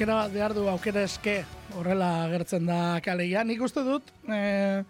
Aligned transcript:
aukera 0.00 0.14
bat, 0.16 0.32
behar 0.32 0.54
du, 0.54 0.64
Aukera 0.70 1.02
eske, 1.04 1.42
horrela 1.76 2.24
agertzen 2.24 2.64
da 2.66 3.00
kaleia. 3.04 3.44
Nik 3.44 3.60
uste 3.60 3.82
dut, 3.84 4.12
eh, 4.32 4.82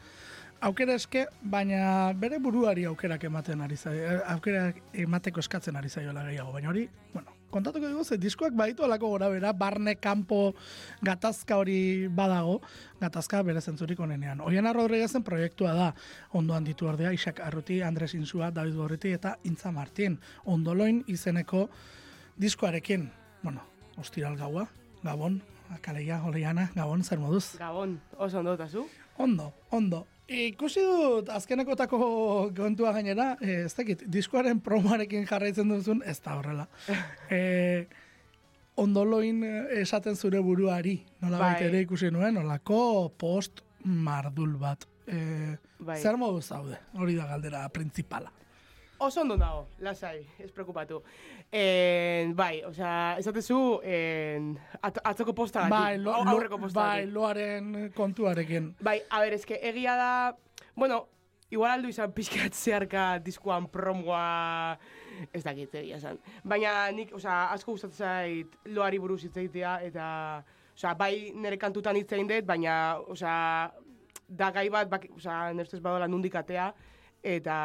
aukera 0.60 0.94
eske, 0.94 1.26
baina 1.42 2.12
bere 2.14 2.38
buruari 2.38 2.84
aukerak 2.86 3.24
ematen 3.24 3.60
ari 3.60 3.76
zai, 3.76 3.96
eh, 3.98 4.20
aukerak 4.34 4.82
emateko 4.92 5.40
eskatzen 5.40 5.76
ari 5.76 5.88
zaiola 5.88 6.22
gehiago, 6.28 6.52
baina 6.52 6.68
hori, 6.68 6.88
bueno, 7.12 7.39
kontatuko 7.50 7.88
dugu, 7.88 8.04
ze 8.04 8.18
diskoak 8.18 8.54
baditu 8.56 8.84
alako 8.84 9.08
gora 9.08 9.28
bera, 9.28 9.52
barne, 9.52 9.96
kanpo, 9.96 10.54
gatazka 11.02 11.58
hori 11.60 12.08
badago, 12.08 12.60
gatazka 13.00 13.42
bere 13.42 13.60
zentzurik 13.60 14.00
onenean. 14.00 14.40
Oiana 14.40 14.72
Rodriguezen 14.72 15.24
proiektua 15.26 15.74
da, 15.74 15.92
ondoan 16.32 16.64
ditu 16.64 16.88
ordea, 16.88 17.12
Isak 17.12 17.40
Arruti, 17.40 17.82
Andres 17.82 18.14
Insua, 18.14 18.50
David 18.50 18.76
Gorriti 18.78 19.12
eta 19.12 19.36
Intza 19.44 19.72
Martin. 19.72 20.18
Ondoloin 20.44 21.04
izeneko 21.08 21.68
diskoarekin, 22.40 23.10
bueno, 23.42 23.66
ostiral 23.98 24.36
gaua, 24.36 24.66
Gabon, 25.02 25.42
Kaleia, 25.80 26.22
Oleiana, 26.26 26.70
Gabon, 26.74 27.04
zer 27.04 27.18
moduz? 27.18 27.56
Gabon, 27.58 28.00
oso 28.18 28.40
ondo 28.40 28.54
eta 28.54 28.68
zu? 28.68 28.86
Ondo, 29.18 29.52
ondo. 29.70 30.06
Ikusi 30.30 30.82
dut 30.86 31.30
azkenekotako 31.34 31.98
kontua 32.54 32.92
gainera, 32.94 33.32
eh, 33.42 33.64
ez 33.64 33.74
dakit, 33.74 34.04
diskoaren 34.06 34.60
promoarekin 34.62 35.26
jarraitzen 35.26 35.68
duzun, 35.68 36.04
ez 36.06 36.20
da 36.22 36.36
horrela. 36.38 36.68
eh, 37.34 37.88
ondoloin 38.78 39.42
esaten 39.80 40.14
zure 40.16 40.38
buruari, 40.40 41.00
nola 41.20 41.40
Bai. 41.42 41.54
ere 41.66 41.82
ikusi 41.82 42.12
nuen, 42.14 42.38
nolako 42.38 43.10
post 43.18 43.64
mardul 43.84 44.54
bat. 44.60 44.86
Eh, 45.10 45.56
Bai. 45.80 45.98
Zer 45.98 46.16
modu 46.20 46.40
zaude, 46.40 46.78
hori 46.94 47.18
da 47.18 47.26
galdera 47.26 47.66
principala. 47.74 48.30
Oso 49.00 49.22
ondo 49.22 49.36
nago, 49.40 49.62
lasai, 49.80 50.26
ez 50.38 50.50
preocupatu. 50.52 50.98
En, 51.50 52.34
bai, 52.36 52.60
osea, 52.68 53.16
esatezu, 53.16 53.80
en, 53.80 54.50
at, 54.76 54.98
atzoko 55.08 55.32
posta 55.32 55.62
Bai, 55.72 55.96
lo, 55.96 56.12
lo, 56.12 56.34
aurreko 56.34 56.58
posta 56.60 56.82
bai, 56.82 57.06
loaren 57.08 57.88
kontuarekin. 57.96 58.74
Bai, 58.84 58.98
a 59.08 59.22
ber, 59.24 59.38
eske 59.38 59.56
egia 59.70 59.94
da, 59.96 60.10
bueno, 60.76 61.06
igual 61.48 61.78
aldu 61.78 61.88
izan 61.88 62.12
pixkat 62.12 62.52
zeharka 62.52 63.06
diskuan 63.24 63.70
promoa, 63.72 64.76
ez 65.32 65.42
dakit, 65.48 65.80
egia 65.80 65.96
esan. 65.96 66.20
Baina 66.44 66.74
nik, 66.92 67.16
osea, 67.16 67.46
asko 67.56 67.78
gustatzen 67.78 68.04
zait 68.04 68.60
loari 68.68 69.00
buruz 69.00 69.22
hitz 69.24 69.38
egitea, 69.46 69.78
eta, 69.88 70.10
osea, 70.76 70.92
bai 71.00 71.14
nire 71.32 71.56
kantutan 71.56 71.96
hitz 71.96 72.12
egin 72.12 72.28
dut, 72.28 72.44
baina, 72.52 72.76
osea, 73.08 73.72
da 74.28 74.52
gai 74.52 74.68
bat, 74.68 74.92
bak, 74.92 75.08
osea, 75.16 75.46
nire 75.56 75.72
ustez 75.72 75.80
badola 75.80 76.04
nundik 76.04 76.36
atea, 76.36 76.68
eta, 77.22 77.56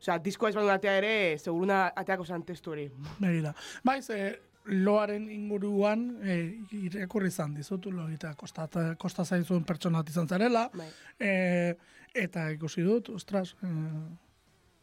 osea, 0.00 0.18
diskoa 0.22 0.50
ez 0.50 0.56
badu 0.56 0.70
atea 0.70 0.96
ere, 1.00 1.14
seguruna 1.38 1.86
ateako 1.96 2.24
zan 2.24 2.44
testu 2.46 2.74
hori. 2.74 2.86
Begira. 3.18 3.54
Bai, 3.84 4.00
ze 4.02 4.38
loaren 4.66 5.28
inguruan 5.30 6.06
e, 6.22 6.36
irakurri 6.74 7.30
izan 7.30 7.54
dizut, 7.54 7.86
lo 7.92 8.08
eta 8.10 8.32
kosta, 8.38 8.66
kosta 8.98 9.24
zaizun 9.24 9.64
pertsona 9.64 10.02
bat 10.02 10.10
izan 10.10 10.28
zarela, 10.28 10.68
Bai. 10.74 10.88
e, 11.20 11.74
eta 12.14 12.48
ikusi 12.54 12.82
dut, 12.86 13.10
ostras, 13.14 13.54
e, 13.62 13.72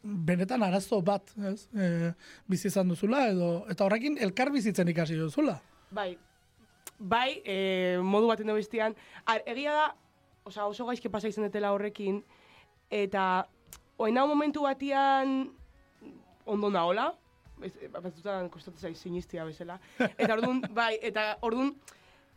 benetan 0.03 0.63
arazo 0.63 1.01
bat, 1.01 1.33
ez? 1.51 1.67
E, 1.75 2.11
bizi 2.47 2.69
izan 2.71 2.91
duzula, 2.91 3.25
edo, 3.31 3.49
eta 3.71 3.85
horrekin 3.85 4.17
elkar 4.23 4.51
bizitzen 4.51 4.87
ikasi 4.91 5.19
duzula. 5.19 5.57
Bai, 5.91 6.13
bai, 6.99 7.41
e, 7.45 7.57
modu 8.03 8.31
baten 8.31 8.49
edo 8.49 8.59
bestian. 8.59 8.95
Ar, 9.25 9.43
egia 9.51 9.75
da, 9.75 9.89
osea, 10.47 10.67
oso 10.67 10.87
gaizke 10.87 11.11
pasa 11.11 11.31
izan 11.31 11.47
dutela 11.47 11.71
horrekin, 11.75 12.21
eta 12.93 13.47
oin 13.97 14.17
hau 14.17 14.27
momentu 14.27 14.63
batian 14.63 15.51
ondo 16.45 16.69
naola, 16.69 17.11
ez, 17.61 17.73
batzutan 17.91 18.49
kostatu 18.49 18.79
zaiz 18.79 18.97
sinistia 18.99 19.45
bezala. 19.45 19.79
Eta 20.21 20.33
orduan, 20.33 20.61
bai, 20.75 20.97
eta 21.01 21.37
orduan, 21.41 21.73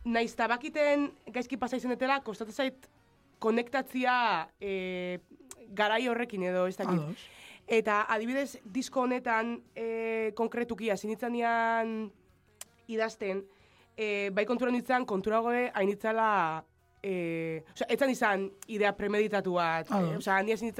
naiz 0.07 0.31
tabakiten 0.35 1.09
gaizki 1.33 1.57
pasa 1.59 1.79
izan 1.79 1.95
dutela, 1.95 2.21
kostatu 2.23 2.53
zait 2.53 2.87
konektatzia 3.43 4.13
e, 4.61 5.19
garai 5.75 6.07
horrekin 6.07 6.47
edo, 6.47 6.65
ez 6.67 6.77
dakit. 6.77 7.01
Ados. 7.01 7.27
Eta 7.67 8.05
adibidez, 8.13 8.61
disko 8.63 9.03
honetan 9.03 9.57
e, 9.75 10.31
konkretuki 10.37 10.89
hasinitzanean 10.93 12.07
idazten, 12.87 13.43
e, 13.97 14.29
bai 14.31 14.45
kontura 14.47 14.71
nintzen, 14.71 15.05
kontura 15.05 15.41
goe, 15.43 15.65
hainitzala, 15.75 16.29
e, 17.03 17.65
oza, 17.73 17.89
etzan 17.91 18.13
izan 18.13 18.47
idea 18.71 18.93
premeditatu 18.95 19.57
bat. 19.59 19.91
E, 19.91 20.15
oza, 20.21 20.37
handi 20.37 20.55
hasin 20.55 20.71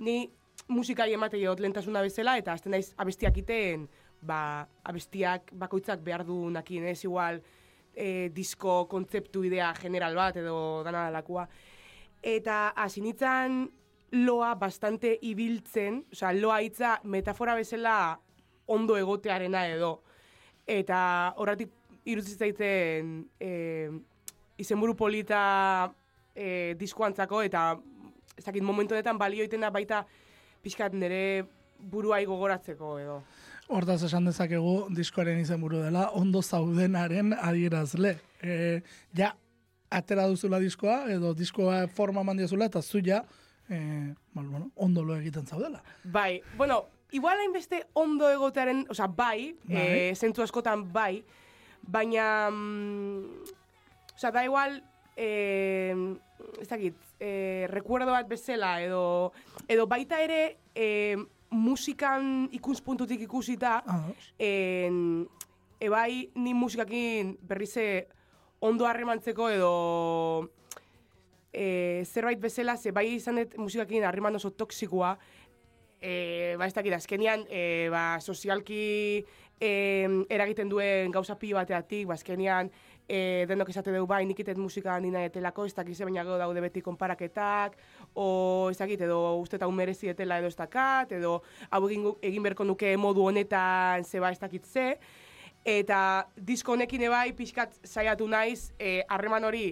ni 0.00 0.30
musikari 0.68 1.14
emate 1.14 1.40
jot 1.40 1.60
lehentasuna 1.60 2.02
bezala, 2.02 2.36
eta 2.40 2.54
azten 2.56 2.72
naiz 2.74 2.90
abestiak 3.00 3.36
iten, 3.42 3.86
ba, 4.20 4.66
abestiak 4.84 5.52
bakoitzak 5.60 6.02
behar 6.04 6.24
du 6.26 6.38
nakien, 6.52 6.86
ez 6.88 7.02
igual, 7.04 7.40
e, 7.94 8.30
disko 8.34 8.84
kontzeptu 8.88 9.44
idea 9.48 9.72
general 9.78 10.16
bat 10.16 10.40
edo 10.40 10.56
dana 10.86 11.08
dalakoa. 11.08 11.46
Eta 12.22 12.72
hasi 12.76 13.02
nintzen 13.04 13.64
loa 14.24 14.54
bastante 14.58 15.16
ibiltzen, 15.22 16.04
osea, 16.12 16.32
loa 16.36 16.60
hitza 16.64 16.98
metafora 17.04 17.54
bezala 17.58 17.96
ondo 18.70 18.96
egotearena 18.98 19.66
edo. 19.70 20.00
Eta 20.66 21.34
horretik 21.36 21.72
irutzi 22.10 22.36
zaiten 22.36 23.16
e, 23.40 23.90
izenburu 24.60 24.94
polita 24.96 25.90
e, 26.34 26.74
diskoantzako 26.78 27.42
eta 27.46 27.64
ez 28.36 28.44
dakit 28.44 28.62
momentu 28.62 28.94
honetan 28.94 29.18
balio 29.18 29.44
egiten 29.44 29.60
da 29.60 29.70
baita 29.70 30.04
pixkat 30.62 30.92
nire 30.92 31.44
buruai 31.80 32.24
gogoratzeko 32.28 32.98
edo. 33.00 33.22
Hortaz 33.70 34.02
esan 34.04 34.26
dezakegu 34.26 34.88
diskoaren 34.96 35.38
izenburu 35.40 35.78
dela, 35.84 36.08
ondo 36.18 36.42
zaudenaren 36.42 37.32
adierazle. 37.38 38.16
E, 38.42 38.80
ja, 39.16 39.30
atera 39.90 40.26
duzula 40.26 40.58
diskoa, 40.58 41.04
edo 41.12 41.32
diskoa 41.38 41.84
forma 41.94 42.24
mandiazula, 42.26 42.66
eta 42.66 42.82
zu 42.82 43.00
ja, 43.06 43.22
e, 43.68 43.78
bueno, 44.34 44.70
ondo 44.74 45.04
lo 45.04 45.16
egiten 45.16 45.46
zaudela. 45.46 45.82
Bai, 46.04 46.42
bueno, 46.56 46.84
igual 47.12 47.38
hainbeste 47.38 47.84
ondo 47.94 48.28
egotearen, 48.30 48.86
osea, 48.90 49.06
bai, 49.06 49.54
Bai. 49.64 49.86
e, 50.10 50.14
zentzu 50.16 50.42
askotan 50.42 50.88
bai, 50.92 51.22
baina, 51.82 52.50
mm, 52.50 53.24
osea, 54.16 54.32
da 54.34 54.44
igual, 54.44 54.82
e, 55.20 56.16
ez 56.60 56.68
dakit, 56.68 56.96
e, 57.20 57.66
recuerdo 57.68 58.12
bat 58.14 58.28
bezala, 58.28 58.78
edo, 58.80 59.32
edo 59.68 59.84
baita 59.86 60.20
ere, 60.24 60.56
e, 60.74 61.16
musikan 61.50 62.48
ikuspuntutik 62.56 63.26
ikusita, 63.26 63.80
Ados. 63.84 64.32
en, 64.38 65.26
ebai 65.80 66.30
ni 66.34 66.54
musikakin 66.54 67.34
berrize 67.42 68.06
ondo 68.60 68.86
harremantzeko 68.86 69.48
edo 69.50 69.74
e, 71.52 72.04
zerbait 72.06 72.40
bezala, 72.40 72.76
ze 72.76 72.92
bai 72.92 73.06
izan 73.16 73.42
dut 73.42 73.58
musikakin 73.58 74.06
harreman 74.08 74.40
oso 74.40 74.52
toksikoa, 74.54 75.16
e, 76.00 76.56
ba 76.56 76.68
ez 76.68 76.74
dakit, 76.74 76.96
azkenian, 76.96 77.44
e, 77.50 77.88
ba, 77.92 78.20
sozialki 78.20 79.26
e, 79.60 79.70
eragiten 80.32 80.70
duen 80.72 81.12
gauza 81.12 81.36
pilo 81.38 81.60
bateatik, 81.60 82.06
ba 82.08 82.16
azkenian, 82.16 82.70
e, 83.10 83.46
denok 83.50 83.72
esate 83.72 83.92
dugu 83.94 84.06
bai, 84.10 84.22
nik 84.28 84.38
itet 84.44 84.58
musika 84.60 84.94
nina 85.02 85.24
etelako, 85.26 85.66
ez 85.66 85.74
dakize 85.74 86.06
baina 86.06 86.22
gero 86.26 86.38
daude 86.38 86.62
beti 86.62 86.82
konparaketak, 86.84 87.74
o 88.14 88.68
ez 88.70 88.78
dakit, 88.78 89.02
edo 89.08 89.18
uste 89.40 89.58
eta 89.58 89.68
merezi 89.74 90.12
etela 90.12 90.38
edo 90.38 90.50
ez 90.50 90.56
dakat, 90.58 91.16
edo 91.18 91.40
hau 91.70 91.82
egin, 91.88 92.06
egin 92.30 92.46
berko 92.46 92.66
nuke 92.68 92.94
modu 93.00 93.26
honetan 93.26 94.06
zeba 94.06 94.30
ez 94.30 94.38
dakit 94.38 94.66
ze, 94.66 94.86
eta 95.66 96.00
disko 96.36 96.76
honekin 96.76 97.08
ebai 97.10 97.32
pixkat 97.36 97.74
saiatu 97.84 98.30
naiz, 98.30 98.70
e, 98.78 99.00
harreman 99.08 99.44
hori 99.50 99.66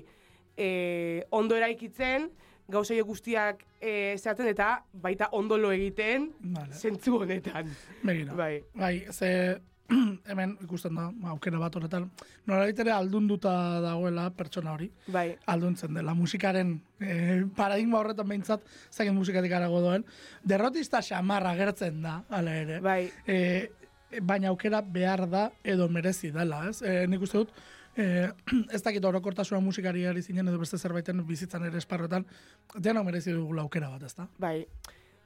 e, 0.57 1.25
ondo 1.31 1.57
eraikitzen, 1.57 2.29
gauzei 2.69 3.01
guztiak 3.07 3.63
e, 3.81 4.19
zehatzen 4.19 4.51
eta 4.51 4.73
baita 4.93 5.31
ondo 5.33 5.57
lo 5.57 5.71
egiten 5.73 6.33
Vale. 6.43 6.75
zentzu 6.75 7.23
honetan. 7.23 7.71
Begira. 8.03 8.35
Bai. 8.37 8.55
Bai, 8.75 9.07
ze 9.09 9.31
hemen 10.31 10.57
ikusten 10.65 10.95
da, 10.99 11.07
aukera 11.33 11.59
bat 11.63 11.77
horretan, 11.79 12.11
norabait 12.47 12.79
ere 12.85 12.93
aldunduta 12.93 13.53
dagoela 13.81 14.29
pertsona 14.37 14.75
hori, 14.77 14.91
Bai, 15.15 15.31
alduntzen 15.49 15.95
dela 15.97 16.13
musikaren 16.15 16.75
eh, 17.01 17.43
paradigma 17.57 17.99
horretan 18.03 18.29
behintzat, 18.29 18.67
zaken 18.93 19.17
musikatik 19.17 19.53
arago 19.57 19.81
doen, 19.81 20.05
derrotista 20.45 21.01
xamarra 21.05 21.55
gertzen 21.57 22.03
da, 22.05 22.19
ala 22.29 22.55
ere. 22.61 22.81
bai, 22.85 23.03
Eh, 23.27 23.69
baina 24.25 24.49
aukera 24.49 24.81
behar 24.81 25.27
da 25.29 25.51
edo 25.65 25.89
merezi 25.93 26.31
dela, 26.33 26.63
ez? 26.71 26.79
E, 26.81 27.03
nik 27.07 27.21
uste 27.27 27.43
dut, 27.43 27.51
e, 27.97 28.31
ez 28.75 28.81
dakit 28.83 29.05
orokortasuna 29.05 29.61
musikari 29.61 30.07
ari 30.09 30.23
zinen 30.23 30.49
edo 30.49 30.59
beste 30.59 30.79
zerbaiten 30.79 31.21
bizitzan 31.29 31.67
ere 31.69 31.77
esparrotan, 31.77 32.25
dena 32.77 33.03
merezi 33.05 33.33
dugula 33.37 33.63
aukera 33.67 33.91
bat, 33.93 34.03
ezta? 34.09 34.29
bai. 34.39 34.67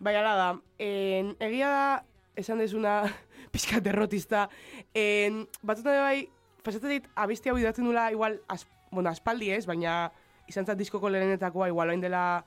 Bai, 0.03 0.17
ala 0.19 0.33
da. 0.35 0.47
En, 0.83 1.29
egia 1.39 1.69
da, 1.71 2.05
esan 2.37 2.59
dezuna, 2.59 3.03
pixka 3.53 3.81
derrotista, 3.81 4.49
en, 4.95 5.47
batzutan 5.63 6.01
bai, 6.03 6.29
pasatzen 6.65 6.95
zait, 6.95 7.09
abesti 7.15 7.51
hau 7.51 7.59
idatzen 7.59 7.85
nula, 7.85 8.11
igual, 8.15 8.41
az, 8.49 8.67
bueno, 8.91 9.11
aspaldi 9.11 9.51
ez, 9.51 9.65
baina 9.67 10.13
izan 10.49 10.67
zat 10.67 10.79
diskoko 10.79 11.11
lehenetakoa, 11.11 11.69
igual, 11.73 11.91
orain 11.91 12.03
dela 12.03 12.45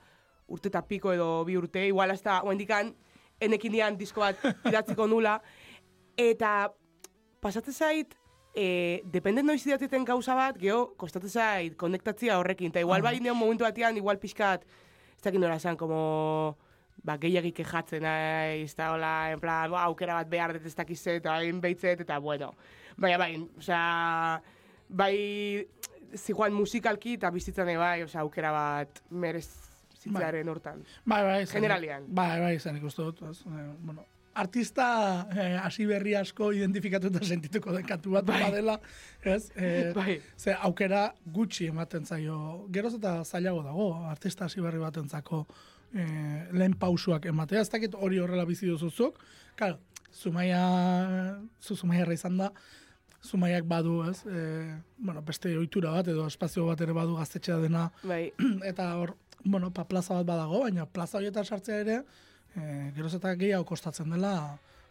urte 0.48 0.70
eta 0.70 0.82
piko 0.86 1.12
edo 1.12 1.44
bi 1.44 1.56
urte, 1.58 1.86
igual, 1.86 2.10
hasta, 2.10 2.40
oendikan, 2.46 2.94
enekin 3.40 3.72
dian 3.72 3.98
disko 3.98 4.22
bat 4.24 4.40
idatziko 4.70 5.06
nula, 5.10 5.40
eta 6.16 6.72
pasatzen 7.42 7.74
zait, 7.74 8.14
e, 8.56 9.02
dependen 9.12 9.46
noiz 9.46 9.60
idatzeten 9.66 10.06
gauza 10.08 10.34
bat, 10.38 10.58
geho, 10.58 10.94
kostatzen 10.98 11.30
zait, 11.30 11.76
konektatzia 11.78 12.38
horrekin, 12.40 12.72
eta 12.72 12.80
igual 12.80 13.04
Ah. 13.04 13.10
bai 13.10 13.20
neon 13.20 13.36
momentu 13.36 13.64
batean, 13.64 13.96
igual 13.96 14.18
pixkat, 14.18 14.64
ez 15.16 15.22
dakit 15.22 15.40
nola 15.40 15.56
esan, 15.56 15.76
como, 15.76 16.56
ba, 17.04 17.16
gehiagik 17.22 17.54
kejatzen 17.60 18.02
naiz, 18.02 18.72
eta 18.72 18.90
hola, 18.94 19.30
en 19.32 19.40
plan, 19.40 19.70
ba, 19.70 19.84
aukera 19.84 20.14
bat 20.20 20.28
behar 20.30 20.52
dut 20.56 20.66
ez 20.66 20.74
dakizet, 20.74 21.20
eta 21.22 21.36
hain 21.38 21.60
behitzet, 21.60 22.00
eta 22.00 22.18
bueno. 22.18 22.52
Baina 22.96 23.18
bai, 23.18 23.36
osea, 23.58 24.40
bai, 24.88 25.66
ziguan 26.16 26.54
musikalki 26.56 27.14
eta 27.18 27.30
bizitzan 27.30 27.66
bai, 27.78 28.02
osea, 28.02 28.20
aukera 28.24 28.50
bat 28.54 29.02
merez 29.10 29.46
zitzearen 30.00 30.48
hortan. 30.48 30.82
Bai, 31.04 31.22
bai, 31.22 31.40
zen- 31.46 31.60
Generalian. 31.60 32.04
Bai, 32.08 32.40
bai, 32.40 32.58
zen 32.58 32.76
ikustu 32.76 33.04
dut. 33.10 33.22
Eh, 33.46 33.66
bueno, 33.82 34.04
artista 34.34 35.26
eh, 35.34 35.56
hasi 35.62 35.86
berri 35.86 36.14
asko 36.14 36.50
identifikatuta 36.52 37.22
sentituko 37.24 37.72
den 37.72 37.86
bat 37.86 38.24
Bai. 38.26 38.42
badela, 38.42 38.80
ez? 39.24 39.50
Eh, 39.56 39.92
Bai. 39.94 40.20
Ze 40.36 40.54
aukera 40.54 41.14
gutxi 41.24 41.66
ematen 41.66 42.04
zaio. 42.06 42.66
Geroz 42.72 42.94
eta 42.94 43.24
zailago 43.24 43.62
dago, 43.62 43.94
artista 44.06 44.44
hasi 44.44 44.60
berri 44.60 44.78
batentzako 44.78 45.46
eh, 45.94 46.48
lehen 46.52 46.74
pausuak 46.78 47.26
ematea. 47.26 47.60
Ez 47.60 47.70
dakit 47.70 47.94
hori 47.94 48.18
horrela 48.18 48.44
bizi 48.44 48.66
duzuzuk. 48.66 49.18
Claro, 49.56 49.78
Zumaia, 50.12 51.38
zu 51.60 51.76
Zumaiarra 51.76 52.16
izan 52.16 52.38
da, 52.38 52.50
Zumaiak 53.26 53.66
badu, 53.68 54.02
ez? 54.08 54.22
Eh, 54.26 54.76
bueno, 54.98 55.22
beste 55.22 55.56
ohitura 55.58 55.90
bat 55.90 56.08
edo 56.08 56.26
espazio 56.26 56.66
bat 56.66 56.80
ere 56.80 56.94
badu 56.96 57.16
gaztetxea 57.18 57.58
dena 57.62 57.88
Bai, 58.02 58.32
eta 58.70 58.92
hor, 59.00 59.16
bueno, 59.44 59.72
pa, 59.74 59.86
plaza 59.88 60.14
bat 60.20 60.26
badago, 60.26 60.62
baina 60.66 60.86
plaza 60.86 61.18
horietan 61.18 61.44
sartzea 61.44 61.80
ere, 61.82 61.96
e, 62.54 62.92
geroz 62.96 63.14
eta 63.18 63.34
gehiago 63.38 63.66
kostatzen 63.68 64.14
dela 64.14 64.34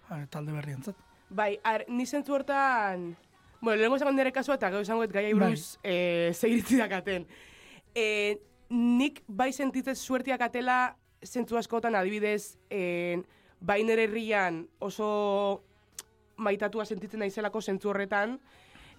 e, 0.10 0.26
talde 0.32 0.56
berrientzat. 0.56 0.98
bai, 1.30 1.56
ar, 1.64 1.86
ni 1.88 2.06
zentzu 2.06 2.36
hortan, 2.36 3.16
bueno, 3.62 3.80
lehenko 3.80 3.98
esango 3.98 4.14
nire 4.14 4.32
kasua 4.32 4.60
eta 4.60 4.70
gero 4.70 4.84
esango 4.86 5.04
et 5.04 5.14
gaia 5.14 5.34
buruz 5.34 5.80
eh, 5.84 6.32
zeiritzi 6.36 6.78
dakaten. 6.78 7.26
Eh, 7.96 8.38
nik 8.70 9.24
bai 9.28 9.52
sentitzen 9.54 9.96
suertiak 9.96 10.42
atela 10.42 10.98
zentzu 11.24 11.58
askotan 11.58 11.96
adibidez, 11.96 12.58
eh, 12.70 13.22
bai 13.60 13.84
nire 13.84 14.06
herrian 14.06 14.68
oso 14.80 15.64
maitatua 16.38 16.86
sentitzen 16.86 17.20
naizelako 17.24 17.62
zentzu 17.62 17.90
horretan, 17.90 18.40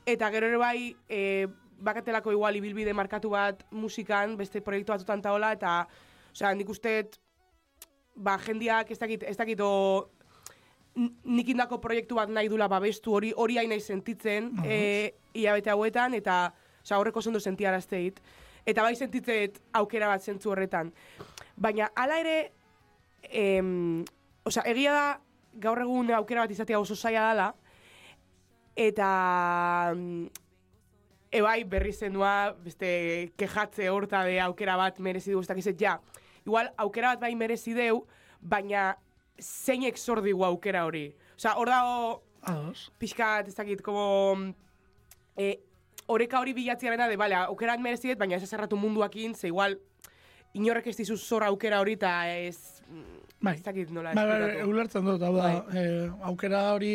eta 0.06 0.30
gero 0.30 0.48
ere 0.48 0.56
bai, 0.56 0.96
e, 1.08 1.46
bakatelako 1.76 2.32
igual 2.32 2.56
ibilbide 2.56 2.94
markatu 2.96 3.30
bat 3.34 3.64
musikan, 3.70 4.36
beste 4.36 4.62
proiektu 4.64 4.94
batutan 4.94 5.22
taola, 5.22 5.52
eta, 5.56 5.82
osea, 6.32 6.54
nik 6.56 6.70
usteet, 6.72 7.18
ba, 8.14 8.38
jendiak 8.40 8.90
ez 8.90 8.98
dakit, 8.98 9.26
ez 9.28 9.36
dakit, 9.36 9.60
o, 9.60 10.08
nik 10.96 11.52
indako 11.52 11.80
proiektu 11.82 12.16
bat 12.16 12.32
nahi 12.32 12.48
dula 12.48 12.70
babestu 12.72 13.12
hori, 13.18 13.34
hori 13.36 13.58
hain 13.60 13.68
nahi 13.68 13.84
sentitzen, 13.84 14.52
Ahos. 14.56 14.66
e, 14.70 15.14
hilabete 15.34 15.74
hauetan, 15.74 16.16
eta, 16.16 16.40
osea, 16.82 17.00
horreko 17.02 17.22
zondo 17.22 17.40
sentiarazteit. 17.40 18.22
Eta 18.66 18.82
bai 18.82 18.96
sentitzet 18.96 19.60
aukera 19.78 20.08
bat 20.10 20.22
zentzu 20.22 20.50
horretan. 20.50 20.90
Baina, 21.56 21.86
hala 21.94 22.18
ere, 22.18 22.36
em, 23.30 24.04
osea, 24.44 24.64
egia 24.66 24.92
da, 24.92 25.06
gaur 25.62 25.80
egun 25.84 26.10
aukera 26.12 26.42
bat 26.44 26.50
izatea 26.50 26.80
oso 26.80 26.96
zaila 26.96 27.28
dela, 27.30 27.46
eta 28.76 29.08
ebai 31.36 31.62
berri 31.64 31.92
zenua, 31.92 32.56
beste 32.64 33.32
kejatze 33.38 33.88
horta 33.90 34.24
de 34.24 34.38
aukera 34.40 34.76
bat 34.76 34.98
merezi 35.00 35.32
du, 35.32 35.40
ez 35.40 35.76
ja, 35.78 36.00
igual 36.44 36.72
aukera 36.76 37.14
bat 37.14 37.20
bai 37.20 37.34
merezi 37.34 37.72
deu, 37.74 38.06
baina 38.40 38.96
zeinek 39.40 39.96
zor 39.96 40.22
digu 40.22 40.44
aukera 40.44 40.84
hori. 40.86 41.14
Osea, 41.36 41.54
hor 41.56 41.68
dago, 41.68 42.22
Ados. 42.42 42.92
pixkat, 42.98 43.48
ez 43.48 43.54
dakit, 43.54 43.82
como, 43.82 44.54
e, 45.36 45.60
oreka 46.06 46.40
hori 46.40 46.54
bilatzea 46.56 46.90
bena 46.94 47.08
de, 47.08 47.16
bale, 47.16 47.34
aukerat 47.46 47.80
merezi 47.82 48.12
dut, 48.12 48.18
baina 48.18 48.36
ez 48.36 48.42
ezerratu 48.46 48.76
munduakin, 48.76 49.34
ze 49.34 49.48
igual, 49.48 49.78
inorrek 50.54 50.86
ez 50.92 50.96
dizu 50.96 51.16
zor 51.16 51.44
aukera 51.44 51.80
hori, 51.80 51.96
eta 51.98 52.12
ez, 52.32 52.82
mm, 52.88 53.18
Bai. 53.40 53.54
ez 53.56 53.62
dakit 53.62 53.90
nola 53.90 54.14
Bai, 54.14 54.26
bai, 54.26 54.38
esplikatu. 54.40 54.70
ulertzen 54.70 55.04
dut, 55.04 55.22
hau 55.22 55.34
da, 55.36 55.50
Bai. 55.66 55.82
e, 55.82 56.10
aukera 56.30 56.62
hori 56.72 56.94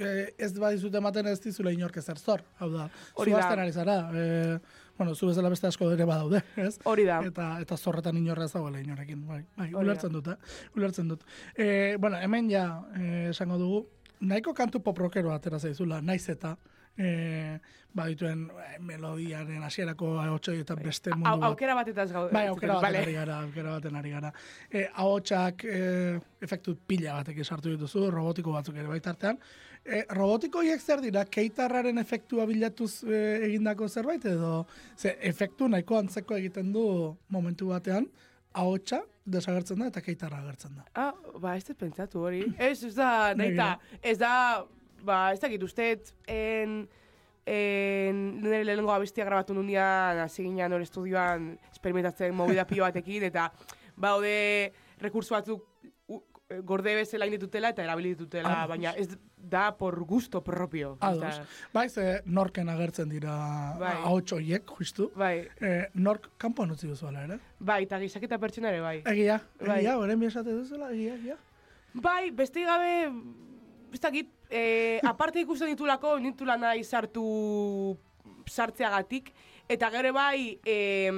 e, 0.00 0.10
ez 0.38 0.52
badizut 0.58 0.94
ematen 0.94 1.26
ez 1.26 1.40
dizula 1.40 1.72
inork 1.72 1.96
ezer 1.96 2.18
zor, 2.18 2.44
hau 2.58 2.70
da. 2.72 2.88
Hori 3.14 3.32
zu 3.32 3.40
ari 3.42 3.72
zara, 3.72 3.98
e, 4.14 4.58
bueno, 4.96 5.14
zu 5.14 5.26
bezala 5.26 5.48
beste 5.48 5.66
asko 5.66 5.90
ere 5.92 6.04
badaude, 6.04 6.42
ez? 6.56 6.78
Hori 6.84 7.04
da. 7.08 7.20
Eta, 7.24 7.54
eta 7.60 7.76
zorretan 7.76 8.16
inorra 8.20 8.44
ez 8.44 8.52
dagoela 8.52 8.80
inorekin, 8.80 9.26
bai, 9.26 9.42
bai, 9.56 9.72
ulertzen 9.74 10.12
dut, 10.12 10.28
eh? 10.28 10.36
ulertzen 10.76 11.08
dut. 11.08 11.24
E, 11.56 11.96
bueno, 11.98 12.18
hemen 12.20 12.50
ja, 12.50 12.66
e, 12.94 13.30
esango 13.30 13.58
dugu, 13.58 13.86
nahiko 14.20 14.54
kantu 14.54 14.80
poprokero 14.84 15.32
atera 15.32 15.58
zaizula, 15.58 16.00
naiz 16.00 16.28
eta, 16.28 16.56
e, 16.98 17.58
badituen 17.94 18.44
e, 18.50 18.68
melodiaren 18.86 19.64
hasierako 19.66 20.12
ahotsoi 20.22 20.60
eta 20.62 20.76
beste 20.78 21.14
mundu 21.14 21.40
bat. 21.40 21.48
aukera 21.50 21.74
bat 21.78 21.88
eta 21.92 22.04
ez 22.06 22.12
gaude. 22.12 22.32
Bai, 22.34 22.46
aukera 22.52 22.76
baten 22.76 22.88
Vale. 22.88 23.02
ari 23.06 23.16
gara, 23.16 23.40
aukera 23.46 23.74
baten 23.78 23.96
ari 23.96 24.14
gara. 24.14 24.32
E, 24.70 24.86
ahotsak 24.92 25.64
e, 25.64 25.80
efektu 26.42 26.76
pila 26.86 27.18
batek 27.20 27.42
sartu 27.44 27.74
dituzu, 27.74 28.06
robotiko 28.14 28.54
batzuk 28.56 28.76
ere 28.76 28.88
baitartean. 28.88 29.38
E, 29.84 30.04
robotiko 30.12 30.62
zer 30.78 31.00
dira, 31.00 31.24
keitarraren 31.24 31.98
efektua 31.98 32.46
bilatuz 32.46 33.02
e, 33.04 33.46
egindako 33.48 33.88
zerbait 33.88 34.24
edo, 34.24 34.66
ze 34.96 35.16
efektu 35.20 35.68
nahiko 35.68 35.96
antzeko 35.98 36.36
egiten 36.36 36.72
du 36.72 37.16
momentu 37.28 37.68
batean, 37.68 38.06
ahotsa 38.52 39.02
desagertzen 39.30 39.80
da 39.80 39.88
eta 39.90 40.02
keitarra 40.04 40.40
agertzen 40.42 40.76
da. 40.78 40.86
Ah, 40.94 41.14
ba, 41.40 41.56
ez 41.56 41.64
pentsatu 41.78 42.24
hori. 42.26 42.42
Ez, 42.58 42.82
ez 42.84 42.94
da, 42.96 43.10
nahi 43.38 43.54
eta, 43.54 43.70
ez 44.02 44.16
da, 44.18 44.32
ba, 45.06 45.20
ez 45.34 45.40
dakit, 45.42 45.62
usteet, 45.62 46.12
en, 46.28 46.82
en, 47.46 48.22
nire 48.42 48.62
lehenengo 48.66 48.92
abestia 48.94 49.26
grabatu 49.28 49.56
nundian, 49.56 50.20
hasi 50.26 50.44
ginen 50.44 50.76
hor 50.76 50.84
estudioan, 50.84 51.52
experimentatzen 51.70 52.34
movida 52.36 52.66
pilo 52.68 52.86
batekin, 52.86 53.26
eta, 53.30 53.50
baude, 54.00 54.36
rekurso 55.00 55.36
batzuk 55.36 55.69
gorde 56.64 56.94
bezala 56.98 57.26
inditutela 57.28 57.70
eta 57.70 57.84
erabili 57.84 58.14
ditutela, 58.14 58.64
baina 58.66 58.92
ez 58.98 59.08
da 59.36 59.70
por 59.76 59.94
gusto 60.04 60.42
propio. 60.44 60.96
Ados. 61.00 61.40
Bai, 61.72 61.88
ze 61.88 62.22
norken 62.26 62.68
agertzen 62.68 63.08
dira 63.08 63.76
Bai. 63.78 63.94
ahots 64.04 64.32
horiek, 64.32 64.66
justu. 64.78 65.10
Bai, 65.16 65.48
E, 65.60 65.88
nork 65.94 66.30
kanpoan 66.38 66.70
utzi 66.74 66.88
duzuela, 66.88 67.24
ere? 67.24 67.38
bai, 67.58 67.82
eta 67.84 67.98
gizaketa 68.00 68.38
pertsona 68.38 68.68
ere 68.70 68.80
bai. 68.80 69.02
Egia, 69.06 69.40
Bai. 69.60 69.78
egia, 69.80 69.96
horren 69.98 70.22
esate 70.22 70.50
duzuela, 70.52 70.90
egia, 70.92 71.14
egia. 71.14 71.36
Bai, 71.94 72.30
beste 72.30 72.64
gabe, 72.64 73.12
ez 73.92 74.00
dakit, 74.00 74.28
eh, 74.50 75.00
aparte 75.04 75.40
ikusten 75.40 75.68
ditulako, 75.68 76.18
nintula 76.18 76.56
nahi 76.56 76.84
sartu 76.84 77.96
sartzeagatik, 78.46 79.32
eta 79.68 79.90
gero 79.90 80.12
bai, 80.12 80.58
eh, 80.64 81.10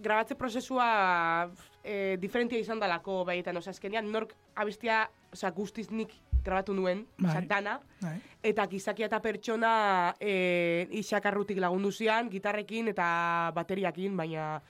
grabatze 0.00 0.34
prozesua 0.34 1.50
eh, 1.84 2.16
diferentia 2.20 2.58
izan 2.58 2.80
dalako, 2.80 3.24
bai, 3.28 3.38
eta 3.42 3.52
no, 3.52 3.60
azkenean 3.60 4.10
nork 4.12 4.32
abestia, 4.56 5.04
oza, 5.32 5.50
guztiz 5.50 5.90
nik 5.90 6.14
grabatu 6.44 6.74
nuen, 6.74 7.06
Bai. 7.18 7.30
oza, 7.30 7.40
dana, 7.48 7.80
Bai. 8.00 8.18
eta 8.42 8.66
gizakia 8.68 9.06
eta 9.06 9.20
pertsona 9.22 10.14
eh, 10.20 10.88
isakarrutik 10.90 11.58
lagundu 11.58 11.92
zian, 11.92 12.30
gitarrekin 12.30 12.88
eta 12.88 13.52
bateriakin, 13.54 14.16
baina, 14.16 14.60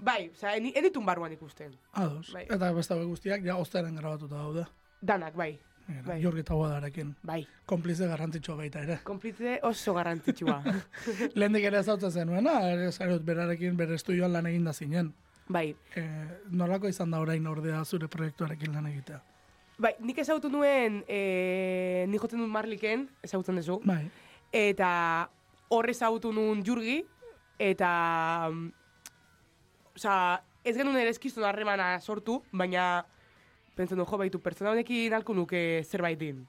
bai, 0.00 0.28
oza, 0.34 0.56
eni, 0.56 0.72
enitun 0.76 1.06
barruan 1.06 1.32
ikusten. 1.32 1.72
Ados. 1.92 2.32
Bai. 2.34 2.44
Eta 2.50 2.72
beste 2.72 2.94
hauek 2.94 3.08
guztiak, 3.14 3.42
ja, 3.46 3.56
oztaren 3.56 3.96
grabatuta 3.96 4.36
daude. 4.36 4.66
Danak, 5.00 5.34
bai, 5.36 5.54
Bai. 5.86 6.02
Bai. 6.02 6.14
Jorgi 6.22 6.40
eta 6.42 6.54
Guadarekin. 6.58 7.12
bai. 7.22 7.46
Konplize 7.64 8.08
garrantzitsua 8.10 8.56
baita 8.58 8.80
ere. 8.82 8.96
Konplitze 9.06 9.60
oso 9.62 9.92
garrantzitsua. 9.94 10.56
Lehendik 11.38 11.62
ere 11.68 11.78
ezautzen 11.78 12.10
zenuena, 12.10 12.56
ere 12.72 12.88
zarut 12.90 13.22
berarekin 13.22 13.76
bere 13.78 13.94
estudioan 13.94 14.32
lan 14.34 14.46
eginda 14.50 14.72
zinen. 14.72 15.12
Bai, 15.48 15.74
E, 15.94 16.02
nolako 16.50 16.88
izan 16.88 17.10
da 17.10 17.20
orain 17.20 17.46
ordea 17.46 17.84
zure 17.84 18.08
proiektuarekin 18.08 18.74
lan 18.74 18.86
egitea? 18.90 19.20
Bai, 19.78 19.92
nik 20.00 20.18
ezagutu 20.18 20.48
nuen, 20.48 21.02
e, 21.08 22.04
nik 22.08 22.22
jotzen 22.22 22.40
dut 22.40 22.48
Marliken, 22.50 23.08
ezagutzen 23.22 23.60
duzu, 23.60 23.80
Bai, 23.84 24.06
eta 24.52 24.90
hor 25.68 25.90
ezagutu 25.90 26.32
nuen 26.32 26.62
Jurgi, 26.64 27.02
eta, 27.58 28.48
mm, 28.50 28.70
osea, 29.96 30.42
ez 30.64 30.74
genuen 30.76 30.98
ere 30.98 31.12
eskizun 31.14 31.44
harremana 31.46 31.94
sortu, 32.00 32.40
baina 32.52 33.04
pentsen 33.76 34.00
du, 34.00 34.06
jo, 34.08 34.18
baitu, 34.18 34.40
pertsona 34.42 34.72
honekin 34.72 35.14
alko 35.14 35.34
nuke 35.36 35.82
zerbait 35.84 36.18
din. 36.18 36.46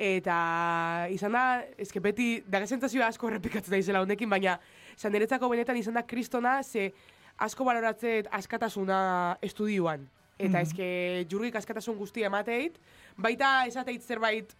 Eta 0.00 1.06
izan 1.12 1.34
da, 1.36 1.44
ezke 1.76 2.00
beti, 2.00 2.28
daga 2.48 2.68
sentzazioa 2.70 3.10
asko 3.12 3.28
errepikatzen 3.28 3.74
da 3.74 3.80
izela 3.82 4.00
honekin, 4.00 4.30
baina 4.30 4.56
izan 4.94 5.12
niretzako 5.12 5.50
benetan 5.52 5.76
izan 5.76 5.98
da 5.98 6.06
kristona, 6.08 6.62
ze 6.62 6.92
asko 7.40 7.64
baloratzet 7.64 8.28
askatasuna 8.30 9.38
estudioan. 9.42 10.08
Eta 10.38 10.58
Mhm. 10.58 10.62
eske 10.66 11.26
jurgik 11.28 11.56
askatasun 11.56 11.96
guztia 11.98 12.26
emateit, 12.26 12.78
baita 13.16 13.66
esateit 13.66 14.00
zerbait 14.02 14.54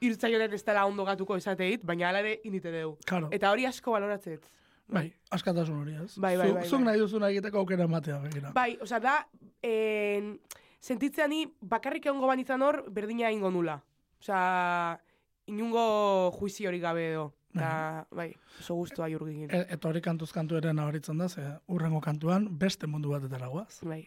irtzaionet 0.00 0.52
ez 0.52 0.62
dela 0.64 0.86
ondo 0.86 1.04
gatuko 1.04 1.36
esateit, 1.36 1.82
baina 1.84 2.08
ala 2.08 2.20
ere 2.20 2.40
inite 2.44 2.70
deu. 2.72 2.96
Claro. 3.04 3.28
Eta 3.32 3.50
hori 3.50 3.66
asko 3.66 3.92
baloratzet. 3.92 4.46
Bai, 4.88 5.12
askatasun 5.30 5.80
hori, 5.82 5.94
ez? 6.04 6.16
Bai, 6.16 6.36
bai, 6.36 6.52
bai, 6.52 6.64
Zuk 6.68 6.78
bai. 6.78 6.84
nahi 6.92 6.98
duzuna 7.00 7.28
egiteko 7.30 7.58
aukera 7.58 7.84
ematea, 7.84 8.18
begira. 8.18 8.52
Bai, 8.52 8.78
osea, 8.80 9.00
da, 9.00 9.26
en, 9.62 10.38
sentitzea 10.80 11.26
bakarrik 11.60 12.06
egongo 12.06 12.26
banizan 12.28 12.62
hor, 12.62 12.84
berdina 12.88 13.30
ingo 13.32 13.50
nula. 13.50 13.82
Osea, 14.20 14.98
inungo 15.46 16.30
juizi 16.38 16.66
hori 16.66 16.78
gabe 16.80 17.10
edo. 17.12 17.32
Eta, 17.56 18.06
bai, 18.12 18.28
oso 18.60 18.76
guztua 18.76 19.08
jurgin. 19.08 19.48
E, 19.50 19.64
eta 19.76 19.88
hori 19.88 20.02
kantuz 20.04 20.30
kantu 20.34 20.58
ere 20.60 20.74
nabaritzen 20.76 21.18
da, 21.18 21.28
ze 21.28 21.46
urrengo 21.72 22.02
kantuan 22.04 22.48
beste 22.50 22.86
mundu 22.86 23.14
batetara 23.14 23.48
guaz. 23.48 23.80
Bai. 23.82 24.04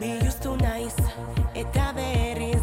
Biluztu 0.00 0.56
naiz 0.62 0.96
eta 1.54 1.92
berriz 1.96 2.53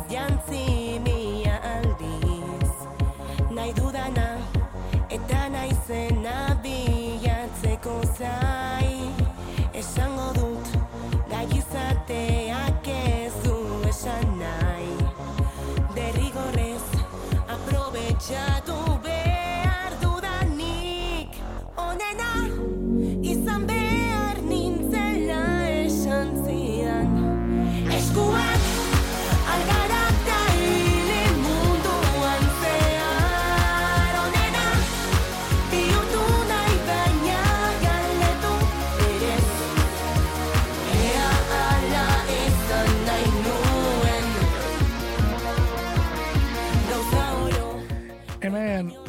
shadow 18.32 18.91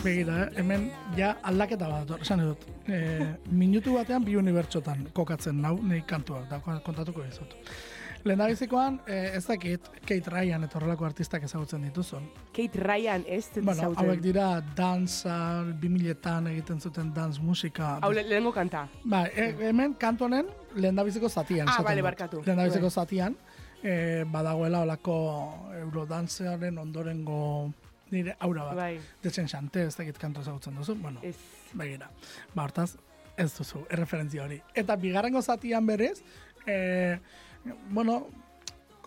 begira, 0.02 0.48
hemen 0.58 0.90
ja 1.16 1.36
aldaketa 1.46 1.88
bat, 1.88 2.04
dator, 2.06 2.22
esan 2.24 2.42
dut. 2.48 2.66
E, 2.90 2.98
minutu 3.54 3.94
batean 3.96 4.24
bi 4.26 4.36
unibertsotan 4.36 5.08
kokatzen 5.14 5.60
nau, 5.62 5.76
nei 5.82 6.02
kantua, 6.06 6.44
da 6.50 6.58
kontatuko 6.60 7.22
dizut. 7.22 7.54
Lehendabizikoan, 8.22 9.00
e, 9.10 9.16
ez 9.36 9.42
dakit, 9.48 9.88
Kate 10.06 10.30
Ryan 10.30 10.62
eta 10.68 10.78
horrelako 10.78 11.08
artistak 11.08 11.42
ezagutzen 11.48 11.82
dituzun. 11.88 12.28
Kate 12.54 12.78
Ryan 12.78 13.24
ez 13.26 13.48
dut 13.54 13.64
Bueno, 13.66 13.80
zauten. 13.88 14.04
hauek 14.04 14.20
dira 14.22 14.60
danza, 14.78 15.64
2000etan 15.82 16.46
egiten 16.52 16.80
zuten 16.80 17.10
dance 17.14 17.42
musika. 17.42 17.96
Hau 18.02 18.12
le- 18.12 18.22
lehenengo 18.22 18.52
kanta. 18.54 18.84
Ba, 19.04 19.24
e, 19.26 19.48
hemen 19.68 19.94
kantu 19.98 20.24
honen 20.28 20.46
lehendabiziko 20.76 21.28
zatian. 21.28 21.68
Ah, 21.68 21.82
bale, 21.82 22.02
barkatu. 22.02 22.42
Lehendabiziko 22.46 22.90
zatian, 22.90 23.36
e, 23.82 24.22
badagoela 24.30 24.82
olako 24.86 25.16
eurodancearen 25.80 26.78
ondorengo 26.78 27.72
nire 28.12 28.36
aura 28.40 28.64
bat. 28.68 28.76
Bai, 28.76 29.00
Detzen 29.24 29.48
xante, 29.48 29.86
ez 29.88 29.96
dakit 29.96 30.18
kantu 30.20 30.40
ezagutzen 30.44 30.76
duzu. 30.76 30.94
Bueno, 31.00 31.20
ez. 31.22 31.36
begira. 31.74 32.10
Ba, 32.54 32.64
hortaz, 32.68 32.92
ez 33.36 33.50
duzu, 33.56 33.86
erreferentzia 33.90 34.44
hori. 34.44 34.60
Eta 34.74 34.96
bigarrengo 34.96 35.40
zatian 35.42 35.86
berez, 35.86 36.22
e, 36.66 37.18
bueno, 37.90 38.26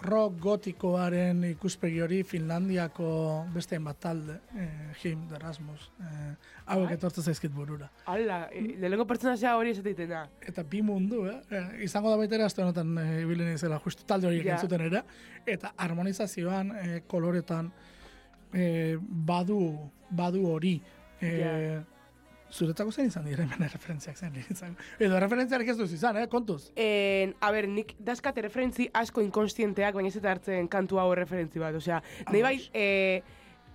rock 0.05 0.35
gotikoaren 0.43 1.39
ikuspegi 1.47 2.01
hori 2.03 2.17
Finlandiako 2.27 3.45
beste 3.53 3.77
bat 3.79 3.97
talde, 4.03 4.35
e, 4.53 4.65
Him, 5.03 5.21
The 5.29 5.39
Rasmus, 5.39 5.85
e, 6.01 6.35
hauek 6.65 6.89
Bai. 6.89 6.97
etortzen 6.97 7.24
zaizkit 7.24 7.53
burura. 7.55 7.88
Hala, 8.05 8.50
e, 8.51 8.62
lehenengo 8.81 9.05
pertsonazia 9.07 9.55
hori 9.57 9.71
esateiten 9.71 10.09
da. 10.09 10.25
Eta 10.41 10.63
bi 10.63 10.81
mundu, 10.81 11.24
eh? 11.31 11.38
E, 11.50 11.83
izango 11.88 12.09
da 12.12 12.17
baita 12.19 12.35
ere, 12.35 12.43
aste 12.50 12.62
honetan 12.62 12.97
e, 12.97 13.53
izela, 13.53 13.79
justu 13.79 14.03
talde 14.05 14.27
horiek 14.27 14.45
Ja. 14.45 14.55
entzuten 14.59 14.81
ere, 14.89 15.03
eta 15.45 15.74
harmonizazioan, 15.77 16.71
e, 16.75 17.01
koloretan, 17.07 17.71
e, 18.55 18.95
badu, 19.01 19.59
badu 20.09 20.47
hori. 20.47 20.79
E, 21.19 21.35
Ja. 21.35 21.83
Zuretzako 22.55 22.91
zen 22.91 23.09
izan 23.09 23.25
dira 23.27 23.43
hemen 23.45 23.69
referentziak 23.71 24.17
zen 24.17 24.35
izan. 24.50 24.75
Edo 25.01 25.19
referentziarik 25.19 25.71
ez 25.74 25.77
duz 25.77 25.89
izan, 25.91 26.17
eh? 26.21 26.27
kontuz. 26.31 26.69
En, 26.79 27.33
a 27.43 27.50
ber, 27.51 27.67
nik 27.67 27.95
dazkat 28.00 28.38
referentzi 28.45 28.88
asko 28.93 29.24
inkonstienteak, 29.25 29.97
baina 29.97 30.12
ez 30.12 30.15
eta 30.15 30.31
hartzen 30.31 30.69
kantu 30.71 31.01
hau 31.01 31.09
referentzi 31.17 31.59
bat. 31.59 31.75
Osea, 31.75 32.00
nahi 32.29 32.43
bai, 32.45 32.55
e, 32.71 32.85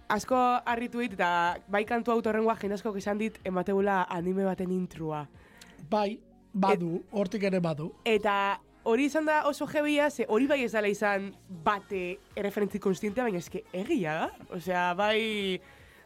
asko 0.09 0.39
harritu 0.65 1.03
dit, 1.05 1.19
eta 1.19 1.59
bai 1.69 1.85
kantu 1.89 2.15
hau 2.15 2.23
torrengoa 2.25 2.57
jende 2.63 2.79
askok 2.79 2.97
esan 3.03 3.21
dit, 3.21 3.37
emateula 3.45 4.05
anime 4.09 4.47
baten 4.49 4.73
intrua. 4.73 5.27
Bai, 5.91 6.21
badu, 6.53 7.03
hortik 7.11 7.45
ere 7.51 7.61
badu. 7.61 7.93
Eta 8.09 8.61
hori 8.85 9.05
izan 9.05 9.27
da 9.29 9.43
oso 9.49 9.67
jebia, 9.69 10.11
ze 10.11 10.27
hori 10.29 10.47
bai 10.47 10.63
ez 10.65 10.73
dela 10.73 10.89
izan 10.89 11.31
bate 11.65 12.19
erreferentzi 12.37 12.81
konstientea, 12.81 13.25
baina 13.25 13.39
eske 13.39 13.65
egia 13.73 14.15
da. 14.15 14.31
Osea, 14.57 14.85
bai 14.95 15.61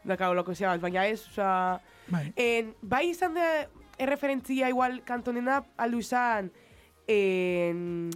dakau 0.05 0.33
loko 0.33 0.53
bat, 0.59 0.81
baina 0.81 1.05
ez, 1.07 1.21
osea... 1.29 1.79
Bai. 2.07 2.27
En, 2.37 2.73
bai 2.81 3.09
izan 3.09 3.33
da 3.33 3.65
erreferentzia 3.97 4.69
igual 4.69 5.01
kantonena 5.05 5.63
aldu 5.77 5.99
izan 5.99 6.51
en... 7.07 8.11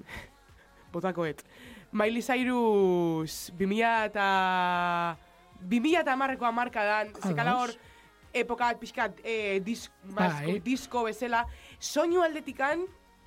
botakoet. 0.94 1.44
Miley 1.92 2.22
Cyrus 2.22 3.52
2000 3.58 4.06
eta... 4.12 5.18
2000 5.60 6.04
eta 6.04 6.14
amarreko 6.14 6.46
amarkadan, 6.48 7.10
zekala 7.26 7.58
hor, 7.60 7.74
epoka 8.34 8.70
bat 8.70 8.80
pixkat 8.80 9.18
eh, 9.24 9.60
dis, 9.66 9.90
basko, 10.06 10.54
Bai. 10.54 10.60
disko 10.64 11.04
bezala, 11.08 11.44
soinu 11.80 12.22
aldetikan 12.24 12.86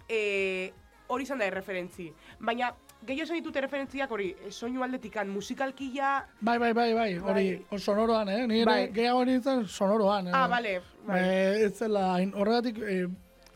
eh, 0.08 0.72
hori 1.12 1.26
izan 1.28 1.40
da 1.42 1.46
erreferentzi. 1.50 2.08
Baina, 2.40 2.72
gehiago 3.06 3.26
esan 3.28 3.38
ditut 3.40 3.56
erreferentziak 3.60 4.10
hori, 4.14 4.30
eh, 4.32 4.50
soinu 4.50 4.84
aldetikan 4.86 5.28
musikalkia... 5.28 6.12
Bai, 6.40 6.58
bai, 6.58 6.72
bai, 6.72 6.92
bai, 6.96 7.08
hori 7.18 7.46
Bai. 7.70 7.80
sonoroan, 7.80 8.28
eh? 8.32 8.46
Ni 8.46 8.64
Bai. 8.64 8.86
gehiago 8.94 9.24
nintzen 9.28 9.66
sonoroan. 9.68 10.28
Eh? 10.28 10.34
Ah, 10.34 10.46
bale, 10.48 10.78
bai. 11.06 11.20
Eh, 11.20 11.66
ez 11.66 11.74
zela, 11.78 12.14
horregatik, 12.34 12.78
eh, 12.82 13.08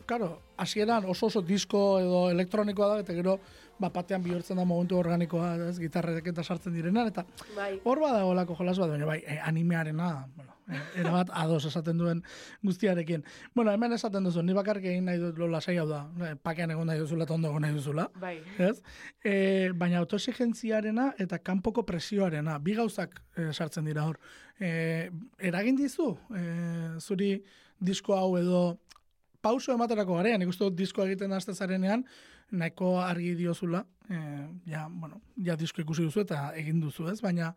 claro, 0.05 0.41
hasieran 0.57 1.05
oso 1.05 1.27
oso 1.31 1.41
disko 1.41 1.99
edo 1.99 2.27
elektronikoa 2.31 2.93
da, 2.95 2.99
eta 3.05 3.13
gero, 3.13 3.39
bat 3.77 3.93
batean 3.93 4.23
bihurtzen 4.25 4.57
da 4.57 4.65
momentu 4.65 4.97
organikoa, 4.97 5.51
ez, 5.69 5.77
gitarrek 5.79 6.31
eta 6.31 6.43
sartzen 6.43 6.73
direnan, 6.73 7.11
eta 7.11 7.25
Bai. 7.55 7.75
hor 7.83 8.01
badagoelako 8.01 8.55
jolas 8.57 8.77
bat, 8.81 8.89
baina 8.89 9.05
bai, 9.05 9.19
eh, 9.25 9.39
animearena, 9.45 10.27
erabat 10.95 11.29
ados 11.33 11.65
esaten 11.65 11.97
duen 11.97 12.23
guztiarekin. 12.63 13.23
Bueno, 13.55 13.71
hemen 13.71 13.93
esaten 13.93 14.23
duzu, 14.27 14.43
ni 14.43 14.55
bakarrik 14.57 14.85
egin 14.91 15.05
nahi 15.07 15.19
dut 15.21 15.37
lola 15.39 15.61
hau 15.61 15.87
da, 15.89 16.01
eh, 16.25 16.35
pakean 16.35 16.71
egon 16.71 16.87
nahi 16.87 16.99
duzula 16.99 17.23
eta 17.23 17.33
ondo 17.33 17.49
egon 17.49 17.61
nahi 17.61 17.73
duzula. 17.73 18.07
Bai. 18.19 18.37
Ez? 18.57 18.81
E, 19.23 19.71
baina 19.73 19.99
autoexigentziarena 19.99 21.13
eta 21.19 21.39
kanpoko 21.39 21.83
presioarena, 21.83 22.57
bi 22.59 22.75
gauzak 22.75 23.21
e, 23.35 23.51
sartzen 23.53 23.85
dira 23.85 24.05
hor. 24.05 24.19
E, 24.59 25.09
eragin 25.39 25.75
dizu, 25.75 26.17
e, 26.35 26.43
zuri 26.99 27.37
disko 27.79 28.15
hau 28.17 28.37
edo 28.37 28.79
pauso 29.41 29.73
ematerako 29.73 30.17
garean, 30.17 30.41
dut 30.41 30.75
diskoa 30.75 31.05
egiten 31.05 31.31
haste 31.31 31.53
zarenean, 31.53 32.03
nahiko 32.51 32.99
argi 32.99 33.35
diozula, 33.35 33.85
e, 34.09 34.17
ja, 34.65 34.87
bueno, 34.89 35.21
ja 35.43 35.55
disko 35.55 35.81
ikusi 35.81 36.03
duzu 36.03 36.21
eta 36.21 36.51
egin 36.55 36.79
duzu, 36.81 37.07
ez? 37.11 37.21
Baina 37.21 37.53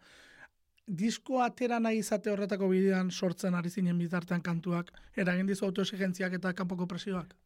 disko 0.90 1.38
atera 1.42 1.78
nahi 1.78 2.00
izate 2.02 2.32
horretako 2.32 2.68
bidean 2.72 3.10
sortzen 3.10 3.54
ari 3.54 3.70
zinen 3.70 3.98
bitartean 3.98 4.42
kantuak, 4.42 4.90
eragin 5.16 5.46
dizu 5.46 5.68
autoexigentziak 5.68 6.34
eta 6.40 6.52
kanpoko 6.58 6.86
presioak? 6.90 7.36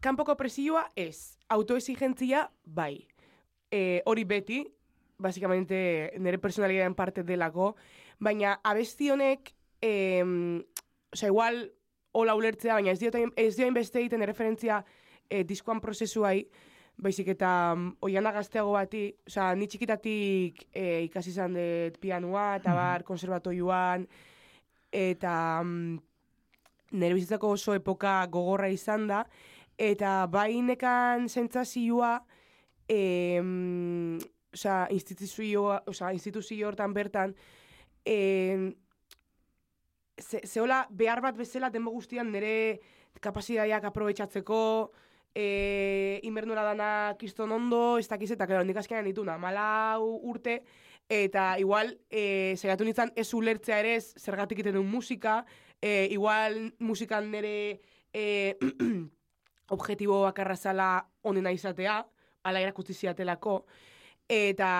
Kanpoko 0.00 0.36
presioa 0.36 0.86
ez, 0.96 1.36
autoexigentzia 1.48 2.46
bai. 2.64 3.06
E, 3.70 4.02
hori 4.06 4.24
beti, 4.24 4.62
basikamente 5.18 6.12
nire 6.18 6.38
personalidaren 6.38 6.94
parte 6.94 7.24
delako, 7.24 7.74
baina 8.18 8.60
abesti 8.64 9.10
honek, 9.10 9.52
e, 9.82 9.92
oza, 11.12 11.26
igual, 11.26 11.66
hola 12.12 12.36
ulertzea, 12.36 12.78
baina 12.78 12.94
ez 12.94 13.00
dio, 13.00 13.12
ez 13.36 13.56
dio 13.56 13.68
beste 13.76 14.00
egiten 14.00 14.24
referentzia 14.24 14.80
e, 15.28 15.44
diskoan 15.44 15.82
prozesuai, 15.84 16.46
baizik 16.96 17.28
eta 17.34 17.50
um, 17.76 17.90
oiana 18.06 18.32
gazteago 18.32 18.72
bati, 18.72 19.10
oza, 19.28 19.50
ni 19.54 19.68
txikitatik 19.68 20.62
e, 20.72 20.86
ikasi 21.06 21.32
izan 21.34 21.56
dut 21.56 21.98
pianua, 22.00 22.54
eta 22.60 22.74
bar, 22.76 23.04
konservatoioan, 23.04 24.06
eta 24.96 25.34
um, 25.60 25.98
nire 26.96 27.18
bizitzako 27.18 27.52
oso 27.56 27.76
epoka 27.76 28.16
gogorra 28.32 28.70
izan 28.72 29.06
da, 29.10 29.24
eta 29.76 30.24
bai 30.32 30.62
nekan 30.64 31.28
sentsazioa, 31.28 32.14
em, 32.88 34.16
osea, 34.56 34.86
instituzio, 34.94 35.68
osea, 35.86 36.12
instituzio 36.16 36.68
hortan 36.70 36.94
bertan, 36.96 37.34
em, 38.04 38.70
ze, 40.16 40.40
zehola 40.46 40.86
behar 40.90 41.20
bat 41.20 41.36
bezala 41.36 41.68
denbo 41.70 41.92
guztian 41.92 42.32
nire 42.32 42.80
kapasitateak 43.20 43.84
aprobetsatzeko, 43.90 44.60
e, 45.36 46.20
inbernura 46.24 46.64
dana 46.64 47.14
kiston 47.20 47.52
ondo, 47.52 47.98
ez 48.00 48.08
dakiz, 48.08 48.30
eta, 48.32 48.46
claro, 48.48 48.64
nik 48.64 48.78
azkenean 48.80 49.04
dituna, 49.04 49.36
mala 49.36 49.98
urte, 50.00 50.62
eta 51.12 51.58
igual, 51.60 51.92
e, 52.08 52.54
saiatu 52.56 52.86
nintzen 52.88 53.12
ez 53.14 53.28
ulertzea 53.36 53.82
ere 53.84 53.98
zergatik 54.00 54.56
egiten 54.56 54.78
duen 54.78 54.88
musika, 54.88 55.42
e, 55.76 56.08
igual 56.16 56.72
musikan 56.80 57.28
nire 57.30 57.82
e, 58.16 58.56
objetibo 59.76 60.22
bakarra 60.24 60.56
zala 60.56 60.88
onena 61.20 61.52
izatea, 61.52 62.00
ala 62.48 62.62
erakutsi 62.64 62.96
ziatelako, 62.96 63.58
eta 64.32 64.70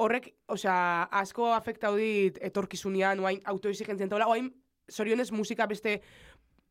horrek, 0.00 0.30
osea, 0.48 0.78
asko 1.20 1.52
afektau 1.52 1.92
dit 2.00 2.40
etorkizunean, 2.40 3.20
oain 3.20 3.44
autoexigentzien 3.52 4.08
taula, 4.08 4.30
oain, 4.32 4.48
zorionez 4.88 5.28
musika 5.34 5.66
beste 5.68 6.00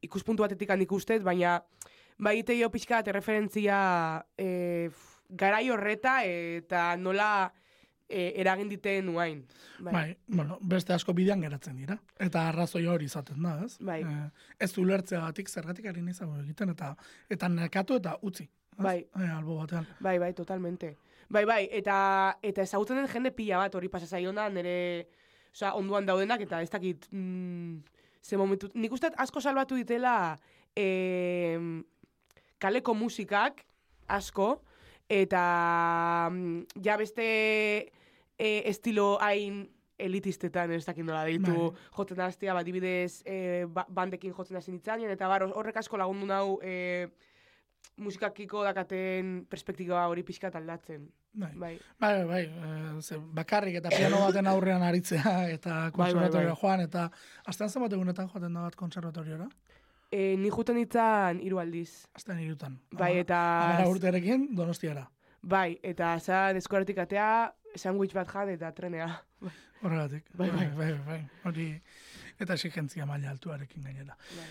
ikuspuntu 0.02 0.46
batetik 0.46 0.72
handik 0.74 0.92
ustez, 0.98 1.22
baina 1.22 1.60
bai 2.18 2.44
jo 2.48 2.70
pixka 2.70 2.98
bat 2.98 3.08
erreferentzia 3.08 4.26
e, 4.38 4.90
garai 5.30 5.70
horreta 5.70 6.24
eta 6.24 6.96
nola 6.98 7.52
e, 8.10 8.34
eragin 8.42 8.70
diten 8.70 9.10
uain. 9.10 9.46
Bai. 9.80 10.18
bueno, 10.28 10.58
beste 10.62 10.94
asko 10.94 11.14
bidean 11.14 11.42
geratzen 11.42 11.76
dira. 11.78 11.98
Eta 12.20 12.48
arrazoi 12.50 12.86
hori 12.88 13.06
izaten 13.06 13.42
da, 13.42 13.58
ez? 13.66 13.78
Bai. 13.80 14.02
Eh, 14.04 14.30
ez 14.60 14.78
ulertzeagatik 14.78 15.50
zergatik 15.50 15.86
ari 15.86 16.04
izango 16.10 16.40
egiten, 16.42 16.70
eta 16.70 16.96
eta 17.30 17.50
nekatu 17.50 17.96
eta 17.96 18.18
utzi. 18.22 18.44
ez? 18.44 18.84
Bai. 18.84 19.00
Eh, 19.00 19.30
albo 19.30 19.58
batean. 19.58 19.88
Bai, 20.00 20.18
bai, 20.20 20.34
totalmente. 20.34 20.98
Bai, 21.30 21.46
bai, 21.46 21.68
eta 21.72 22.38
eta 22.42 22.62
ezagutzen 22.62 22.98
den 22.98 23.08
jende 23.08 23.32
pila 23.32 23.58
bat 23.58 23.76
hori 23.76 23.90
pasa 23.90 24.06
zaiona, 24.06 24.50
nire 24.50 25.08
osea, 25.52 25.74
onduan 25.74 26.06
daudenak, 26.06 26.42
eta 26.42 26.62
ez 26.62 26.70
dakit, 26.70 27.08
mm, 27.12 27.80
ze 28.22 28.38
momentu, 28.38 28.70
nik 28.74 28.92
uste 28.92 29.10
asko 29.18 29.42
salbatu 29.42 29.76
ditela 29.76 30.38
e, 30.76 31.58
kaleko 32.66 32.96
musikak, 32.98 33.62
asko, 34.10 34.50
eta 35.10 35.46
mm, 36.32 36.82
ja 36.86 36.98
beste 36.98 37.26
e, 38.38 38.50
estilo 38.66 39.16
hain 39.22 39.66
elitistetan 40.02 40.74
ez 40.76 40.84
dakit 40.84 41.06
nola 41.08 41.24
deitu 41.24 41.54
Bai. 41.54 41.86
jotzen 41.96 42.24
hastea, 42.26 42.56
bat 42.58 42.66
dibidez 42.68 43.22
e, 43.24 43.64
ba, 43.72 43.86
bandekin 43.88 44.34
jotzen 44.36 44.58
hasi 44.60 44.74
nitzaien, 44.74 45.12
eta 45.14 45.30
bar, 45.32 45.48
horrek 45.54 45.78
asko 45.80 46.02
lagundu 46.02 46.28
nau 46.28 46.58
e, 46.64 47.08
musikakiko 48.02 48.64
dakaten 48.66 49.46
perspektiba 49.50 50.02
hori 50.10 50.26
pixka 50.28 50.52
aldatzen. 50.54 51.06
Bai. 51.36 51.52
Bai. 51.56 51.74
Bai, 52.00 52.12
bai, 52.26 52.44
bai, 52.50 53.02
ze, 53.02 53.18
bakarrik 53.18 53.80
eta 53.82 53.92
piano 53.92 54.22
baten 54.24 54.48
aurrean 54.48 54.84
aritzea 54.84 55.50
eta 55.52 55.80
bai, 55.86 55.92
konservatorioa 55.92 56.54
bai. 56.54 56.60
joan 56.62 56.84
eta 56.88 57.10
astean 57.46 57.70
zenbat 57.70 57.94
egunetan 57.94 58.30
joaten 58.32 58.54
da 58.54 58.68
bat 58.68 58.76
konservatoriora? 58.80 59.50
E, 60.12 60.36
ni 60.38 60.52
juten 60.54 60.78
ditzan 60.80 61.42
hiru 61.44 61.60
aldiz. 61.60 62.06
Astean 62.16 62.40
irutan. 62.44 62.80
Bai, 62.94 63.18
eta... 63.24 63.40
Amara 63.72 63.90
urterekin 63.92 64.48
donostiara. 64.56 65.08
Bai, 65.42 65.78
eta 65.84 66.16
zan 66.20 66.58
eskoratik 66.58 66.98
atea, 67.04 67.52
sandwich 67.76 68.14
bat 68.16 68.30
jan 68.32 68.50
eta 68.54 68.72
trenea. 68.74 69.10
Horregatik. 69.82 70.30
Bai, 70.34 70.50
bai. 70.50 70.68
bai, 70.78 70.92
bai. 71.06 71.20
Hori, 71.46 71.68
eta 72.40 72.58
exigentzia 72.58 73.06
maila 73.06 73.30
altuarekin 73.34 73.84
gainera. 73.86 74.18
Bai. 74.38 74.50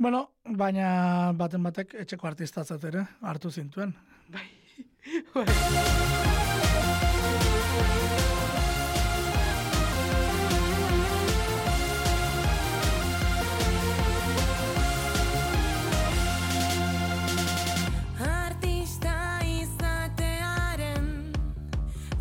Bueno, 0.00 0.22
baina 0.56 1.32
baten 1.36 1.62
batek 1.66 1.94
etxeko 2.04 2.30
artistatzat 2.30 2.84
ere 2.92 3.04
hartu 3.20 3.50
zintuen. 3.50 3.94
Bai. 4.32 4.46
bai. 5.34 5.46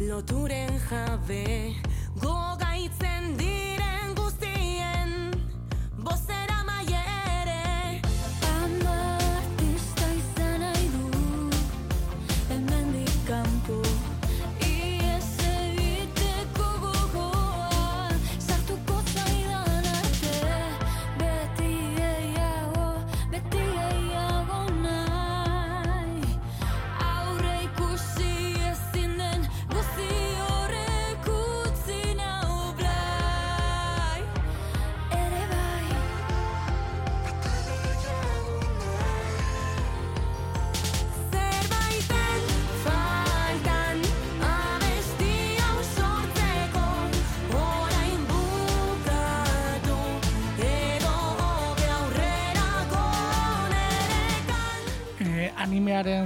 Loturen 0.10 0.80
jabe. 0.90 1.74
Gogaitzen 2.16 3.38
diren 3.38 3.59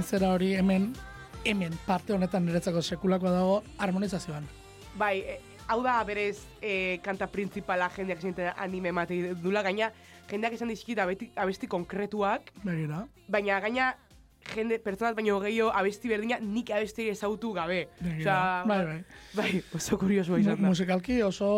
zera 0.04 0.32
hori 0.34 0.52
hemen 0.58 0.92
hemen 1.44 1.74
parte 1.86 2.12
honetan 2.14 2.46
niretzako 2.46 2.82
sekulakoa 2.82 3.30
dago 3.34 3.56
harmonizazioan. 3.78 4.46
Bai, 4.96 5.18
e, 5.20 5.40
hau 5.68 5.82
da 5.84 5.98
berez 6.04 6.38
e, 6.62 6.98
kanta 7.04 7.26
principala 7.28 7.90
jendeak 7.96 8.20
zinten 8.22 8.52
anime 8.56 8.92
mate 8.92 9.34
dula, 9.42 9.62
gaina 9.62 9.90
jendeak 10.30 10.54
esan 10.56 10.68
dizkit 10.72 10.98
abesti, 10.98 11.30
abesti 11.36 11.66
konkretuak, 11.68 12.50
Begira. 12.64 13.02
baina 13.28 13.60
gaina 13.60 13.90
jende, 14.54 14.78
pertsonat 14.84 15.16
baino 15.16 15.38
gehiago 15.40 15.70
abesti 15.76 16.08
berdina 16.08 16.38
nik 16.40 16.70
abesti 16.70 17.08
ezagutu 17.12 17.52
gabe. 17.56 17.88
Begira. 18.00 18.64
bai, 18.68 18.84
bai. 18.86 18.98
bai, 19.34 19.62
oso 19.74 19.98
kuriosoa 20.00 20.38
izan 20.40 20.56
Mu- 20.58 20.62
da. 20.62 20.68
musikalki 20.68 21.20
oso 21.22 21.48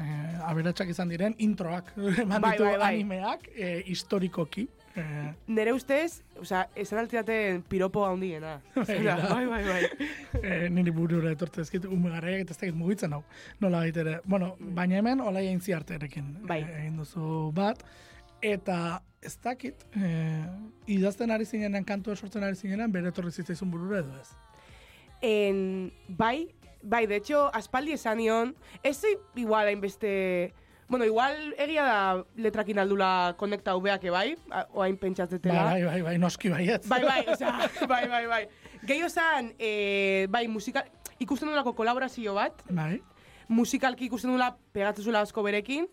eh, 0.00 0.48
aberatsak 0.48 0.88
izan 0.92 1.08
diren 1.12 1.34
introak 1.38 1.92
eman 2.24 2.40
Bai, 2.40 2.52
ditu 2.56 2.64
bai, 2.64 2.76
bai. 2.78 2.94
animeak 2.94 3.48
eh, 3.56 3.82
historikoki. 3.86 4.68
Eh, 4.96 5.32
Nere 5.46 5.72
ustez, 5.72 6.22
osea, 6.40 6.66
esan 6.76 6.98
altzaten 7.00 7.62
piropo 7.68 8.04
handiena. 8.04 8.58
Begira. 8.74 9.16
bai, 9.30 9.46
bai, 9.46 9.62
bai. 9.64 10.08
eh, 10.42 10.68
niri 10.70 10.90
burura 10.92 11.30
etortu 11.32 11.62
ezkit 11.64 11.86
ume 11.88 12.10
garaiak 12.12 12.44
eta 12.44 12.52
ez 12.52 12.58
dakit 12.60 12.76
mugitzen 12.76 13.12
hau. 13.16 13.22
Nola 13.60 13.80
baitere. 13.86 14.18
Bueno, 14.24 14.54
baina 14.60 14.98
hemen 15.00 15.20
olai 15.24 15.46
aintzi 15.48 15.72
artearekin 15.72 16.34
Bai. 16.46 16.60
eh, 16.60 16.80
egin 16.82 16.96
duzu 17.00 17.50
bat. 17.56 17.80
Eta 18.42 19.00
ez 19.22 19.36
dakit, 19.40 19.84
eh, 19.96 20.44
idazten 20.90 21.30
ari 21.30 21.44
zinenan, 21.46 21.84
kantua 21.86 22.16
sortzen 22.16 22.42
ari 22.44 22.56
zinenan, 22.58 22.90
bere 22.92 23.08
etorri 23.14 23.30
zitzaizun 23.30 23.70
burura 23.70 24.00
edo 24.02 24.16
ez. 24.20 24.32
En, 25.22 25.92
bai, 26.08 26.48
bai, 26.82 27.06
de 27.06 27.16
hecho, 27.20 27.44
aspaldi 27.54 27.92
esan 27.94 28.18
nion, 28.18 28.56
ez 28.82 28.98
igual 29.36 29.68
hainbeste... 29.70 30.52
Bueno, 30.92 31.06
igual 31.08 31.54
egia 31.56 31.84
da 31.88 32.00
letrakin 32.36 32.76
aldula 32.82 33.32
konekta 33.40 33.72
ubeak 33.80 34.02
bai, 34.12 34.34
a- 34.52 34.66
oain 34.76 34.98
pentsatzetela. 35.00 35.62
Bai, 35.64 35.84
bai, 35.86 36.02
bai, 36.04 36.18
noski 36.20 36.50
baietz. 36.52 36.84
Bai, 36.90 36.98
bai, 37.00 37.22
osea, 37.32 37.54
bai, 37.88 38.02
bai, 38.12 38.26
bai. 38.28 38.42
Gehiago 38.84 39.08
zan, 39.08 39.48
eh, 39.58 40.26
bai, 40.28 40.42
musika, 40.52 40.84
ikusten 41.18 41.48
dulako 41.48 41.72
kolaborazio 41.72 42.34
bat, 42.36 42.60
Bai, 42.68 43.00
musikalki 43.48 44.10
ikusten 44.10 44.34
dula 44.36 44.50
pegatzen 44.76 45.08
zula 45.08 45.22
asko 45.24 45.40
berekin, 45.48 45.88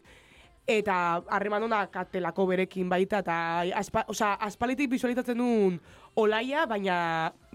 eta 0.67 0.99
harreman 1.31 1.63
ona 1.69 1.85
katelako 1.87 2.49
berekin 2.51 2.91
baita, 2.91 3.23
eta 3.23 3.39
aspa, 3.79 4.03
osea, 4.11 4.33
aspalitik 4.51 4.91
visualizatzen 4.91 5.39
duen 5.39 5.79
olaia, 6.19 6.65
baina, 6.67 6.99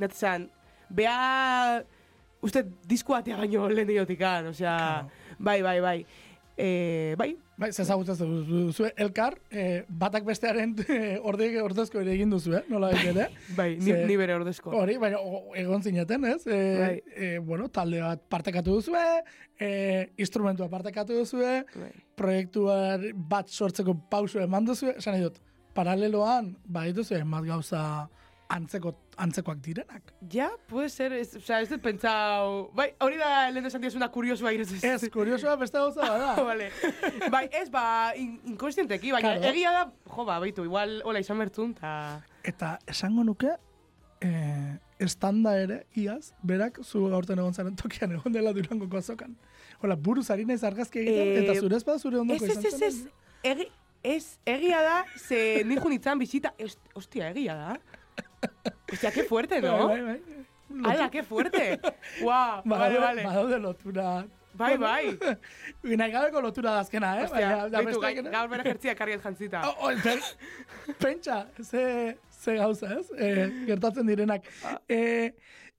netzan, 0.01 0.49
bea, 0.89 1.83
uste, 2.41 2.65
disko 2.89 3.13
batea 3.21 3.37
baino 3.45 3.69
lehen 3.69 3.93
diotikan, 3.93 4.49
osea, 4.57 4.79
bai, 5.39 5.61
bai, 5.61 5.81
bai. 5.85 5.99
E, 6.57 7.15
bai, 7.19 7.33
bai, 7.59 7.73
zezagutzen 7.75 8.15
duzu, 8.47 8.85
elkar, 8.97 9.35
eh, 9.51 9.83
batak 9.89 10.23
bestearen 10.29 10.77
eh, 10.87 11.19
orde, 11.27 11.49
ordezko 11.61 11.99
ere 11.99 12.13
egin 12.15 12.31
duzu, 12.31 12.53
eh? 12.55 12.61
Nola 12.71 12.93
bait 12.93 13.09
ere. 13.11 13.25
bai, 13.57 13.73
ni, 13.81 13.89
Ze- 13.91 14.05
ni 14.07 14.17
bere 14.17 14.37
ordezko. 14.39 14.71
Hori, 14.71 14.95
baina 15.03 15.19
egon 15.59 15.83
zineten, 15.83 16.25
ez? 16.31 16.47
E, 16.47 16.61
Bai. 16.79 17.03
e, 17.17 17.39
bueno, 17.43 17.67
talde 17.75 17.99
bat 18.05 18.23
partekatu 18.31 18.77
duzue, 18.79 19.03
e, 19.59 20.13
instrumentua 20.17 20.69
partekatu 20.71 21.19
duzue, 21.25 21.65
Bai. 21.75 21.91
proiektua 22.15 22.79
bat 23.15 23.49
sortzeko 23.51 23.97
pausu 24.11 24.39
eman 24.39 24.65
duzue, 24.71 24.95
esan 25.03 25.19
dut, 25.23 25.41
paraleloan, 25.75 26.53
bai 26.65 26.93
duzu, 26.95 27.17
emat 27.19 27.45
gauza 27.51 27.83
antzeko, 28.49 28.93
antzekoak 29.17 29.59
direnak. 29.65 30.13
Ja, 30.33 30.51
puede 30.69 30.89
ser, 30.89 31.13
ez, 31.13 31.37
osea, 31.37 31.61
ez 31.65 31.69
dut 31.71 31.83
pentsau... 31.83 32.71
Bai, 32.77 32.91
hori 33.01 33.17
da 33.21 33.49
lehen 33.51 33.67
esan 33.67 33.81
diazuna 33.83 34.09
kuriosua 34.13 34.53
irez 34.55 34.69
ez. 34.77 34.83
Ez, 34.85 35.09
kuriosoa 35.13 35.57
beste 35.61 35.79
gauza 35.79 36.03
bada. 36.03 36.35
vale. 36.51 36.71
bai, 37.33 37.45
ez, 37.53 37.69
ba, 37.73 37.85
in, 38.21 38.37
inkonstienteki, 38.55 39.13
baina 39.17 39.35
Claro. 39.37 39.51
egia 39.53 39.73
da, 39.73 39.85
jo, 40.17 40.25
ba, 40.29 40.39
baitu, 40.43 40.65
igual, 40.69 41.01
hola 41.05 41.23
izan 41.25 41.41
bertzun, 41.41 41.75
ta... 41.79 41.95
Eta 42.45 42.75
esango 42.91 43.25
nuke, 43.25 43.55
eh, 44.25 44.75
estanda 45.03 45.57
ere, 45.61 45.81
iaz, 45.99 46.33
berak 46.43 46.83
zu 46.85 47.07
gaurten 47.13 47.41
egon 47.41 47.55
zaren 47.57 47.77
tokian 47.81 48.13
egon 48.19 48.33
dela 48.35 48.53
durangoko 48.57 49.01
azokan. 49.01 49.35
Hola, 49.83 49.97
buruz 49.97 50.29
ari 50.31 50.45
naiz 50.49 50.63
argazki 50.65 51.01
egiten, 51.03 51.33
Eh, 51.33 51.41
eta 51.45 51.57
zure 51.61 51.77
espada 51.81 51.99
zure 51.99 52.21
ondoko 52.21 52.45
Ez, 52.45 52.57
ez, 52.57 52.65
ez, 52.65 52.83
ez, 52.83 53.01
egi, 53.51 53.67
ez, 54.05 54.39
egia 54.47 54.81
da, 54.85 54.97
ze 55.19 55.63
nijun 55.67 55.93
itzan 55.97 56.19
bizita, 56.21 56.55
ez, 56.59 56.77
ostia, 56.95 57.31
egia 57.35 57.57
da. 57.59 57.77
Ostia, 58.93 59.11
que 59.13 59.25
fuerte, 59.25 59.61
no? 59.61 59.89
Bai, 59.89 60.03
bai, 60.03 60.21
bai. 60.21 60.93
Ala, 60.93 61.11
que 61.11 61.23
fuerte. 61.23 61.79
Vale, 62.25 62.63
Badaude, 62.65 62.99
vale. 62.99 63.23
badaude 63.25 63.59
lotura. 63.61 64.27
Bai, 64.55 64.77
bai. 64.79 65.19
Nahi 65.83 66.13
gabeko 66.13 66.41
lotura 66.41 66.71
da 66.77 66.81
azkena, 66.85 67.09
eh? 67.21 67.25
Ostia, 67.25 67.69
baitu, 67.73 68.01
gai- 68.01 68.23
gaur 68.31 68.49
bere 68.53 68.63
jertzia 68.69 68.95
karriet 68.95 69.23
jantzita. 69.23 69.63
Oh, 69.69 69.89
oh, 69.89 69.93
pen, 70.03 70.21
pentsa, 71.01 71.41
ze, 71.63 72.17
ze 72.31 72.55
gauza, 72.57 72.93
ez? 73.01 73.11
E, 73.19 73.31
gertatzen 73.67 74.07
direnak. 74.07 74.47
E, 74.89 75.33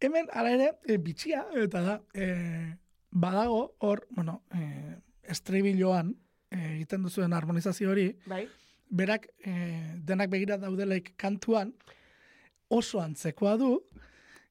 hemen, 0.04 0.28
ala 0.34 0.51
ere, 0.58 0.71
e, 0.88 0.97
bitxia, 0.97 1.45
eta 1.63 1.82
da, 1.88 1.95
e, 2.13 2.75
badago, 3.12 3.75
hor, 3.80 4.06
bueno, 4.12 4.41
e, 4.54 4.99
estribiloan, 5.32 6.13
e, 6.51 6.60
egiten 6.75 7.04
duzuen 7.08 7.34
harmonizazio 7.34 7.91
hori, 7.95 8.10
Bai? 8.28 8.43
berak 8.89 9.30
e, 9.43 9.56
denak 10.06 10.30
begira 10.30 10.58
daudelaik 10.62 11.13
kantuan, 11.17 11.71
oso 12.69 13.01
antzekoa 13.01 13.58
du, 13.58 13.80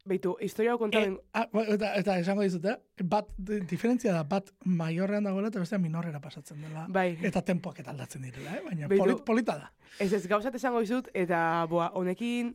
Beitu, 0.05 0.35
historia 0.45 0.75
hau 0.75 0.79
kontaben, 0.79 1.15
E, 1.17 1.21
ah, 1.33 1.47
ba, 1.49 1.63
eta, 1.73 1.95
eta 1.97 2.19
esango 2.21 2.43
dizute, 2.45 2.75
bat, 3.09 3.25
di- 3.39 3.63
diferentzia 3.65 4.13
da, 4.13 4.21
bat 4.29 4.51
maiorrean 4.69 5.25
dagoela 5.25 5.49
eta 5.49 5.63
bestea 5.63 5.79
minorrera 5.81 6.21
pasatzen 6.21 6.61
dela. 6.61 6.83
Bai. 6.93 7.15
Eta 7.25 7.41
tempoak 7.41 7.81
eta 7.81 7.95
aldatzen 7.95 8.21
direla, 8.27 8.59
eh? 8.59 8.61
baina 8.67 8.87
Beitu- 8.91 9.01
polit, 9.01 9.23
polita 9.25 9.55
da. 9.63 9.71
ez 9.99 10.13
ez 10.13 10.27
gauzat 10.29 10.55
esango 10.61 10.83
dizut, 10.85 11.09
eta, 11.15 11.65
boa, 11.71 11.89
honekin, 11.97 12.53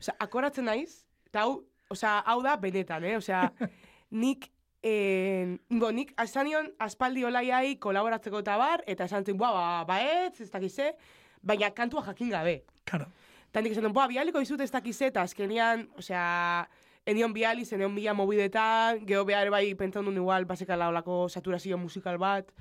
osea, 0.00 0.14
akoratzen 0.18 0.64
naiz, 0.64 1.04
eta 1.28 1.42
hau, 1.44 1.58
osea, 1.92 2.22
hau 2.24 2.38
da 2.42 2.56
benetan, 2.56 3.04
eh? 3.04 3.18
Osea, 3.20 3.42
nik, 4.24 4.48
en, 4.80 5.58
bo, 5.68 5.92
nik 5.92 6.14
asanion 6.16 6.72
aspaldi 6.80 7.22
olaiai 7.28 7.76
kolaboratzeko 7.76 8.40
eta 8.46 8.56
bar, 8.56 8.86
eta 8.86 9.04
esan 9.04 9.28
zen, 9.28 9.36
boa, 9.36 9.52
ba, 9.52 9.84
baetz, 9.92 10.40
ez 10.40 10.48
dakize, 10.56 10.94
baina 11.42 11.68
kantua 11.76 12.00
jakin 12.08 12.30
gabe. 12.32 12.62
Karo. 12.88 13.12
Eta 13.48 13.62
nik 13.64 13.72
esan 13.72 13.86
duen, 13.86 13.94
boa, 13.96 14.06
bialiko 14.10 14.42
dizut 14.42 14.60
ez 14.60 14.70
dakize, 14.70 15.08
eta 15.08 15.22
azkenian, 15.24 15.86
osea, 15.96 16.68
enion 17.08 17.32
biali, 17.32 17.64
zenion 17.64 17.94
bila 17.96 18.12
mobidetan, 18.14 19.00
geho 19.08 19.24
behar 19.24 19.48
bai 19.50 19.72
pentsan 19.74 20.04
duen 20.04 20.18
igual, 20.20 20.44
basekala 20.44 20.90
olako 20.92 21.28
saturazio 21.28 21.78
musikal 21.80 22.18
bat, 22.20 22.52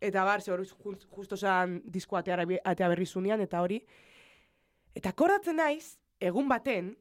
eta 0.00 0.24
bar, 0.24 0.42
ze 0.42 0.52
hori 0.52 0.66
just- 0.68 1.08
justo 1.16 1.36
zan 1.36 1.80
disko 1.84 2.16
atea, 2.16 2.88
berri 2.88 3.06
zunean, 3.06 3.40
eta 3.40 3.62
hori. 3.62 3.80
Eta 4.94 5.08
akordatzen 5.10 5.56
naiz, 5.56 5.98
egun 6.20 6.48
baten, 6.48 6.96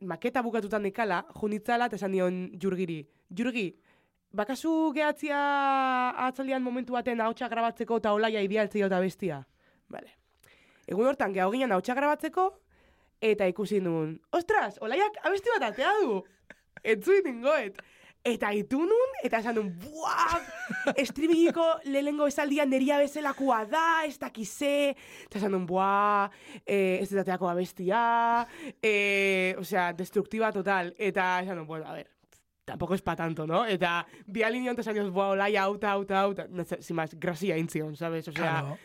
maketa 0.00 0.42
bukatutan 0.42 0.82
dekala, 0.82 1.26
junitzala, 1.34 1.86
eta 1.86 1.96
esan 1.96 2.12
dion 2.12 2.52
jurgiri. 2.58 3.06
Jurgi, 3.34 3.74
bakazu 4.32 4.92
gehatzia 4.94 5.38
atzaldian 6.28 6.62
momentu 6.62 6.92
baten 6.92 7.20
ahotsa 7.20 7.48
grabatzeko 7.48 7.98
eta 7.98 8.12
olaia 8.12 8.40
ibialtzea 8.40 8.86
eta 8.86 9.00
bestia. 9.00 9.46
Vale. 9.88 10.17
Egun 10.88 11.06
hortan 11.10 11.34
geha 11.36 11.46
ginen 11.52 11.72
ahotsa 11.74 11.94
grabatzeko, 11.98 12.48
eta 13.20 13.46
ikusi 13.50 13.80
nuen, 13.84 14.16
ostras, 14.32 14.78
olaiak 14.80 15.20
abesti 15.28 15.52
bat 15.58 15.68
atea 15.72 15.92
du. 16.02 16.22
Entzuin 16.84 17.24
ningoet. 17.26 17.80
Eta 18.28 18.50
itu 18.52 18.80
nun, 18.82 19.12
eta 19.24 19.38
esan 19.38 19.54
nuen, 19.54 19.68
buah, 19.78 20.40
estribigiko 20.98 21.64
lehengo 21.86 22.26
esaldian 22.28 22.68
neria 22.70 22.96
bezalakoa 22.98 23.60
da, 23.70 23.84
ez 24.08 24.16
dakize, 24.20 24.72
eta 25.28 25.38
esan 25.38 25.52
nuen, 25.54 25.66
buah, 25.68 26.26
eh, 26.66 26.98
ez 27.02 27.08
dateako 27.14 27.48
abestia, 27.48 28.00
eh, 28.82 29.54
osea, 29.58 29.92
destruktiba 29.96 30.50
total. 30.52 30.94
Eta 30.98 31.38
esan 31.44 31.60
nuen, 31.60 31.68
bueno, 31.70 31.86
a 31.86 31.92
ver, 31.94 32.10
tampoco 32.64 32.94
es 32.94 33.02
pa 33.02 33.14
tanto, 33.16 33.46
¿no? 33.46 33.64
Eta 33.66 34.06
bi 34.26 34.42
alineo 34.42 34.74
te 34.74 34.82
salió, 34.82 35.08
buah, 35.10 35.30
olaia, 35.36 35.62
auta, 35.62 35.92
auta, 35.92 36.20
auta, 36.20 36.46
no 36.50 36.64
sé, 36.64 36.82
sin 36.82 36.96
más, 36.96 37.14
grazia 37.14 37.56
intzion, 37.56 37.94
¿sabes? 37.96 38.28
Osea, 38.28 38.42
Claro. 38.42 38.78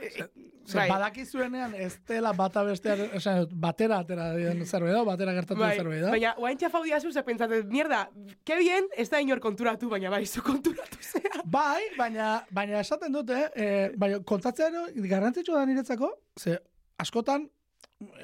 eh, 0.00 0.10
Zer, 0.10 0.30
bai. 0.74 0.88
badakizuenean 0.90 1.74
ez 1.74 1.96
dela 2.08 2.32
bata 2.32 2.62
bestear, 2.64 2.98
esan, 3.18 3.40
dut, 3.42 3.52
batera 3.64 3.98
atera 4.04 4.28
den 4.36 4.64
zerbait 4.66 4.94
da, 4.94 5.02
batera 5.04 5.34
gertatu 5.36 5.60
Bai, 5.60 5.76
zerbait 5.76 6.02
da. 6.04 6.10
baina 6.14 6.34
oain 6.38 6.58
txafau 6.60 6.82
diazu, 6.84 7.12
ze 7.12 7.22
pentsatzen, 7.26 7.68
mierda, 7.68 8.08
que 8.44 8.56
bien, 8.58 8.86
ez 8.96 9.08
da 9.10 9.20
inor 9.20 9.40
konturatu, 9.40 9.88
baina 9.90 10.10
bai, 10.10 10.24
zu 10.26 10.42
konturatu 10.42 10.98
zea. 11.02 11.42
Bai, 11.44 11.82
baina, 11.98 12.44
baina 12.50 12.80
esaten 12.80 13.12
dute, 13.12 13.38
eh, 13.54 13.90
baina 13.96 14.20
kontatzea 14.24 14.68
ero, 14.68 14.86
garrantzitsua 15.14 15.58
da 15.58 15.66
niretzako, 15.66 16.12
ze 16.38 16.58
askotan, 16.98 17.48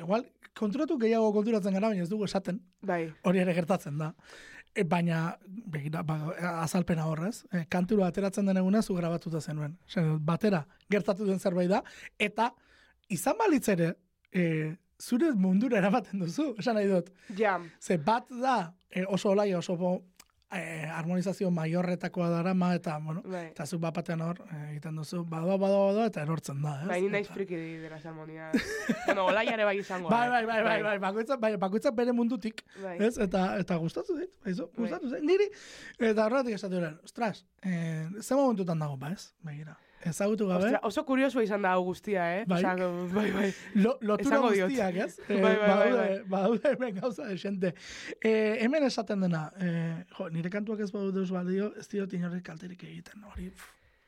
igual, 0.01 0.27
konturatu 0.59 0.98
gehiago 0.98 1.33
konturatzen 1.33 1.74
gara, 1.74 1.88
baina 1.88 2.03
ez 2.03 2.11
dugu 2.11 2.24
esaten, 2.24 2.61
Bai, 2.83 3.05
hori 3.24 3.38
ere 3.44 3.55
gertatzen 3.55 3.98
da. 3.98 4.12
E, 4.74 4.85
baina, 4.85 5.37
begira, 5.46 6.02
ba, 6.07 6.18
azalpena 6.62 7.07
horrez, 7.09 7.44
e, 7.52 7.64
kanturu 7.70 8.04
ateratzen 8.04 8.46
den 8.46 8.61
eguna 8.61 8.83
zu 8.83 8.94
grabatuta 8.94 9.40
zenuen. 9.40 9.76
Batera 10.20 10.64
gertatu 10.90 11.26
den 11.26 11.40
zerbait 11.40 11.70
da, 11.70 11.83
eta 12.18 12.52
izan 13.09 13.38
balitz 13.38 13.68
ere, 13.68 13.94
e, 14.33 14.76
zure 15.00 15.33
mundura 15.35 15.78
eramaten 15.78 16.20
duzu, 16.20 16.54
esan 16.59 16.78
nahi 16.78 16.88
dut. 16.90 17.11
jam. 17.37 17.70
Ze 17.81 17.98
bat 17.98 18.28
da, 18.31 18.74
e, 18.90 19.04
oso 19.07 19.31
olai, 19.31 19.54
oso 19.54 19.76
bo, 19.76 20.02
e, 20.52 20.87
harmonizazio 20.88 21.50
maiorretakoa 21.50 22.28
darama, 22.30 22.72
eta, 22.74 22.98
bueno, 23.04 23.22
Bai. 23.24 23.46
eta 23.50 23.66
zu 23.66 23.78
bapatean 23.78 24.22
hor, 24.24 24.40
e, 24.48 24.61
egiten 24.72 24.96
duzu, 24.96 25.24
bada, 25.28 25.56
bada, 25.61 25.80
bada, 25.90 26.06
eta 26.11 26.22
erortzen 26.24 26.62
da, 26.62 26.74
ez? 26.82 26.88
Bai, 26.88 27.00
ni 27.04 27.11
naiz 27.12 27.28
friki 27.28 27.56
de 27.56 27.90
las 27.90 28.06
armonias. 28.06 28.56
bueno, 29.06 29.26
olaiare 29.26 29.64
bai 29.68 29.78
izango. 29.78 30.08
Bai, 30.08 30.26
eh. 30.26 30.30
bai, 30.30 30.44
bai, 30.46 30.62
bai, 30.64 30.78
bai, 30.82 30.96
bakoitzak, 31.04 31.40
bai, 31.40 31.52
bakoitzak 31.56 31.96
bere 31.98 32.12
mundutik, 32.16 32.64
Bai. 32.82 32.96
ez? 33.08 33.16
Eta, 33.18 33.58
eta 33.61 33.76
gustatu 33.76 34.16
baizu, 34.44 34.70
Bai. 34.70 34.84
gustatu 34.84 35.12
zait, 35.12 35.26
niri, 35.26 35.50
eta 35.98 36.26
horretik 36.26 36.56
esatu 36.56 36.80
ostras, 37.04 37.44
eh, 37.62 38.08
ze 38.20 38.34
momentutan 38.34 38.78
dago, 38.78 38.96
ba, 38.96 39.12
ez? 39.12 39.34
Begira, 39.44 39.76
ezagutu 40.06 40.46
gabe, 40.46 40.64
Ostra, 40.64 40.80
oso 40.87 41.04
kurioso 41.04 41.42
izan 41.42 41.62
da 41.62 41.74
guztia, 41.76 42.24
eh? 42.38 42.44
Bai. 42.46 42.58
Osea, 42.64 42.88
bai, 43.14 43.30
bai. 43.32 43.48
lo, 43.74 43.96
lotura 44.00 44.37
esango 44.37 44.50
guztiak, 44.54 44.94
ez? 45.04 45.18
Eh, 45.28 45.40
Bai, 45.44 45.54
bai, 45.56 45.68
bai, 45.68 45.90
bai. 45.96 46.18
badaude 46.28 46.72
hemen 46.74 46.94
gauza 47.00 47.24
desente. 47.26 47.74
Eh, 48.20 48.58
hemen 48.62 48.84
esaten 48.84 49.20
dena, 49.26 49.52
eh, 49.61 50.04
jo, 50.18 50.28
nire 50.30 50.50
kantuak 50.50 50.80
ez 50.87 50.90
badut 50.94 51.16
eus 51.22 51.30
baldio, 51.34 51.72
ez 51.78 51.88
diot 51.88 52.12
inorrik 52.14 52.44
kalterik 52.46 52.84
egiten, 52.84 53.24
hori, 53.32 53.50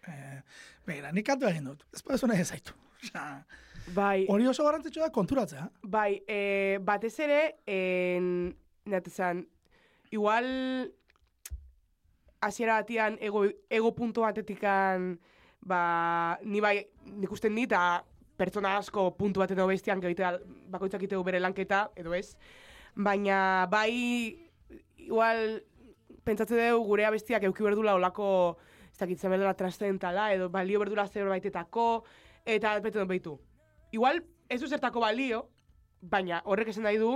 eh, 0.09 0.39
begira, 0.87 1.11
nik 1.13 1.27
kantu 1.27 1.49
egin 1.51 1.65
dut, 1.73 1.83
ez 1.95 2.03
badezu 2.07 2.31
nahi 2.31 2.41
ezaitu. 2.47 2.77
Osea, 3.03 3.27
Bai, 3.95 4.27
hori 4.29 4.47
oso 4.47 4.63
garrantzitsua 4.63 5.09
da 5.09 5.11
konturatzea. 5.11 5.69
bai, 5.83 6.23
eh, 6.29 6.79
batez 6.85 7.19
ere, 7.19 7.57
en, 7.67 8.55
natezan, 8.85 9.47
igual, 10.11 10.47
hasiera 12.41 12.75
batian, 12.81 13.17
ego, 13.21 13.45
ego 13.69 13.95
punto 13.95 14.23
batetikan, 14.23 15.19
ba, 15.61 16.39
ni 16.45 16.61
bai, 16.61 16.79
nik 17.05 17.33
usten 17.33 17.55
dit, 17.55 17.73
pertsona 18.41 18.77
asko 18.79 19.11
puntu 19.19 19.43
baten 19.43 19.59
edo 19.59 19.67
bestian, 19.69 20.01
gehitea 20.01 20.33
bakoitzak 20.73 21.03
itegu 21.05 21.25
bere 21.25 21.41
lanketa, 21.41 21.91
edo 21.97 22.15
ez. 22.17 22.37
Baina, 22.97 23.67
bai, 23.71 24.49
igual, 24.97 25.61
pentsatze 26.25 26.57
dugu 26.57 26.87
gure 26.89 27.07
abestiak 27.09 27.45
euki 27.49 27.65
berdula 27.67 27.95
olako, 27.99 28.57
ez 28.91 28.99
dakitzen 28.99 29.33
berdula 29.33 29.55
trascendentala, 29.55 30.31
edo 30.35 30.49
balio 30.53 30.81
berdula 30.81 31.07
zerbaitetako, 31.09 32.05
eta 32.45 32.79
bete 32.81 33.05
behitu. 33.05 33.37
Igual, 33.93 34.23
ez 34.49 34.61
du 34.61 34.69
zertako 34.69 35.01
balio, 35.05 35.45
baina 36.01 36.41
horrek 36.45 36.73
esan 36.73 36.89
nahi 36.89 36.99
du, 37.01 37.13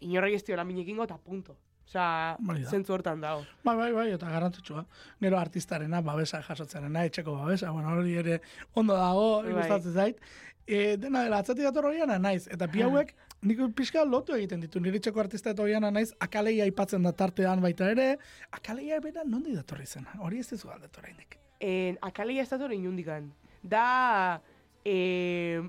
inorrei 0.00 0.34
ez 0.34 0.44
diola 0.46 0.64
minekingo 0.64 1.04
eta 1.04 1.18
punto. 1.18 1.58
Hori 1.98 2.62
da. 2.62 2.70
zentzu 2.70 2.94
hortan 2.94 3.20
dago. 3.20 3.42
Bai, 3.64 3.76
bai, 3.76 3.90
bai, 3.92 4.10
eta 4.14 4.28
garrantzitsua. 4.30 4.84
Gero 5.20 5.38
artistarena, 5.38 6.00
babesa 6.00 6.42
jasotzearena, 6.42 7.04
etxeko 7.08 7.34
babesa, 7.38 7.70
bueno, 7.70 7.90
hori 7.98 8.14
ere 8.20 8.40
ondo 8.74 8.94
dago, 8.94 9.42
Bai. 9.42 9.56
gustatzen 9.58 9.92
zait. 9.92 10.20
E, 10.66 10.96
dena 11.02 11.24
dela, 11.24 11.40
atzatik 11.42 11.64
dator 11.66 11.88
horiana 11.88 12.18
naiz, 12.22 12.46
eta 12.46 12.68
bi 12.70 12.82
hauek, 12.86 13.14
nik 13.42 13.58
pixka 13.74 14.04
lotu 14.04 14.36
egiten 14.36 14.60
ditu, 14.62 14.78
nire 14.80 15.00
etxeko 15.00 15.18
artista 15.20 15.50
eta 15.50 15.64
horiana 15.64 15.90
naiz, 15.90 16.12
akaleia 16.20 16.62
aipatzen 16.68 17.02
da 17.02 17.10
tartean 17.12 17.60
baita 17.64 17.90
ere, 17.90 18.12
akaleia 18.52 19.00
bera 19.02 19.24
nondi 19.26 19.56
datorri 19.56 19.86
zen, 19.86 20.06
hori 20.20 20.38
ez 20.38 20.46
dizu 20.52 20.68
galdetu 20.68 21.02
oraindik. 21.02 21.38
En, 21.58 21.98
akaleia 22.06 22.44
ez 22.46 22.48
dator 22.52 22.72
inundikan. 22.72 23.32
Da, 23.62 24.40
eh, 24.84 25.60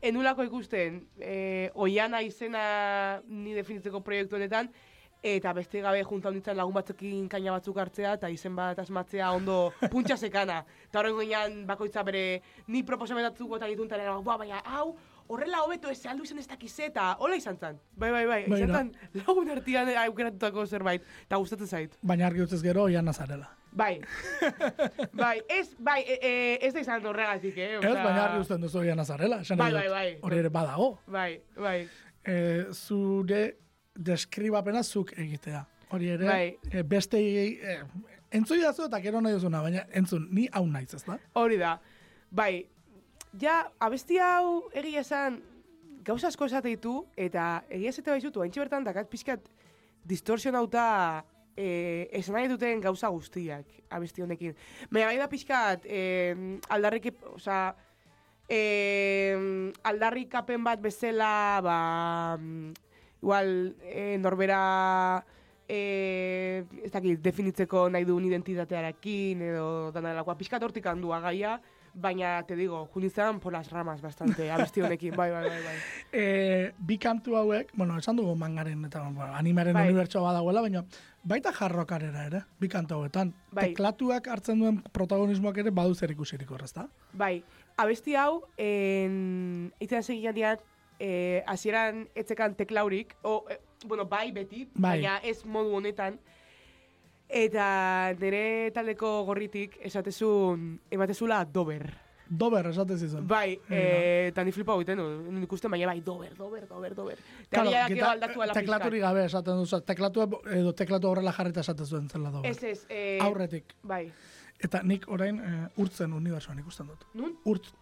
enulako 0.00 0.46
ikusten, 0.48 1.02
eh, 1.20 1.70
oiana 1.74 2.22
izena 2.22 3.20
ni 3.28 3.52
definitzeko 3.54 4.00
proiektu 4.00 4.36
honetan, 4.36 4.70
eta 5.22 5.52
beste 5.52 5.80
gabe 5.80 6.02
junta 6.04 6.28
honditzen 6.28 6.56
lagun 6.56 6.74
batzukin 6.74 7.28
kaina 7.28 7.52
batzuk 7.52 7.78
hartzea, 7.78 8.14
eta 8.18 8.30
izen 8.32 8.56
bat 8.56 8.78
asmatzea 8.78 9.30
ondo 9.32 9.72
puntxa 9.92 10.16
sekana. 10.16 10.64
Eta 10.88 11.00
horren 11.00 11.14
goian 11.14 11.62
bakoitza 11.66 12.02
bere 12.02 12.42
ni 12.68 12.82
proposamentatzuk 12.82 13.56
eta 13.56 13.66
dituntan, 13.66 14.00
era, 14.00 14.16
"Buah, 14.18 14.38
baina 14.38 14.62
hau, 14.64 14.96
horrela 15.30 15.62
hobeto 15.62 15.90
ez 15.90 16.00
aldu 16.06 16.24
izan 16.26 16.38
ez 16.42 16.48
dakize, 16.48 16.86
eta 16.90 17.14
hola 17.18 17.36
izan 17.36 17.56
zen. 17.56 17.78
Bai, 17.94 18.10
bai, 18.10 18.26
bai, 18.26 18.42
izan 18.48 18.74
zen 18.74 18.92
lagun 19.22 19.50
artian 19.50 19.88
aukeratutako 20.06 20.66
zerbait, 20.66 21.06
eta 21.26 21.36
gustatzen 21.36 21.66
zait. 21.68 21.96
Baina 22.02 22.26
argi 22.26 22.42
utzez 22.42 22.62
gero, 22.62 22.88
oian 22.90 23.04
nazarela. 23.04 23.50
Bai. 23.72 24.00
bai, 25.22 25.36
ez, 25.48 25.68
bai, 25.78 26.00
e, 26.02 26.18
e, 26.18 26.58
ez 26.66 26.72
da 26.74 26.82
izan 26.82 27.06
horregatik, 27.06 27.56
eh? 27.58 27.76
Ez, 27.78 27.94
baina 27.94 28.24
harri 28.24 28.40
usten 28.42 28.60
duzu 28.66 28.82
gian 28.82 28.98
azarela. 28.98 29.40
esan 29.46 29.58
Bai, 29.62 29.72
bai, 29.72 29.88
bai. 29.88 30.06
Hori 30.26 30.42
ere 30.42 30.50
badago. 30.50 30.92
Bai, 31.06 31.32
bai. 31.56 31.78
E, 32.26 32.36
zure 32.74 33.44
deskribapena 34.00 34.82
zuk 34.82 35.12
egitea. 35.18 35.64
Hori 35.90 36.10
ere, 36.14 36.26
Bai. 36.26 36.58
e, 36.70 36.82
beste 36.86 37.18
e, 37.20 37.78
entzun 38.30 38.60
jazu 38.62 38.86
eta 38.86 39.00
gero 39.02 39.20
nahi 39.20 39.36
duzuna, 39.36 39.62
baina 39.64 39.84
entzun, 39.98 40.28
ni 40.34 40.46
hau 40.52 40.64
naiz, 40.66 40.92
ez 40.94 41.02
da? 41.06 41.18
Hori 41.40 41.58
da. 41.60 41.74
Bai, 42.30 42.66
ja, 43.42 43.64
abesti 43.82 44.20
hau 44.22 44.70
egia 44.74 45.02
esan 45.02 45.40
gauza 46.06 46.30
asko 46.30 46.46
esate 46.46 46.70
ditu, 46.70 46.94
eta 47.18 47.64
egia 47.68 47.90
esate 47.90 48.14
baizutu, 48.14 48.42
haintxe 48.44 48.62
bertan 48.62 48.86
dakat 48.86 49.10
pixkat 49.10 49.50
distorsionauta 50.08 50.86
eh, 51.58 52.08
esan 52.16 52.38
nahi 52.38 52.48
duten 52.48 52.80
gauza 52.80 53.10
guztiak 53.12 53.66
abesti 53.90 54.22
honekin. 54.22 54.56
Baina 54.90 55.10
bai 55.10 55.18
da 55.18 55.28
pixkat 55.28 55.84
eh, 55.90 56.34
aldarrik, 56.70 57.10
oza, 57.34 57.74
eh, 58.48 59.34
aldarrikapen 59.90 60.64
bat 60.64 60.80
bezala, 60.82 61.34
ba, 61.66 61.80
igual, 63.22 63.76
eh, 63.82 64.16
norbera 64.18 65.24
eh, 65.70 66.64
ez 66.82 66.90
dakit, 66.90 67.20
definitzeko 67.22 67.88
nahi 67.94 68.06
duen 68.08 68.24
identitatearekin, 68.26 69.44
edo 69.52 69.68
danalakoa 69.94 70.34
pixkat 70.40 70.64
hortik 70.66 70.88
handua 70.90 71.20
gaia, 71.22 71.60
baina, 71.94 72.42
te 72.46 72.56
digo, 72.56 72.86
junizan 72.86 73.38
por 73.40 73.52
las 73.52 73.70
ramas 73.70 74.00
bastante, 74.00 74.50
abesti 74.50 74.80
honekin, 74.84 75.14
bai, 75.16 75.30
bai, 75.30 75.44
bai, 75.48 75.60
bai. 75.62 75.76
E, 76.12 76.72
bi 76.78 76.98
kantu 76.98 77.36
hauek, 77.38 77.70
bueno, 77.74 77.98
esan 77.98 78.18
dugu 78.18 78.34
mangaren 78.38 78.84
eta 78.86 79.02
bueno, 79.08 79.30
animaren 79.34 79.74
Bai. 79.74 79.86
unibertsoa 79.88 80.22
badagoela, 80.22 80.62
baina 80.66 80.84
baita 81.22 81.52
jarrokarera 81.52 82.26
ere, 82.26 82.42
bi 82.58 82.68
kantu 82.68 82.98
hauetan. 82.98 83.34
Bai. 83.52 83.70
Teklatuak 83.70 84.26
hartzen 84.30 84.58
duen 84.62 84.82
protagonismoak 84.94 85.62
ere 85.62 85.70
badu 85.74 85.94
zer 85.94 86.10
ikusirik 86.14 86.50
horrez, 86.50 86.72
da? 86.74 86.88
Bai, 87.12 87.44
abesti 87.76 88.16
hau, 88.18 88.42
en, 88.58 89.72
itzen 89.82 90.02
segian 90.02 90.34
dian, 90.34 90.62
eh, 91.00 91.42
hasieran 91.48 92.04
etzekan 92.14 92.54
teklaurik, 92.58 93.14
o, 93.22 93.46
eh, 93.50 93.56
bueno, 93.86 94.04
bai 94.06 94.30
beti, 94.36 94.66
Bai. 94.74 94.98
baina 95.00 95.16
ez 95.24 95.38
modu 95.48 95.72
honetan, 95.78 96.18
eta 97.28 98.12
nire 98.20 98.70
taldeko 98.74 99.22
gorritik 99.24 99.78
esatezun, 99.86 100.74
ematezula 100.90 101.44
dober. 101.44 101.88
Dober, 102.30 102.68
esate 102.70 102.94
zizun. 102.96 103.24
Bai, 103.26 103.56
eh, 103.70 104.28
eta 104.28 104.44
ni 104.46 104.52
flipa 104.54 104.76
egiten 104.78 105.00
du, 105.00 105.06
nik 105.34 105.50
uste, 105.52 105.66
baina 105.72 105.88
bai, 105.90 106.00
dober, 106.06 106.36
dober, 106.38 106.66
dober, 106.68 106.94
dober. 106.94 107.18
Claro, 107.50 107.72
gita- 107.88 108.10
aldatu 108.12 108.42
ala 108.44 108.54
teklaturik 108.54 109.02
gabe 109.02 109.24
esaten 109.24 109.58
duzu, 109.58 109.80
teklatu 109.88 110.28
edo 110.54 110.72
teklatu 110.78 111.08
horrela 111.10 111.32
jarrita 111.32 111.64
esaten 111.64 111.86
zuen 111.86 112.08
zela 112.08 112.30
dober. 112.30 112.50
Ez, 112.50 112.62
ez, 112.62 112.84
eh, 112.88 113.18
Aurretik. 113.22 113.74
Bai. 113.82 114.12
Eta 114.62 114.82
nik 114.84 115.08
orain 115.08 115.38
e, 115.40 115.50
urtzen 115.80 116.12
unibertsoan 116.12 116.58
ikusten 116.60 116.86
dut. 116.86 117.06
Nun? 117.14 117.32
Urtz. 117.48 117.72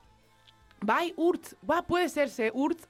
Bai, 0.81 1.13
urtz. 1.17 1.57
Ba, 1.61 1.83
puede 1.83 2.09
ser, 2.09 2.29
ze, 2.31 2.53
urtz. 2.55 2.87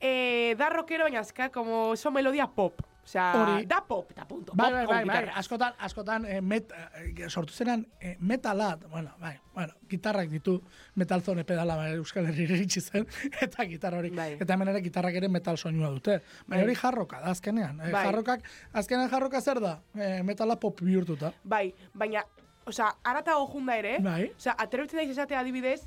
Eh, 0.00 0.54
da 0.56 0.70
rockero, 0.70 1.04
baina 1.04 1.20
azka, 1.20 1.50
como 1.50 1.94
son 1.96 2.14
melodia 2.14 2.46
pop. 2.46 2.80
O 3.02 3.06
sea, 3.10 3.32
Hori. 3.34 3.66
da 3.66 3.80
pop, 3.86 4.10
eta 4.12 4.26
punto. 4.28 4.52
Bai, 4.54 4.72
bai, 4.72 4.86
bai, 4.86 5.04
bai, 5.04 5.28
askotan, 5.34 5.74
askotan 5.78 6.24
e, 6.26 6.40
met, 6.40 6.70
e, 6.70 7.28
sortu 7.28 7.52
zenan 7.52 7.86
e, 7.98 8.16
metalat, 8.20 8.84
bueno, 8.88 9.10
bai, 9.18 9.32
bueno, 9.54 9.72
gitarrak 9.90 10.28
ditu 10.30 10.60
metalzone 10.94 11.44
pedala 11.44 11.76
bai, 11.76 11.94
Euskal 11.96 12.28
Herri 12.30 12.44
iritsi 12.44 12.80
zen, 12.80 13.08
eta 13.44 13.66
gitarra 13.66 13.98
hori, 13.98 14.12
Bai. 14.14 14.34
eta 14.38 14.54
hemen 14.54 14.68
ere 14.68 14.82
gitarrak 14.84 15.16
ere 15.16 15.28
metal 15.28 15.58
soinua 15.58 15.90
dute. 15.90 16.20
Baina 16.46 16.60
Bai. 16.60 16.64
hori 16.68 16.76
jarroka 16.76 17.20
da 17.24 17.32
azkenean, 17.34 17.80
e, 17.80 17.90
Bai. 17.90 18.04
jarrokak, 18.04 18.44
azkenean 18.72 19.10
jarroka 19.10 19.40
zer 19.40 19.60
da? 19.64 19.78
E, 19.96 20.22
metala 20.22 20.60
pop 20.60 20.80
bihurtuta. 20.84 21.32
Bai, 21.42 21.72
baina, 21.94 22.22
osea, 22.64 22.92
aratago 23.02 23.48
junda 23.56 23.80
ere, 23.80 23.96
Bai. 24.04 24.30
osea, 24.36 24.54
atrebetzen 24.58 25.02
daiz 25.02 25.10
esatea 25.16 25.40
adibidez, 25.40 25.80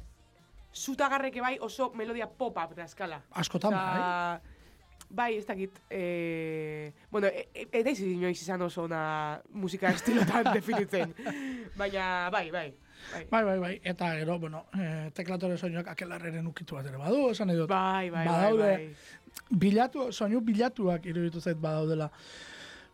zutagarreke 0.74 1.42
bai 1.42 1.58
oso 1.62 1.92
melodia 1.96 2.28
pop-up 2.28 2.76
da 2.76 2.84
eskala. 2.84 3.22
Askotan, 3.32 3.74
Osea, 3.74 4.42
bai, 5.14 5.38
ez 5.38 5.46
dakit, 5.46 5.80
eh, 5.90 6.92
bueno, 7.12 7.28
e, 7.28 7.48
e, 7.54 7.68
ez 7.72 7.84
daiz 7.86 8.00
inoiz 8.02 8.40
izan 8.42 8.62
oso 8.66 8.84
ona 8.88 9.40
musika 9.54 9.92
estilotan 9.94 10.48
definitzen. 10.58 11.14
Baina, 11.78 12.30
bai, 12.34 12.50
bai. 12.52 12.70
Bai, 13.12 13.26
Bai, 13.30 13.44
bai, 13.44 13.58
bai, 13.60 13.74
eta 13.84 14.14
gero, 14.16 14.38
bueno, 14.40 14.66
e, 14.80 15.10
teklatore 15.14 15.58
soinuak 15.58 15.90
akelarreren 15.92 16.48
ukitu 16.48 16.78
bat 16.78 16.86
ere 16.88 16.98
badu, 16.98 17.26
esan 17.34 17.48
nahi 17.52 17.58
dut. 17.60 17.68
bai, 17.70 18.10
bai, 18.10 18.26
bai, 18.26 18.28
Badaude. 18.28 18.70
bai. 18.78 19.58
bilatu, 19.60 20.06
soinu 20.12 20.40
bilatuak 20.42 21.06
iruditu 21.12 21.42
zait 21.42 21.58
badaudela. 21.60 22.08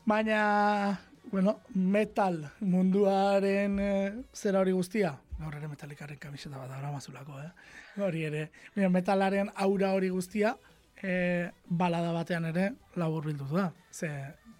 Baina, 0.09 0.97
bueno, 1.31 1.59
metal 1.75 2.39
munduaren 2.59 3.79
e, 3.79 3.91
zera 4.33 4.59
hori 4.63 4.71
guztia, 4.73 5.13
gaur 5.39 5.55
ere 5.55 5.67
metalikarren 5.71 6.17
kamiseta 6.19 6.57
bat 6.57 6.71
ara 6.77 6.91
mazulako, 6.91 7.39
eh? 7.41 7.49
Hori 8.03 8.23
ere, 8.27 8.49
Mira, 8.75 8.89
metalaren 8.89 9.51
aura 9.55 9.93
hori 9.95 10.09
guztia, 10.09 10.55
e, 11.01 11.49
balada 11.69 12.11
batean 12.11 12.45
ere 12.45 12.73
labur 12.95 13.23
bildu 13.25 13.47
da. 13.55 13.71
Ze 13.91 14.09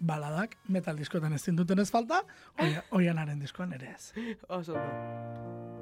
baladak 0.00 0.56
metal 0.68 0.96
diskoetan 0.96 1.32
ez 1.36 1.44
duten 1.44 1.78
ez 1.78 1.90
falta, 1.90 2.22
oia- 2.58 2.84
oianaren 2.90 3.38
diskoan 3.40 3.72
ere 3.72 3.94
ez. 3.96 4.12
Oso 4.48 4.74
ondo. 4.74 5.79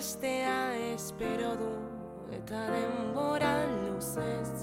Ikastea 0.00 0.94
espero 0.96 1.50
du 1.60 1.68
Eta 2.32 2.56
denbora 2.72 3.50
luzez 3.84 4.62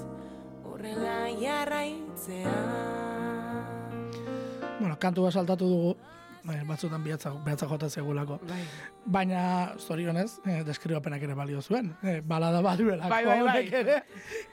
Horrela 0.66 1.28
jarraitzea 1.38 2.54
Bueno, 4.80 4.96
kantu 4.98 5.22
bat 5.28 5.36
saltatu 5.38 5.68
dugu, 5.70 5.92
bai, 6.42 6.56
batzutan 6.66 7.04
bihatza, 7.06 7.30
behatza 7.46 7.66
jota 7.70 7.88
zegulako. 7.90 8.40
Bai. 8.50 8.60
Baina, 9.06 9.40
zorionez, 9.78 10.40
eh, 10.46 10.60
deskribapenak 10.66 11.22
ere 11.26 11.34
balio 11.34 11.62
zuen. 11.62 11.92
Eh, 12.02 12.20
balada 12.24 12.60
baduelako 12.62 13.08
Bai, 13.10 13.24
bai, 13.26 13.40
bai. 13.42 13.64
ere. 13.72 13.96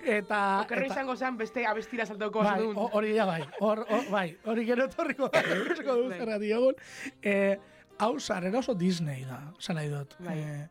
Eta, 0.06 0.40
Okerro 0.66 0.86
eta 0.86 0.94
izango 0.94 1.16
zen 1.16 1.38
beste 1.38 1.66
abestira 1.66 2.06
saltauko 2.06 2.42
bai, 2.46 2.60
ho- 2.64 2.90
hori 2.94 3.14
ja 3.18 3.26
bai, 3.30 3.42
hor, 3.60 3.86
hor, 3.90 4.10
bai, 4.12 4.28
hori 4.46 4.66
gero 4.66 4.86
etorriko 4.90 5.30
etorriko 5.34 5.96
du 6.04 6.10
Bai. 6.10 6.20
zerra 6.20 6.38
diogun. 6.42 6.76
Eh, 7.22 7.58
hau 8.00 8.20
sarrera 8.20 8.60
oso 8.60 8.76
Disney 8.78 9.24
da, 9.26 9.40
esan 9.60 9.80
nahi 9.80 9.90
dut. 9.92 10.16
Bai. 10.26 10.38
Eh, 10.40 10.68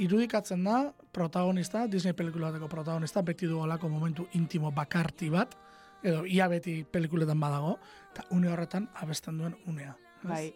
irudikatzen 0.00 0.64
da, 0.64 0.78
protagonista, 1.12 1.86
Disney 1.90 2.14
pelikulateko 2.16 2.68
protagonista, 2.72 3.22
beti 3.22 3.48
du 3.50 3.60
olako 3.60 3.88
momentu 3.92 4.26
intimo 4.38 4.70
bakarti 4.72 5.30
bat, 5.30 5.56
edo 6.02 6.24
ia 6.24 6.48
beti 6.48 6.80
pelikuletan 6.84 7.40
badago, 7.40 7.76
eta 8.12 8.24
une 8.34 8.48
horretan 8.48 8.88
abesten 9.02 9.38
duen 9.38 9.56
unea. 9.68 9.94
Bai, 10.22 10.54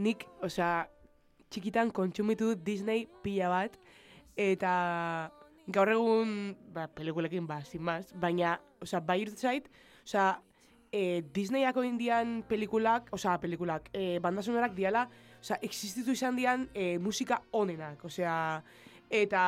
nik, 0.00 0.24
osea, 0.44 0.86
txikitan 1.52 1.92
kontsumitu 1.94 2.52
dut 2.52 2.64
Disney 2.64 3.06
pila 3.22 3.50
bat, 3.52 3.76
eta 4.36 4.72
gaur 5.72 5.92
egun, 5.92 6.56
ba, 6.72 6.86
pelikulekin, 6.88 7.46
ba, 7.48 7.60
sin 7.64 7.84
más, 7.84 8.12
baina, 8.14 8.56
osea, 8.82 9.00
bai 9.04 9.20
iruditzen 9.22 9.50
zait, 9.50 9.70
osea, 10.06 10.30
e, 10.96 11.22
Disneyako 11.32 11.84
indian 11.84 12.42
pelikulak, 12.48 13.10
osea, 13.12 13.36
pelikulak, 13.42 13.90
e, 13.92 14.18
banda 14.24 14.42
sonorak 14.42 14.72
diala, 14.76 15.04
osea, 15.42 15.58
existitu 15.66 16.14
izan 16.16 16.38
dian 16.38 16.66
e, 16.72 16.96
musika 17.02 17.42
onenak, 17.52 18.04
osea, 18.08 18.36
eta 19.12 19.42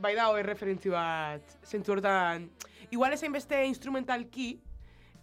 bai 0.00 0.14
da 0.16 0.30
hori 0.32 0.46
referentzi 0.46 0.92
bat, 0.94 1.56
zentzu 1.68 1.92
hortan, 1.92 2.48
igual 2.90 3.12
ezain 3.12 3.34
beste 3.36 3.60
instrumentalki, 3.68 4.54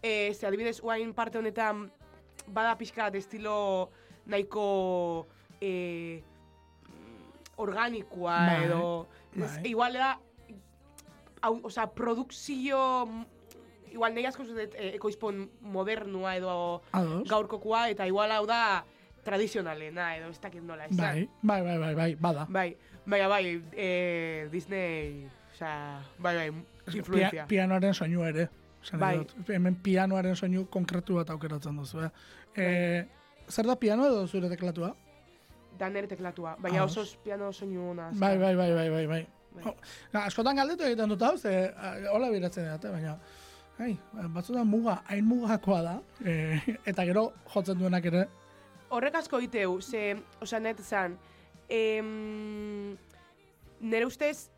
e, 0.04 0.34
ze 0.36 0.46
adibidez, 0.46 0.78
uain 0.86 1.16
parte 1.18 1.42
honetan, 1.42 1.88
bada 2.46 2.76
pixka 2.78 3.10
estilo 3.18 3.90
nahiko 4.30 5.26
e, 5.62 6.22
organikoa 7.58 8.38
Bai, 8.46 8.64
edo... 8.70 9.08
bai. 9.34 9.50
Ez, 9.50 9.66
igual 9.74 9.98
da, 9.98 10.14
hau, 11.42 11.58
osea, 11.64 11.90
produkzio... 11.90 12.86
Igual 13.92 14.14
nahi 14.16 14.26
asko 14.30 14.46
zut 14.46 14.58
e, 14.60 14.96
ekoizpon 14.96 15.50
modernua 15.62 16.36
edo 16.38 16.82
Ados. 16.92 17.28
gaurkokoa, 17.30 17.88
eta 17.90 18.08
igual 18.08 18.32
hau 18.32 18.46
da 18.48 18.86
tradizionalena 19.24 20.16
edo 20.18 20.30
ez 20.30 20.40
dakit 20.42 20.64
nola 20.64 20.86
esan. 20.86 20.98
Bai, 20.98 21.28
bai, 21.42 21.62
bai, 21.64 21.78
bai, 21.80 21.96
bai, 21.96 22.16
bada. 22.16 22.46
Bai, 22.50 22.78
bai, 23.06 23.22
bai, 23.28 23.44
e, 23.74 24.48
Disney, 24.52 25.28
osea, 25.54 26.02
bai, 26.18 26.36
bai, 26.36 26.48
influencia. 26.94 27.46
Pia, 27.46 27.48
pianoaren 27.48 27.94
soinu 27.94 28.24
ere. 28.26 28.50
Esan 28.84 29.00
Bai. 29.00 29.18
dut. 29.18 29.34
Hemen 29.52 29.76
pianoaren 29.84 30.36
soinu 30.40 30.66
konkretu 30.72 31.18
bat 31.20 31.30
aukeratzen 31.34 31.76
duzu, 31.76 32.06
eh? 32.06 32.12
E, 32.56 32.68
zer 33.52 33.68
da 33.68 33.76
piano 33.76 34.06
edo 34.08 34.26
zure 34.28 34.48
teklatua? 34.50 34.94
Da 35.80 35.90
nere 35.90 36.08
teklatua, 36.08 36.56
baina 36.60 36.84
oso 36.84 37.04
piano 37.24 37.52
soinu 37.52 37.90
ona. 37.92 38.10
Bai, 38.14 38.38
bai, 38.38 38.56
bai, 38.56 38.72
bai, 38.74 38.90
bai, 38.90 39.06
bai. 39.08 39.28
Bai. 39.50 39.66
Oh, 39.66 39.74
askotan 40.22 40.60
galdetu 40.60 40.86
egiten 40.86 41.10
dut 41.10 41.24
hau, 41.26 41.36
ze 41.38 41.52
hola 42.14 42.30
biratzen 42.32 42.68
dut, 42.70 42.92
baina 42.94 43.18
ai, 43.80 43.98
batzutan 44.36 44.68
muga, 44.68 45.00
hain 45.08 45.26
mugakoa 45.26 45.82
da, 45.82 45.96
e, 46.26 46.60
eta 46.86 47.06
gero 47.08 47.30
jotzen 47.54 47.80
duenak 47.80 48.06
ere, 48.12 48.28
Horrek 48.90 49.20
asko 49.20 49.38
iteu, 49.46 49.76
ze, 49.86 50.16
osea, 50.42 50.60
net 50.60 50.80
esan, 50.82 51.14
em, 51.70 52.96
nire 53.80 54.08
ustez 54.08 54.50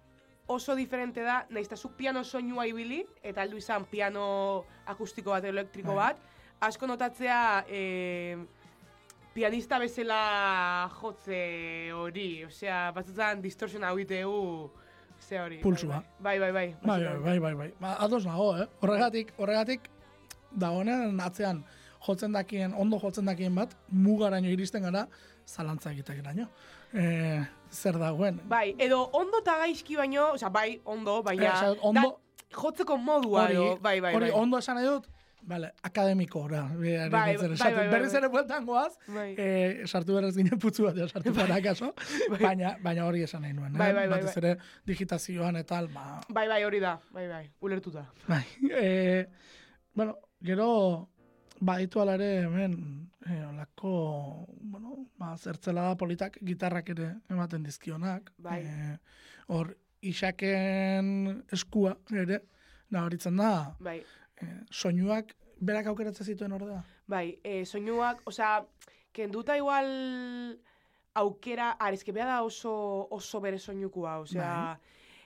oso 0.48 0.76
diferente 0.76 1.24
da, 1.24 1.42
nahiz 1.50 1.68
eta 1.68 1.76
zuk 1.76 1.98
piano 2.00 2.24
soinua 2.24 2.64
ibili, 2.68 3.02
eta 3.24 3.44
aldu 3.44 3.60
izan 3.60 3.86
piano 3.92 4.64
akustiko 4.88 5.36
bat, 5.36 5.48
elektriko 5.48 5.96
Bai. 5.98 6.14
bat, 6.14 6.24
asko 6.64 6.88
notatzea 6.88 7.66
em, 7.68 8.48
pianista 9.36 9.80
bezala 9.84 10.22
jotze 11.02 11.42
hori, 11.96 12.46
osea, 12.48 12.86
batzutan 12.96 13.44
distorsiona 13.44 13.92
hau 13.92 14.00
iteu, 14.00 14.72
ze 15.22 15.40
hori. 15.40 15.56
bai, 15.56 15.64
Pulsua. 15.64 16.04
Bai, 16.20 16.40
bai, 16.40 16.52
bai. 16.52 16.76
bai, 16.84 16.86
bai, 16.86 17.00
basicamente. 17.00 17.24
bai, 17.30 17.40
bai, 17.40 17.54
bai. 17.56 17.74
Ba, 17.80 17.96
ados 18.00 18.26
nago, 18.26 18.58
eh? 18.58 18.68
Horregatik, 18.82 19.34
horregatik, 19.38 19.90
dagoenen 20.52 21.20
atzean 21.22 21.64
jotzen 22.08 22.32
dakien, 22.34 22.74
ondo 22.74 23.00
jotzen 23.00 23.26
dakien 23.26 23.56
bat, 23.56 23.76
mugaraino 23.90 24.50
iristen 24.50 24.84
gara, 24.84 25.08
zalantza 25.48 25.92
egiteraino. 25.92 26.48
E, 26.94 27.46
zer 27.72 27.98
dagoen. 28.00 28.42
Bai, 28.50 28.76
edo 28.80 29.04
ondo 29.14 29.40
eta 29.40 29.58
gaizki 29.62 29.96
baino, 29.96 30.32
osea, 30.34 30.50
bai, 30.50 30.82
ondo, 30.86 31.22
baina... 31.24 31.46
Eh, 31.46 31.52
osea, 31.54 31.76
ondo- 31.82 32.02
da, 32.02 32.58
jotzeko 32.62 32.98
modua 32.98 33.46
Hori, 33.46 33.54
edo, 33.56 33.78
bai, 33.80 34.00
bai, 34.02 34.16
hori 34.16 34.32
bai. 34.32 34.40
ondo 34.42 34.58
esan 34.58 34.76
nahi 34.76 34.86
dut, 34.90 35.06
Vale, 35.44 35.72
akademiko, 35.82 36.42
ora. 36.46 36.62
Bai, 36.70 37.10
bai, 37.10 37.38
bai, 37.38 37.48
bai, 37.58 37.88
Berriz 37.90 38.12
bai. 38.14 38.18
ere 38.22 38.28
bueltan 38.30 38.66
goaz, 38.66 38.94
Bai. 39.08 39.36
eh, 39.38 39.82
sartu 39.88 40.14
berrez 40.14 40.36
ginen 40.38 40.60
putzu 40.60 40.86
bat, 40.86 40.96
sartu 41.10 41.34
para 41.40 41.62
kaso, 41.62 41.94
baina, 42.40 42.76
baina 42.84 43.06
hori 43.06 43.24
esan 43.24 43.42
nahi 43.42 43.54
nuen, 43.54 43.74
eh? 43.74 43.78
Bai, 43.80 43.92
bai, 43.94 44.08
bai, 44.08 44.20
Batez 44.22 44.38
ere 44.38 44.58
digitazioan 44.86 45.56
eta 45.58 45.76
tal, 45.76 45.88
ba, 45.94 46.22
Bai, 46.30 46.48
bai, 46.48 46.64
hori 46.64 46.80
da, 46.80 47.00
bai, 47.12 47.28
bai, 47.28 47.46
ulertuta. 47.62 48.06
bai. 48.28 48.44
Eh, 48.84 49.26
bueno, 49.94 50.18
gero, 50.42 51.10
baditu 51.60 52.02
ala 52.02 52.14
ere 52.16 52.30
hemen, 52.46 53.10
eh, 53.26 53.44
olako, 53.50 54.48
bueno, 54.62 55.08
ba, 55.18 55.36
zertzela 55.38 55.90
da 55.90 55.98
politak 55.98 56.38
gitarrak 56.42 56.90
ere 56.90 57.16
ematen 57.30 57.64
dizkionak. 57.64 58.32
Bai. 58.38 58.62
Eh, 58.62 58.98
hor, 59.48 59.76
isaken 60.02 61.44
eskua 61.52 61.98
ere, 62.14 62.42
nabaritzen 62.92 63.38
da, 63.38 63.76
Bai, 63.80 64.02
eh, 64.42 64.60
soinuak 64.72 65.36
berak 65.62 65.88
aukeratzen 65.92 66.26
zituen 66.26 66.52
ordea. 66.52 66.82
bai, 67.08 67.40
e, 67.44 67.66
soinuak, 67.66 68.22
osea, 68.26 68.66
kenduta 69.14 69.58
igual 69.58 69.90
aukera, 71.14 71.72
arezke 71.80 72.14
bea 72.16 72.26
da 72.26 72.42
oso, 72.44 73.08
oso 73.12 73.42
bere 73.44 73.60
soinukua, 73.60 74.18
osea, 74.24 74.80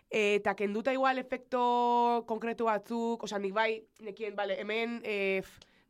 eta 0.10 0.56
kenduta 0.56 0.94
igual 0.94 1.20
efekto 1.22 2.24
konkretu 2.28 2.66
batzuk, 2.66 3.24
osea, 3.24 3.40
nik 3.40 3.54
bai, 3.54 3.84
nekien, 4.02 4.36
bale, 4.36 4.58
hemen 4.62 5.00
e, 5.06 5.44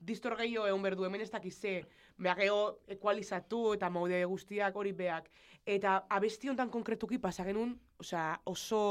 distor 0.06 0.36
gehiago 0.38 0.68
egon 0.68 0.84
berdu, 0.84 1.08
hemen 1.08 1.24
ez 1.24 1.32
dakize, 1.32 1.80
behar 2.18 2.44
geho 2.44 2.60
ekualizatu 2.92 3.74
eta 3.76 3.90
maude 3.90 4.22
guztiak 4.30 4.76
hori 4.76 4.92
beak. 4.94 5.32
Eta 5.66 6.04
abesti 6.10 6.52
hontan 6.52 6.70
konkretuki 6.70 7.18
pasa 7.24 7.48
genuen, 7.48 7.74
osea, 8.00 8.36
oso, 8.46 8.84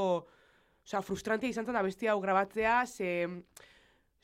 osea, 0.83 1.05
frustrantea 1.05 1.53
izan 1.53 1.68
zen 1.68 1.79
abesti 1.79 2.09
hau 2.09 2.18
grabatzea, 2.25 2.83
ze 2.87 3.29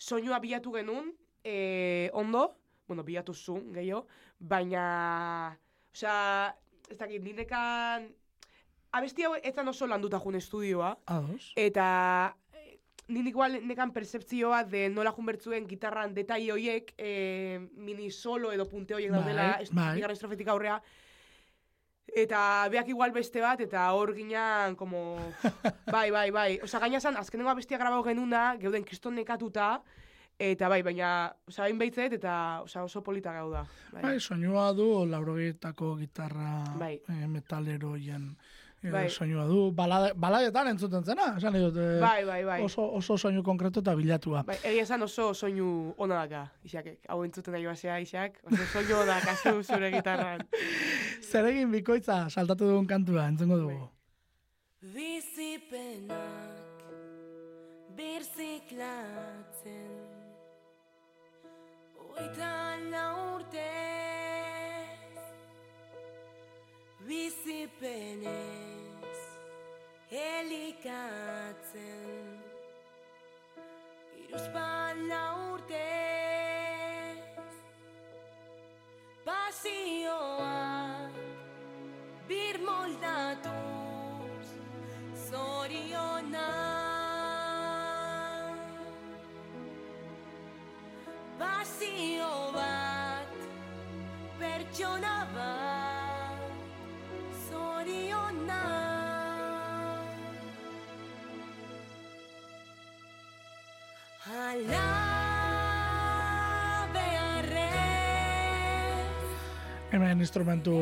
soinua 0.01 0.41
bilatu 0.41 0.73
genuen, 0.73 1.13
e, 1.45 2.11
ondo, 2.17 2.57
bueno, 2.89 3.05
bilatu 3.05 3.35
zu, 3.35 3.61
gehiago, 3.75 4.07
baina, 4.41 5.57
osea, 5.93 6.57
ez 6.91 6.97
dakit, 6.99 7.23
nirekan, 7.23 8.09
abesti 8.97 9.29
hau 9.29 9.37
ez 9.37 9.55
oso 9.69 9.87
landuta 9.87 10.19
jun 10.19 10.35
estudioa, 10.35 10.97
Ados. 11.07 11.53
eta 11.55 12.35
eh, 12.55 12.81
nik 13.09 13.29
igual 13.29 13.61
nekan 13.67 13.93
percepzioa 13.93 14.65
de 14.65 14.89
nola 14.89 15.13
jun 15.13 15.27
bertzuen 15.27 15.69
gitarran 15.69 16.15
detai 16.15 16.51
hoiek, 16.51 16.95
e, 16.97 17.61
mini 17.77 18.11
solo 18.11 18.53
edo 18.53 18.67
punte 18.67 18.95
hoiek 18.95 19.13
daudela, 19.13 19.61
bai. 19.71 20.01
bai, 20.01 20.13
estrofetik 20.17 20.49
aurrea, 20.49 20.81
Eta 22.17 22.69
beak 22.71 22.89
igual 22.91 23.13
beste 23.13 23.41
bat, 23.41 23.61
eta 23.61 23.87
hor 23.95 24.15
ginean, 24.17 24.77
como... 24.77 25.17
bai, 25.95 26.11
bai, 26.11 26.31
bai. 26.31 26.51
Osa, 26.63 26.81
gaina 26.83 27.01
zan, 27.01 27.17
azkenengo 27.17 27.51
abestia 27.51 27.79
grabau 27.79 28.03
genuna, 28.05 28.57
geuden 28.61 28.85
kriston 28.85 29.15
nekatuta, 29.15 29.83
eta 30.41 30.69
bai, 30.73 30.81
baina, 30.83 31.31
osa, 31.47 31.65
hain 31.69 31.79
baitzet, 31.79 32.17
eta 32.19 32.35
osa, 32.65 32.85
oso 32.89 33.03
polita 33.07 33.35
gau 33.37 33.51
da. 33.53 33.65
Bai, 33.93 34.19
soinua 34.21 34.73
du 34.75 35.07
laurogeitako 35.07 35.95
gitarra 36.01 36.65
Bai. 36.81 36.97
eh, 37.09 37.27
metaleroien 37.29 38.31
Bai. 38.83 39.11
soinua 39.13 39.45
du. 39.47 39.71
Balade, 39.77 40.13
baladetan 40.17 40.69
entzuten 40.73 41.05
zena, 41.05 41.35
esan 41.37 41.53
dut. 41.53 41.77
eh, 41.77 42.01
Bai, 42.01 42.25
bai, 42.25 42.45
bai. 42.45 42.63
Oso, 42.65 42.83
oso 42.97 43.17
soinu 43.19 43.43
konkretu 43.43 43.81
eta 43.81 43.95
bilatua. 43.95 44.43
Bai, 44.49 44.57
egia 44.65 44.83
esan 44.87 45.03
oso 45.03 45.35
soinu 45.35 45.95
ona 45.99 46.15
daka, 46.27 46.47
Isakek. 46.65 46.99
Hau 47.09 47.23
entzuten 47.25 47.53
nahi 47.53 47.67
basea, 47.67 47.99
Isak. 48.01 48.39
Oso 48.51 48.65
soinu 48.73 48.97
ona 49.03 49.21
kasu 49.21 49.63
zure 49.63 49.91
gitarran. 49.97 50.41
Zer 51.21 51.45
egin 51.53 51.71
bikoitza 51.71 52.29
saltatu 52.31 52.65
dugun 52.71 52.87
kantua, 52.87 53.29
entzungo 53.29 53.57
dugu. 53.59 53.89
Bizipenak 54.95 56.17
birziklatzen 57.97 59.99
Oita 62.17 62.77
laurtez 62.91 64.00
Bizipenez 67.11 68.31
elikatzen 70.27 72.13
Iruzpala 74.21 75.25
urtez 75.51 77.19
Pasioak 79.27 81.13
birmoldatuz 82.31 83.51
zoriona 85.27 86.53
Pasio 91.43 92.33
bat 92.55 93.37
pertsona 94.39 95.19
bat 95.35 95.80
Hemen 109.93 110.21
instrumentu 110.23 110.75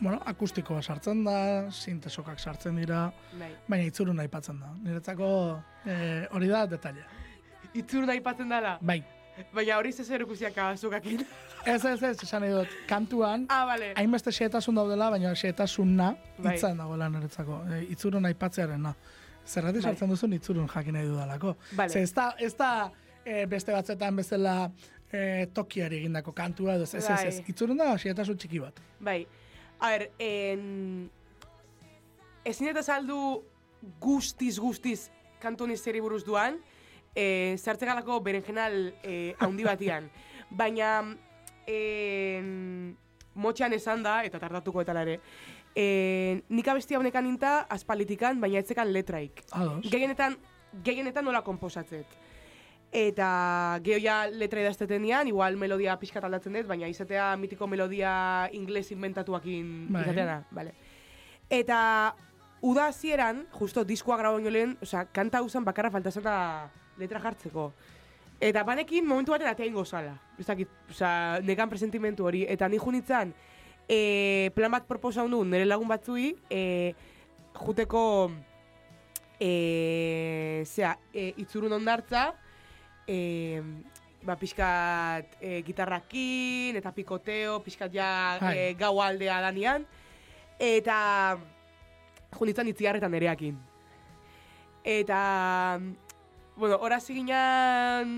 bueno, 0.00 0.18
akustikoa 0.30 0.82
sartzen 0.82 1.24
da, 1.24 1.38
sintesokak 1.72 2.38
sartzen 2.38 2.76
dira, 2.78 3.06
Bai. 3.40 3.48
baina 3.68 3.86
itzurun 3.88 4.20
aipatzen 4.22 4.60
da. 4.60 4.72
Niretzako 4.84 5.28
eh, 5.88 6.26
hori 6.36 6.50
da 6.52 6.66
detalle. 6.70 7.06
Itzur 7.74 8.06
nahi 8.06 8.20
patzen 8.24 8.52
dala. 8.52 8.76
Bai, 8.80 9.00
Baina 9.54 9.76
hori 9.78 9.92
zezer 9.92 10.22
ikusiak 10.24 10.56
azukakin. 10.58 11.20
ez 11.64 11.84
ez 11.84 12.02
ez, 12.02 12.16
esan 12.22 12.42
nahi 12.42 12.52
dut, 12.52 12.72
kantuan, 12.88 13.46
ah, 13.48 13.64
bale. 13.66 13.92
hainbeste 13.96 14.32
xeetasun 14.34 14.74
daudela, 14.74 15.10
baina 15.14 15.34
xeetasuna 15.34 16.12
Bai. 16.38 16.54
hitzan 16.54 16.76
dagoela 16.78 17.08
niretzako. 17.08 17.62
E, 17.72 17.82
itzurun 17.94 18.26
aipatzearena. 18.26 18.94
Zerratik 19.48 19.82
Bai. 19.82 19.92
sartzen 19.92 20.12
duzun 20.12 20.36
itzurun 20.36 20.68
jakin 20.68 20.98
nahi 20.98 21.08
dudalako. 21.08 21.56
Bale. 21.76 21.92
Ze 21.92 22.02
ez 22.04 22.12
da, 22.14 22.30
ez 22.38 22.54
da 22.56 22.70
e, 23.24 23.46
beste 23.46 23.72
batzetan 23.72 24.16
bezala 24.20 24.56
e, 25.10 25.46
tokiari 25.54 26.02
egindako 26.02 26.34
kantua, 26.36 26.76
edo 26.76 26.84
ez, 26.84 26.94
ez, 26.94 27.06
Bai. 27.08 27.26
ez. 27.28 27.42
Itzurun 27.48 27.80
da 27.80 27.94
xeetasun 27.98 28.38
txiki 28.38 28.60
bat. 28.64 28.80
Bai. 29.00 29.22
A 29.80 29.92
ber, 29.94 30.08
en... 30.18 31.10
Ezin 32.48 32.70
eta 32.70 32.82
saldu 32.82 33.18
guztiz, 34.00 34.56
guztiz 34.58 35.08
kantoni 35.42 35.76
zeri 35.76 36.00
buruz 36.00 36.24
duan, 36.26 36.58
e, 37.14 37.56
zartzegalako 37.58 38.20
berenjenal 38.24 38.78
e, 39.02 39.34
haundi 39.38 39.66
batian. 39.66 40.08
Baina, 40.60 40.92
en, 41.68 42.96
motxean 43.38 43.74
esan 43.76 44.02
da, 44.02 44.20
eta 44.26 44.40
tardatuko 44.42 44.82
eta 44.82 44.96
ere, 45.02 45.18
e, 45.78 46.42
nik 46.50 46.66
abestia 46.66 46.98
honekan 46.98 47.22
ninta 47.24 47.60
aspalitikan, 47.70 48.40
baina 48.42 48.58
etzekan 48.58 48.90
letraik. 48.90 49.44
Ados. 49.54 49.84
Gehienetan, 49.86 50.34
gehienetan 50.84 51.24
nola 51.28 51.44
komposatzet. 51.46 52.16
Eta 52.88 53.28
geho 53.84 54.00
ja 54.02 54.22
letra 54.32 54.62
idazteten 54.64 55.04
dian, 55.04 55.28
igual 55.28 55.58
melodia 55.60 55.94
pixkat 56.00 56.24
aldatzen 56.24 56.56
dut, 56.56 56.66
baina 56.66 56.88
izatea 56.90 57.34
mitiko 57.38 57.68
melodia 57.70 58.48
ingles 58.56 58.88
inventatuakin 58.94 59.92
Bai. 59.92 60.02
izatea 60.02 60.24
da. 60.26 60.38
Vale. 60.56 60.72
Eta 61.48 61.80
uda 62.64 62.88
hasieran, 62.88 63.44
justo 63.52 63.84
diskoa 63.84 64.16
grabo 64.18 64.38
lehen, 64.38 64.76
osea, 64.82 65.04
kanta 65.12 65.42
usan 65.42 65.64
bakarra 65.64 65.92
falta 65.92 66.10
zata 66.10 66.70
letra 66.98 67.20
jartzeko. 67.20 67.72
Eta 68.40 68.64
banekin 68.64 69.06
momentu 69.06 69.32
baten 69.32 69.48
atea 69.50 69.66
ingo 69.66 69.84
zala. 69.84 70.16
Ez 70.38 70.46
dakit, 70.46 70.68
osea, 70.90 71.38
negan 71.42 71.68
presentimentu 71.68 72.24
hori. 72.24 72.44
Eta 72.48 72.68
ni 72.68 72.78
junitzan, 72.78 73.34
e, 73.88 74.50
plan 74.54 74.70
bat 74.70 74.86
proposa 74.86 75.24
du 75.24 75.44
nire 75.44 75.64
lagun 75.66 75.88
batzui, 75.88 76.36
e, 76.50 76.94
juteko, 77.56 78.30
e, 79.40 80.62
zera, 80.66 80.98
e, 81.12 81.32
itzurun 81.40 81.72
ondartza, 81.72 82.34
e, 83.08 83.62
ba, 84.22 84.36
pixkat 84.36 85.38
e, 85.40 85.62
gitarrakin, 85.64 86.76
eta 86.76 86.92
pikoteo, 86.92 87.62
pixkat 87.64 87.94
ja 87.94 88.10
e, 88.52 88.74
gau 88.78 88.98
aldea 89.00 89.40
danian. 89.40 89.86
Eta 90.58 91.38
junitzan 92.36 92.68
itziarretan 92.68 93.12
nereakin. 93.14 93.56
Eta, 94.84 95.78
bueno, 96.56 96.78
horaz 96.82 97.04
eginan, 97.10 98.10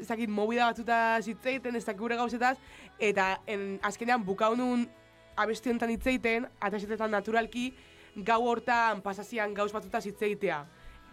ez 0.00 0.08
dakit, 0.08 0.28
movida 0.28 0.66
batzuta 0.66 1.20
zitzeiten, 1.22 1.76
ez 1.76 1.84
dakit 1.84 2.00
gure 2.00 2.18
gauzetaz, 2.18 2.56
eta 2.98 3.38
en, 3.46 3.78
azkenean 3.86 4.24
bukaunun 4.26 4.88
abesti 5.36 5.70
honetan 5.70 5.90
hitzeiten, 5.90 6.46
atasetetan 6.60 7.10
naturalki, 7.10 7.72
gau 8.16 8.40
hortan 8.48 9.00
pasazian 9.02 9.54
gauz 9.54 9.72
batzuta 9.72 10.00
zitzeitea. 10.00 10.64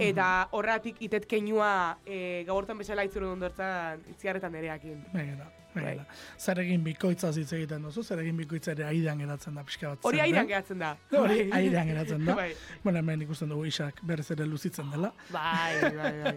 Eta 0.02 0.48
horretik 0.58 1.02
itet 1.06 1.26
keinua 1.30 1.98
e, 2.06 2.44
gau 2.48 2.56
hortan 2.58 2.78
bezala 2.80 3.04
itzurun 3.06 3.36
ondortzan 3.36 4.02
itziarretan 4.10 4.52
nereakin. 4.56 5.02
Begira. 5.14 5.50
Bai. 5.72 5.94
Zer 6.36 6.60
egin 6.60 6.82
bikoitza 6.84 7.30
hitz 7.32 7.54
egiten 7.56 7.86
duzu, 7.86 8.02
zer 8.04 8.20
egin 8.20 8.36
bikoitza 8.36 8.74
ere 8.74 8.84
airean 8.90 9.22
geratzen 9.24 9.56
da 9.56 9.62
pixka 9.64 9.94
bat. 9.94 10.00
Hori 10.04 10.18
den. 10.20 10.48
geratzen 10.50 10.80
da. 10.82 10.90
Hori 11.16 11.46
Bai. 11.48 11.62
airean 11.62 11.88
geratzen 11.88 12.26
da. 12.28 12.36
Bai, 12.42 12.50
Bueno, 12.84 13.00
hemen 13.00 13.22
ikusten 13.24 13.50
dugu 13.54 13.66
isak 13.70 14.02
berez 14.04 14.26
ere 14.36 14.46
luzitzen 14.46 14.90
dela. 14.92 15.14
bai, 15.30 15.92
bai, 15.96 16.12
bai. 16.24 16.34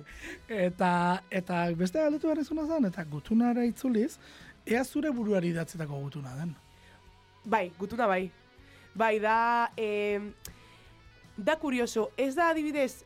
Eta, 0.68 1.22
eta 1.30 1.64
beste 1.74 1.98
galdetu 1.98 2.28
behar 2.30 2.38
izuna 2.44 2.66
zen, 2.68 2.84
eta 2.92 3.02
gutunara 3.04 3.64
itzuliz, 3.66 4.18
ea 4.66 4.84
zure 4.84 5.10
buruari 5.10 5.50
idatzetako 5.50 5.98
gutuna 6.04 6.36
den. 6.36 6.54
Bai, 7.44 7.72
gutuna 7.78 8.06
bai. 8.06 8.30
Bai, 8.94 9.18
da, 9.20 9.70
eh, 9.76 10.20
da 11.36 11.56
kurioso, 11.58 12.10
ez 12.16 12.34
da 12.34 12.48
adibidez, 12.48 13.04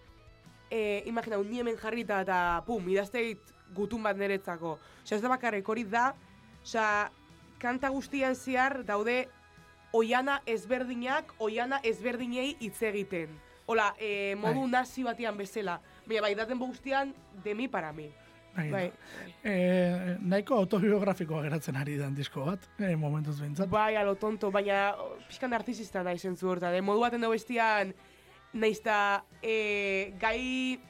eh, 0.70 1.02
imagina, 1.06 1.38
ni 1.38 1.58
hemen 1.58 1.76
jarrita 1.76 2.20
eta, 2.22 2.62
pum, 2.66 2.88
idazteit 2.88 3.40
gutun 3.74 4.02
bat 4.02 4.16
niretzako. 4.16 4.78
Osea, 5.02 5.16
ez 5.16 5.22
da 5.22 5.32
bakarrik 5.32 5.68
hori 5.68 5.84
da, 5.84 6.12
osea, 6.62 7.10
kanta 7.58 7.88
guztian 7.88 8.36
zehar 8.36 8.84
daude 8.84 9.28
oiana 9.92 10.42
ezberdinak, 10.46 11.34
oiana 11.38 11.80
ezberdinei 11.82 12.56
hitz 12.60 12.82
egiten. 12.82 13.34
Hola, 13.66 13.94
eh, 13.98 14.36
modu 14.36 14.60
Bai. 14.60 14.70
nazi 14.70 15.02
batian 15.02 15.36
bezala. 15.36 15.80
Baina, 16.06 16.22
bai, 16.22 16.34
daten 16.34 16.58
guztian, 16.58 17.14
de 17.42 17.54
mi 17.54 17.68
para 17.68 17.92
mi. 17.92 18.12
Bai, 18.58 18.70
Bai. 18.72 18.92
E, 19.46 20.16
nahiko 20.18 20.56
autobiografikoa 20.58 21.44
geratzen 21.44 21.76
ari 21.78 21.94
den 22.00 22.16
disko 22.16 22.44
bat, 22.48 22.64
e, 22.80 22.96
momentuz 22.98 23.36
behintzat. 23.38 23.70
Bai, 23.70 23.94
alo 24.00 24.16
tonto, 24.18 24.50
baina 24.54 24.96
pixkan 25.28 25.52
narcisista 25.54 26.02
nahi 26.02 26.18
zentzu 26.18 26.50
hortan. 26.50 26.74
Eh? 26.74 26.82
Modu 26.82 27.04
baten 27.04 27.22
dago 27.22 27.36
bestian, 27.36 27.92
naizta 28.58 28.98
e, 29.42 30.14
gai 30.18 30.80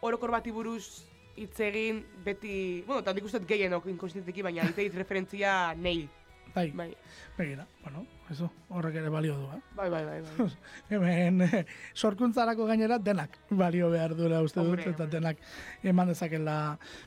orokor 0.00 0.32
bati 0.32 0.54
buruz 0.54 1.10
hitz 1.36 1.60
egin 1.64 2.00
beti, 2.24 2.54
bueno, 2.86 3.04
eta 3.04 3.12
nik 3.16 3.28
uste 3.28 3.42
gehienok 3.48 3.90
inkonstienteki, 3.92 4.46
baina 4.48 4.68
iteit 4.72 4.96
referentzia 4.96 5.74
nei. 5.76 6.08
Bai, 6.54 6.70
Bai, 6.74 6.88
begira, 7.36 7.68
bueno, 7.84 8.06
eso, 8.30 8.50
horrek 8.68 8.96
ere 9.00 9.10
balio 9.10 9.34
du, 9.36 9.46
eh? 9.56 9.60
bai, 9.76 9.88
bai, 9.90 10.04
bai. 10.04 10.20
bai. 10.22 10.46
Hemen 10.90 11.42
eh, 11.42 11.64
sorkuntzarako 11.94 12.66
gainera 12.68 12.98
denak 12.98 13.36
balio 13.50 13.90
behar 13.90 14.14
duela 14.14 14.42
uste 14.46 14.62
dut, 14.64 14.84
eta 14.86 15.06
denak 15.10 15.38
eman 15.82 16.12
dezakela, 16.12 16.56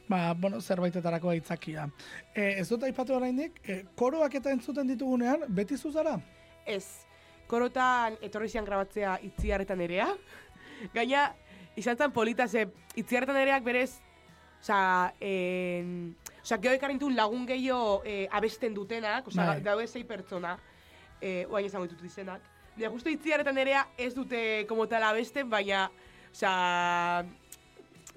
ba, 0.10 0.22
bueno, 0.34 0.62
zerbaitetarako 0.62 1.34
aitzakia. 1.34 1.88
E, 2.36 2.60
ez 2.60 2.68
dut 2.70 2.84
aipatu 2.84 3.16
oraindik, 3.16 3.62
e, 3.64 3.84
koroak 3.96 4.36
eta 4.42 4.52
entzuten 4.52 4.90
ditugunean, 4.92 5.48
beti 5.48 5.78
zuzara? 5.78 6.18
Ez, 6.66 7.06
korotan 7.48 8.20
etorri 8.22 8.50
zian 8.50 8.68
grabatzea 8.68 9.18
itziarretan 9.32 9.82
erea. 9.82 10.10
Gaina, 10.98 11.30
izan 11.80 11.98
zen 11.98 12.12
polita, 12.12 12.48
ze 12.48 12.68
itziarretan 13.00 13.40
ereak 13.46 13.64
berez, 13.64 13.94
Osa, 14.64 15.14
en... 15.20 16.16
Osa, 16.40 16.56
geho 16.64 16.72
ekarrintun 16.78 17.18
lagun 17.18 17.44
gehiago 17.48 17.98
eh, 18.08 18.30
abesten 18.32 18.72
dutenak, 18.76 19.28
osa, 19.28 19.48
Bai. 19.50 19.64
daude 19.64 19.88
sei 19.92 20.06
pertsona, 20.08 20.54
eh, 21.24 21.46
oain 21.50 21.66
esango 21.70 21.88
ditut 21.88 22.04
izenak. 22.06 22.44
Baina, 22.76 22.90
justo 22.92 23.10
itziarretan 23.10 23.58
erea 23.62 23.86
ez 23.98 24.12
dute 24.18 24.66
como 24.68 24.88
tal 24.90 25.04
abesten, 25.08 25.50
baina, 25.50 25.86
osa, 26.34 27.24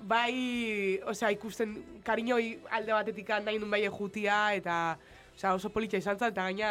bai, 0.00 0.98
osa, 1.08 1.30
ikusten 1.34 1.76
kariñoi 2.04 2.56
alde 2.70 2.94
batetik 2.96 3.28
nahi 3.44 3.58
nun 3.60 3.70
bai 3.70 3.84
jutia, 3.88 4.54
eta, 4.56 4.96
osa, 5.36 5.54
oso 5.54 5.70
politxa 5.70 6.00
izan 6.02 6.18
zen, 6.18 6.32
eta 6.32 6.48
gaina, 6.48 6.70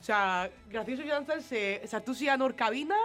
osa, 0.00 0.48
grazioso 0.70 1.02
izan 1.06 1.26
zen, 1.26 1.42
ze, 1.42 1.62
sartu 1.86 2.14
zian 2.14 2.42
hor 2.42 2.54
kabina, 2.54 2.98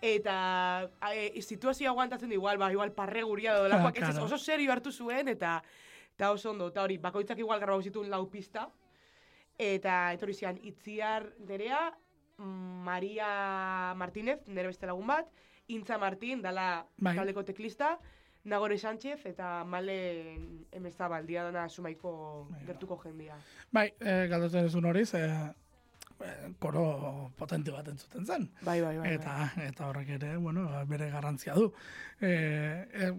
eta 0.00 0.88
e, 1.12 1.40
situazioa 1.42 1.90
aguantatzen 1.92 2.32
igual, 2.32 2.58
ba, 2.58 2.70
igual 2.72 2.92
parre 2.92 3.22
guria 3.22 3.54
edo 3.56 3.66
ez, 3.88 3.94
Claro. 3.94 4.24
oso 4.24 4.38
serio 4.38 4.72
hartu 4.72 4.92
zuen, 4.92 5.28
eta 5.28 5.62
eta 6.18 6.32
oso 6.34 6.50
ondo, 6.50 6.66
eta 6.72 6.82
hori, 6.82 6.96
bakoitzak 6.98 7.38
igual 7.38 7.60
grabau 7.60 7.82
zituen 7.82 8.10
lau 8.10 8.24
pista, 8.30 8.64
eta 9.58 10.12
etorri 10.16 10.34
zian 10.34 10.56
itziar 10.66 11.28
nerea, 11.46 11.92
mm, 11.92 12.07
Maria 12.38 13.94
Martínez, 13.96 14.40
nire 14.46 14.70
beste 14.70 14.86
lagun 14.86 15.06
bat, 15.06 15.26
Intza 15.68 15.98
Martín, 15.98 16.40
dala 16.42 16.86
Bai. 16.96 17.16
taldeko 17.16 17.44
teklista, 17.44 17.98
Nagore 18.44 18.78
Sánchez 18.78 19.26
eta 19.26 19.64
Malen 19.64 20.66
Emezabal, 20.72 21.26
dia 21.26 21.42
dana 21.44 21.68
sumaiko 21.68 22.46
Bai, 22.50 22.64
gertuko 22.66 22.96
jendia. 23.02 23.36
Bai, 23.72 23.90
e, 24.00 24.26
galdetzen 24.30 24.70
ezun 24.70 24.86
hori, 24.88 25.04
ze, 25.04 25.20
e, 25.26 25.67
koro 26.58 27.30
potente 27.38 27.70
bat 27.70 27.86
entzuten 27.88 28.26
zen. 28.26 28.48
Bai, 28.66 28.80
bai, 28.82 28.96
bai. 28.98 29.12
Eta, 29.14 29.34
eta 29.66 29.86
horrek 29.88 30.08
ere, 30.16 30.36
bueno, 30.36 30.64
bere 30.90 31.10
garrantzia 31.12 31.54
du. 31.54 31.68
E, 32.20 32.30
e, 32.90 33.10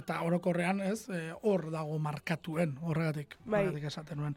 eta 0.00 0.20
orokorrean 0.26 0.80
ez, 0.82 1.04
e, 1.08 1.20
hor 1.42 1.68
dago 1.70 1.98
markatuen, 2.02 2.76
horregatik, 2.82 3.36
Bai. 3.44 3.62
horregatik 3.62 3.86
esaten 3.92 4.18
nuen. 4.18 4.36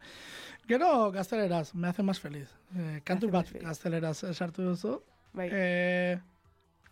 Gero, 0.69 1.11
gazteleraz, 1.11 1.73
me 1.75 1.87
hace 1.89 2.03
más 2.03 2.19
feliz. 2.19 2.49
E, 2.75 3.01
kantu 3.03 3.31
bat 3.33 3.49
gazteleraz 3.61 4.19
sartu 4.33 4.63
duzu. 4.69 4.99
bai. 5.33 5.49
E, 5.51 6.19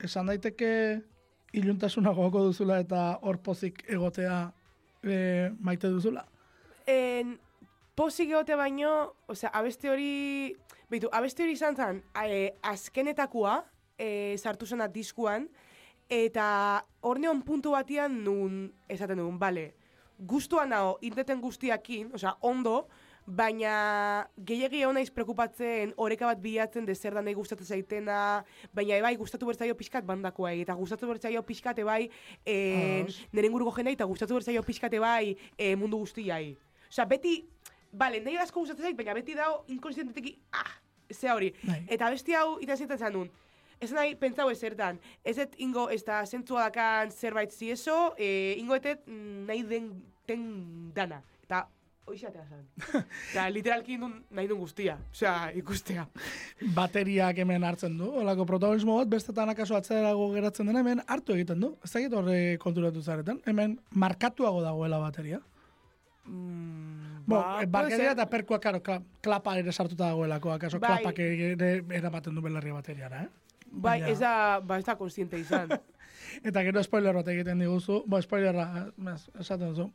esan 0.02 0.26
daiteke 0.32 1.02
iluntasuna 1.54 2.10
gogoko 2.16 2.46
duzula 2.48 2.80
eta 2.82 3.20
hor 3.22 3.38
pozik 3.46 3.84
egotea 3.88 4.52
e, 5.04 5.52
maite 5.60 5.88
duzula. 5.94 6.26
En, 6.88 7.38
pozik 8.02 8.32
egote 8.32 8.56
baino, 8.58 8.92
osea, 9.30 9.52
abeste 9.54 9.90
hori, 9.92 10.56
beitu, 10.90 11.10
abeste 11.14 11.44
hori 11.44 11.54
izan 11.54 11.76
zen, 11.78 12.00
e, 12.18 12.48
azkenetakoa, 12.66 13.60
e, 13.94 14.08
sartu 14.42 14.66
zena 14.66 14.88
diskuan, 14.90 15.46
eta 16.10 16.46
hor 17.06 17.22
neon 17.22 17.44
puntu 17.46 17.76
batian 17.76 18.16
nun, 18.26 18.64
esaten 18.90 19.22
dugun, 19.22 19.38
bale, 19.38 19.68
guztua 20.18 20.64
nao, 20.66 20.96
inteten 21.06 21.44
guztiakin, 21.44 22.10
osea, 22.18 22.34
ondo, 22.42 22.88
baina 23.22 23.76
gehiagi 24.50 24.82
hona 24.88 24.98
naiz 24.98 25.14
prekupatzen 25.14 25.94
oreka 26.02 26.26
bat 26.32 26.42
bilatzen 26.42 26.90
de 26.90 26.98
zer 26.98 27.14
da 27.14 27.22
nahi 27.22 27.38
gustatzen 27.38 27.70
zaitena, 27.70 28.18
baina 28.74 28.98
ebai 28.98 29.14
gustatu 29.22 29.46
bertzaio 29.46 29.78
pixkat 29.78 30.10
bandakoa 30.10 30.56
eta 30.58 30.74
gustatu 30.74 31.06
bertzaio 31.12 31.46
pixkat 31.46 31.86
ebai 31.86 32.10
e, 32.42 32.58
nire 33.30 33.48
inguruko 33.48 33.78
jendei 33.78 33.94
eta 33.94 34.10
gustatu 34.10 34.42
bertzaio 34.42 34.66
pixkat 34.66 34.98
ebai 34.98 35.38
e, 35.54 35.76
mundu 35.78 36.02
guztiai. 36.02 36.56
Osea, 36.90 37.06
beti, 37.08 37.38
bale, 37.92 38.22
nahi 38.24 38.38
asko 38.38 38.64
gustatzen 38.64 38.90
zait, 38.90 38.98
baina 38.98 39.14
beti 39.18 39.36
dao 39.38 39.64
inkonsienteteki, 39.68 40.38
ah, 40.54 40.72
ze 41.14 41.32
hori. 41.32 41.52
Bai. 41.64 41.84
Eta 41.90 42.10
besti 42.10 42.34
hau 42.34 42.60
zan 42.98 43.14
nun. 43.14 43.30
Ez 43.82 43.92
nahi 43.92 44.16
pentsau 44.16 44.50
ezertan. 44.52 45.00
Ez 45.26 45.38
et 45.38 45.56
ingo 45.58 45.90
ez 45.90 46.04
da 46.06 46.24
zentzua 46.26 46.70
dakan 46.70 47.12
zerbait 47.12 47.52
zieso, 47.52 48.14
e, 48.18 48.56
ingo 48.58 48.76
etet 48.76 49.08
mm, 49.08 49.46
nahi 49.48 49.64
den, 49.64 50.04
den 50.28 50.94
dana. 50.94 51.22
Eta 51.44 51.66
hoixatea 52.06 52.46
zan. 52.46 52.68
Eta 53.32 53.48
literalki 53.50 53.98
nun 53.98 54.20
nahi 54.30 54.48
duen 54.48 54.62
guztia. 54.62 55.00
Osea, 55.12 55.50
ikustea. 55.58 56.06
bateriak 56.76 57.42
hemen 57.42 57.64
hartzen 57.64 57.98
du, 57.98 58.12
olako 58.22 58.46
protagonismo 58.46 59.00
bat, 59.00 59.10
bestetan 59.10 59.50
akaso 59.50 59.76
atzerago 59.78 60.30
geratzen 60.36 60.70
dena, 60.70 60.86
hemen 60.86 61.02
hartu 61.08 61.34
egiten 61.34 61.66
du. 61.66 61.74
Ez 61.84 61.92
dakit 61.96 62.14
horre 62.14 62.40
konturatu 62.62 63.02
zaretan, 63.02 63.42
hemen 63.50 63.80
markatuago 64.06 64.62
dagoela 64.62 65.02
bateria. 65.02 65.42
Mm, 66.26 66.91
Bo, 67.32 67.42
Ba, 67.72 67.88
eh, 67.88 67.96
ser. 67.96 68.12
eta 68.12 68.26
perkua, 68.30 68.60
karo, 68.60 68.80
kla- 68.84 69.02
klapa 69.22 69.58
ere 69.60 69.72
sartuta 69.72 70.08
dagoelako, 70.12 70.52
akaso 70.54 70.80
Bai. 70.80 70.98
klapak 71.02 71.20
ere 71.20 71.72
eramaten 71.98 72.36
du 72.36 72.42
belarri 72.42 72.72
bateriara, 72.72 73.24
eh? 73.24 73.30
Bai, 73.72 74.00
Baina- 74.02 74.10
ez 74.12 74.20
da, 74.20 74.60
ba, 74.60 74.78
ez 74.78 74.86
da 74.86 74.96
konstiente 74.98 75.40
izan. 75.40 75.70
Eta 76.48 76.64
gero 76.64 76.84
spoiler 76.84 77.14
bat 77.16 77.28
egiten 77.28 77.60
diguzu, 77.60 78.04
bo, 78.08 78.22
spoilerra, 78.22 78.88
eh, 78.98 79.16
esaten 79.40 79.70
duzu, 79.74 79.92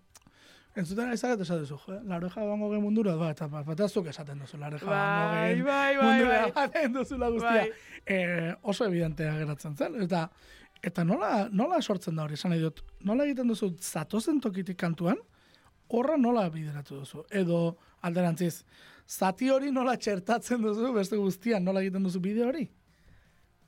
Entzuten 0.76 1.08
ari 1.08 1.16
zaret 1.16 1.40
esaten 1.40 1.62
duzu, 1.64 1.78
jo, 1.86 1.94
lareja 2.04 2.42
bango 2.44 2.66
ge 2.68 2.78
mundura, 2.78 3.14
ba, 3.16 3.30
eta 3.32 3.46
bat, 3.48 3.64
bat 3.64 3.80
esaten 3.80 4.38
duzu, 4.42 4.58
lareja 4.60 4.84
Bai, 4.84 5.54
bango 5.54 5.56
ge 5.56 5.62
bai, 5.64 5.96
bai, 5.96 6.04
mundura 6.04 6.40
bai. 6.42 6.50
baten 6.52 6.92
duzula 6.92 7.30
guztia. 7.30 7.50
Bai. 7.62 7.70
Eh, 8.04 8.54
oso 8.62 8.84
evidentea 8.84 9.32
geratzen 9.38 9.74
zen, 9.74 9.96
eta 10.02 10.28
eta 10.82 11.02
nola, 11.04 11.48
nola 11.50 11.80
sortzen 11.80 12.14
da 12.14 12.24
hori, 12.24 12.34
esan 12.34 12.50
nahi 12.52 12.60
dut, 12.60 12.82
nola 13.00 13.24
egiten 13.24 13.48
duzu 13.48 13.70
zatozen 13.80 14.38
tokitik 14.44 14.76
kantuan, 14.76 15.16
horra 15.88 16.16
nola 16.16 16.48
bideratu 16.50 17.00
duzu, 17.00 17.24
edo 17.30 17.76
alderantziz, 18.06 18.64
zati 19.06 19.50
hori 19.50 19.70
nola 19.70 19.96
txertatzen 19.96 20.62
duzu, 20.62 20.92
beste 20.94 21.18
guztian, 21.20 21.64
nola 21.64 21.82
egiten 21.84 22.06
duzu 22.06 22.20
bideo 22.22 22.48
hori? 22.50 22.66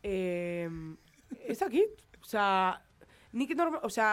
Eh, 0.03 0.69
ez 1.47 1.59
dakit, 1.61 2.03
osea, 2.23 2.49
nik 3.33 3.55
normal, 3.57 3.81
osea, 3.87 4.12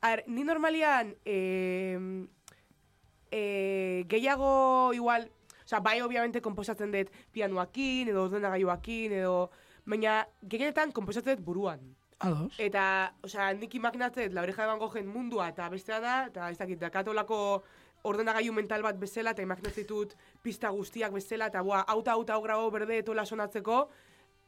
a 0.00 0.10
ver, 0.14 0.24
ni 0.28 0.44
normalian 0.44 1.14
eh, 1.24 1.98
eh, 3.30 4.04
gehiago 4.08 4.92
igual, 4.94 5.28
osea, 5.64 5.80
bai 5.80 6.00
obviamente 6.02 6.42
komposatzen 6.42 6.94
dut 6.94 7.10
pianoakin, 7.34 8.12
edo 8.14 8.26
ordenagailuakin, 8.28 9.18
edo, 9.22 9.50
baina 9.86 10.22
gehienetan 10.42 10.94
komposatzen 10.94 11.38
dut 11.38 11.46
buruan. 11.46 11.82
Ados. 12.20 12.52
Eta, 12.60 12.84
osea, 13.24 13.52
nik 13.56 13.74
imaginatzen 13.74 14.34
la 14.34 14.42
oreja 14.44 14.62
de 14.62 14.68
Van 14.68 14.78
Goghen 14.78 15.06
mundua 15.08 15.48
eta 15.48 15.68
bestea 15.72 16.00
da, 16.04 16.16
eta 16.28 16.50
ez 16.52 16.58
dakit, 16.58 16.78
dakatolako 16.80 17.38
ordenagailu 18.10 18.52
mental 18.52 18.84
bat 18.84 18.98
bezala, 19.00 19.32
eta 19.32 19.44
imaginatzen 19.44 19.86
ditut 19.86 20.14
pista 20.44 20.68
guztiak 20.76 21.12
bezala, 21.16 21.48
eta 21.48 21.62
boa, 21.64 21.80
auta, 21.88 22.12
auta, 22.12 22.36
hau 22.36 22.42
grabo 22.44 22.70
berde 22.74 23.00
etola 23.00 23.24
sonatzeko, 23.24 23.80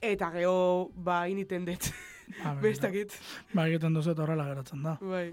eta 0.02 0.30
geho, 0.36 0.90
ba, 0.94 1.24
initen 1.32 1.64
dut. 1.68 1.88
Ez 2.72 2.78
dakit. 2.80 3.16
Ba, 3.52 3.66
egiten 3.68 3.96
duzu 3.96 4.12
eta 4.12 4.24
horrela 4.26 4.46
geratzen 4.52 4.84
da. 4.84 4.96
Bai. 5.00 5.32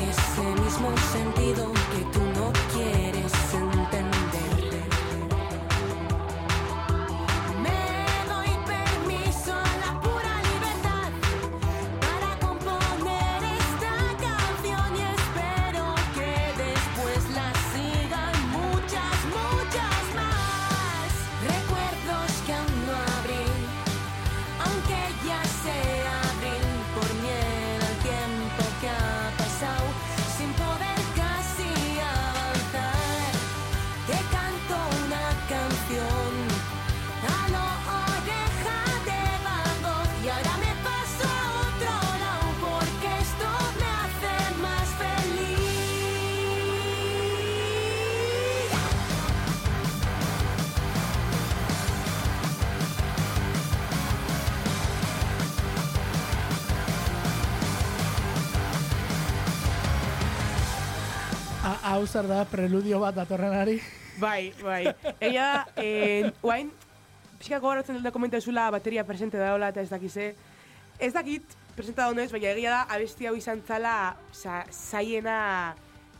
Ese 0.00 0.44
mismo 0.62 0.96
sentido 1.12 1.72
que 1.92 2.04
tú 2.12 2.39
Hau 61.90 62.04
zer 62.06 62.28
da, 62.30 62.44
preludio 62.46 63.00
bat 63.02 63.16
datorrenari. 63.18 63.80
Bai, 64.22 64.52
bai. 64.62 64.92
Egia 65.18 65.42
da, 65.42 65.62
eh, 65.82 66.30
oain, 66.46 66.68
pixka 67.40 67.58
gogoratzen 67.58 67.96
dut 67.98 68.04
dokumentazula 68.06 68.68
bateria 68.70 69.02
presente 69.08 69.40
daola 69.40 69.72
eta 69.72 69.82
ez 69.82 69.90
dakize. 69.90 70.28
Ez 71.02 71.10
dakit, 71.16 71.56
presenta 71.74 72.06
daunez, 72.06 72.28
baina 72.30 72.52
egia 72.52 72.76
da, 72.76 72.84
abesti 72.94 73.26
hau 73.26 73.34
izan 73.34 73.64
zala, 73.66 74.14
oza, 74.30 74.60
zaiena 74.70 75.40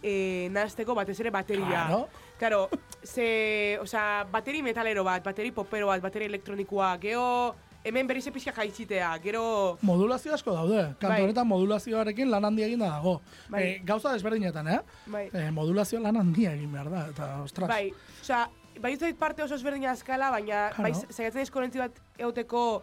eh, 0.03 0.49
nahazteko 0.51 0.97
batez 0.99 1.21
ere 1.23 1.31
bateria. 1.31 1.87
Claro. 1.87 2.03
Claro, 2.41 2.61
ze, 3.05 3.79
oza, 3.79 4.25
bateri 4.33 4.65
metalero 4.67 5.07
bat, 5.07 5.23
bateri 5.23 5.55
popero 5.55 5.93
bat, 5.93 6.03
bateri 6.03 6.27
elektronikoa, 6.33 6.97
geho, 6.99 7.55
hemen 7.85 8.07
berriz 8.07 8.29
pixka 8.33 8.53
jaitzitea, 8.53 9.11
gero... 9.25 9.79
Modulazio 9.87 10.35
asko 10.35 10.53
daude. 10.55 10.83
Kantu 11.01 11.13
Bai. 11.15 11.23
honetan 11.25 11.49
modulazioarekin 11.49 12.31
lan 12.31 12.45
handia 12.45 12.67
egin 12.69 12.83
da 12.83 12.91
dago. 12.97 13.21
Bai. 13.49 13.63
Eh, 13.63 13.75
gauza 13.85 14.13
desberdinetan, 14.13 14.69
eh? 14.69 14.81
Bai. 15.07 15.27
Eh, 15.33 15.51
modulazio 15.55 16.01
lan 16.01 16.21
handia 16.21 16.55
egin 16.59 16.73
behar 16.73 16.91
da, 16.93 17.05
eta 17.15 17.31
ostras. 17.45 17.71
Bai, 17.73 17.93
osea, 18.21 18.45
bai 18.81 18.97
parte 19.19 19.43
oso 19.43 19.55
ezberdina 19.55 19.93
eskala, 19.93 20.31
baina 20.31 20.71
Claro. 20.75 20.83
bai 20.83 20.93
saiatzen 20.95 21.43
ez 21.43 21.51
korentzi 21.51 21.79
bat 21.79 22.01
euteko 22.19 22.83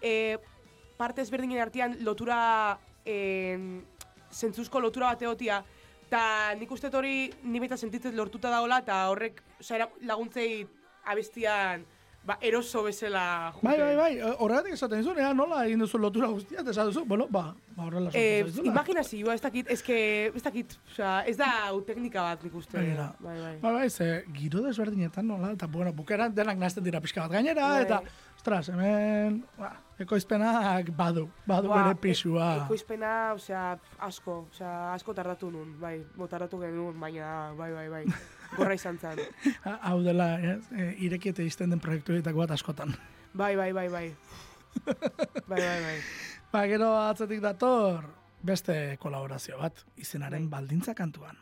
e, 0.00 0.38
parte 0.96 1.22
ezberdinen 1.22 1.60
artean 1.60 1.96
lotura 2.04 2.78
e, 3.04 3.80
zentzuzko 4.30 4.80
lotura 4.80 5.06
bat 5.12 5.22
egotia, 5.22 5.62
eta 6.06 6.54
nik 6.58 6.70
uste 6.70 6.90
hori 6.92 7.32
ni 7.42 7.60
baita 7.60 7.76
sentitzen 7.76 8.16
lortuta 8.16 8.50
daola, 8.50 8.78
eta 8.84 9.08
horrek 9.10 9.42
osea, 9.60 9.88
laguntzei 10.02 10.66
abestian 11.04 11.84
ba, 12.26 12.38
eroso 12.40 12.82
bezala 12.82 13.52
jute. 13.54 13.66
Bai, 13.66 13.78
bai, 13.80 13.96
bai, 13.96 14.12
eh, 14.18 14.34
horregatik 14.38 14.72
esaten 14.72 14.98
dizun, 15.02 15.18
ea, 15.20 15.34
nola 15.34 15.66
egin 15.66 15.78
duzu 15.84 15.98
lotura 16.00 16.26
guztia, 16.32 16.60
eta 16.62 16.70
esan 16.70 16.86
duzu, 16.88 17.04
bueno, 17.04 17.26
ba, 17.30 17.54
ba 17.76 17.84
horrela 17.84 18.10
Eh, 18.14 18.40
sortu 18.40 18.52
zaizula. 18.56 18.72
imaginazioa, 18.72 19.34
ez 19.34 19.40
dakit, 19.42 19.70
ez 19.70 19.82
que, 19.82 19.98
ez 20.34 20.42
dakit, 20.42 20.76
osea, 20.90 21.20
ez 21.28 21.36
da 21.36 21.50
hau 21.68 21.82
teknika 21.82 22.22
bat 22.22 22.42
nik 22.44 22.54
uste. 22.54 22.78
Begira. 22.78 23.10
Bai, 23.20 23.38
bai. 23.40 23.56
Bai, 23.60 23.72
bai, 23.72 23.90
ze, 23.90 24.24
giro 24.32 24.62
desberdinetan 24.62 25.26
nola, 25.26 25.52
eta 25.52 25.66
bueno, 25.66 25.92
bukeran 25.92 26.34
denak 26.34 26.56
nazten 26.56 26.84
dira 26.84 27.00
pixka 27.00 27.20
bat 27.26 27.32
gainera, 27.32 27.68
Bai. 27.68 27.82
eta, 27.82 28.00
ostras, 28.36 28.68
hemen, 28.70 29.44
ba, 29.58 29.74
ekoizpenak 29.98 30.90
badu, 30.96 31.28
badu 31.46 31.68
Ba, 31.68 31.82
bere 31.82 31.94
pixua. 32.00 32.54
e- 32.56 32.64
ekoizpena, 32.64 33.32
osea, 33.34 33.78
asko, 33.98 34.46
osea, 34.50 34.94
asko 34.94 35.12
tardatu 35.14 35.50
nun, 35.50 35.76
bai, 35.80 36.04
bo 36.16 36.26
tardatu 36.26 36.58
genuen, 36.60 36.98
baina, 36.98 37.52
bai, 37.52 37.70
bai, 37.72 37.88
bai, 37.88 38.04
gorra 38.56 38.74
izan 38.74 38.98
zen. 38.98 39.18
Ha- 39.64 39.78
Hau 39.90 40.02
dela, 40.04 40.34
ez, 40.40 40.60
e, 40.72 40.94
irekiete 41.06 41.44
izten 41.44 41.70
den 41.70 41.80
proiektuetako 41.80 42.38
bat 42.44 42.50
askotan. 42.56 42.94
Bai, 43.34 43.56
bai, 43.56 43.72
bai, 43.72 43.88
bai. 43.88 44.06
Bai, 44.84 45.60
bai, 45.60 45.80
bai. 45.82 45.96
Ba, 46.52 46.66
gero 46.70 46.92
atzetik 46.98 47.40
dator, 47.42 48.04
beste 48.42 48.96
kolaborazio 49.02 49.58
bat, 49.58 49.84
izenaren 49.96 50.48
baldintza 50.50 50.94
kantuan. 50.94 51.36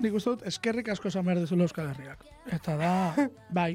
Nik 0.00 0.16
uste 0.16 0.34
dut, 0.34 0.44
eskerrik 0.48 0.88
asko 0.92 1.10
esan 1.10 1.26
behar 1.26 1.42
dezula 1.42 1.66
Euskal 1.68 1.90
Herriak. 1.92 2.24
Eta 2.56 2.76
da, 2.80 2.92
bai, 3.58 3.74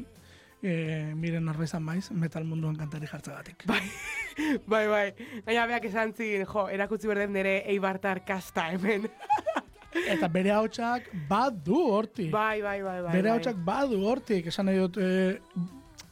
e, 0.61 1.13
miren 1.17 1.47
arba 1.51 1.67
izan 1.67 1.85
baiz, 1.85 2.09
metal 2.11 2.47
munduan 2.47 2.77
kantari 2.79 3.09
jartzagatik. 3.11 3.65
Bai, 3.71 3.83
bai, 4.67 4.87
bai. 4.91 5.05
Gaina 5.45 5.61
beak 5.69 5.85
esan 5.87 6.09
zin, 6.11 6.41
jo, 6.49 6.65
erakutzi 6.67 7.07
berden 7.07 7.31
nire 7.31 7.61
eibartar 7.71 8.19
kasta 8.27 8.65
hemen. 8.73 9.05
Eta 10.11 10.27
bere 10.27 10.51
hautsak 10.51 11.05
badu 11.29 11.77
hortik. 11.93 12.27
bai, 12.33 12.59
bai, 12.61 12.81
bai, 12.83 12.97
bai. 13.05 13.13
bere 13.13 13.29
bai. 13.29 13.37
hautsak 13.37 13.61
badu 13.63 14.01
hortik. 14.03 14.49
Esan 14.51 14.67
nahi 14.67 14.81
dut, 14.81 14.99
e, 14.99 15.39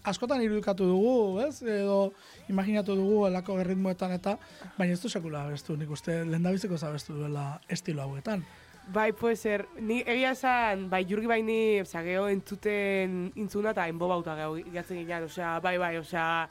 askotan 0.08 0.40
irudikatu 0.46 0.88
dugu, 0.88 1.42
ez? 1.44 1.58
Edo 1.68 2.14
imaginatu 2.52 2.96
dugu 2.96 3.26
elako 3.28 3.58
erritmoetan 3.60 4.16
eta, 4.16 4.38
baina 4.78 4.96
ez 4.96 5.02
du 5.04 5.12
sekula 5.12 5.44
abestu, 5.50 5.76
nik 5.76 5.92
uste 5.92 6.22
lehendabiziko 6.24 6.80
zabestu 6.80 7.18
duela 7.18 7.48
estilo 7.68 8.08
hauetan. 8.08 8.46
Bai, 8.88 9.14
puede 9.14 9.36
ser. 9.36 9.68
Ni 9.80 10.02
egia 10.02 10.34
esan, 10.36 10.90
bai, 10.90 11.06
jurgi 11.08 11.28
bai 11.28 11.42
ni, 11.42 11.80
osea, 11.82 12.02
geho 12.04 12.28
entzuten 12.28 13.32
intzuna 13.40 13.72
eta 13.72 13.88
enbo 13.88 14.10
bauta 14.12 14.36
geho 14.36 14.58
igatzen 14.60 15.00
ginean, 15.00 15.24
osea, 15.24 15.56
bai, 15.64 15.78
bai, 15.80 15.96
osea, 16.02 16.50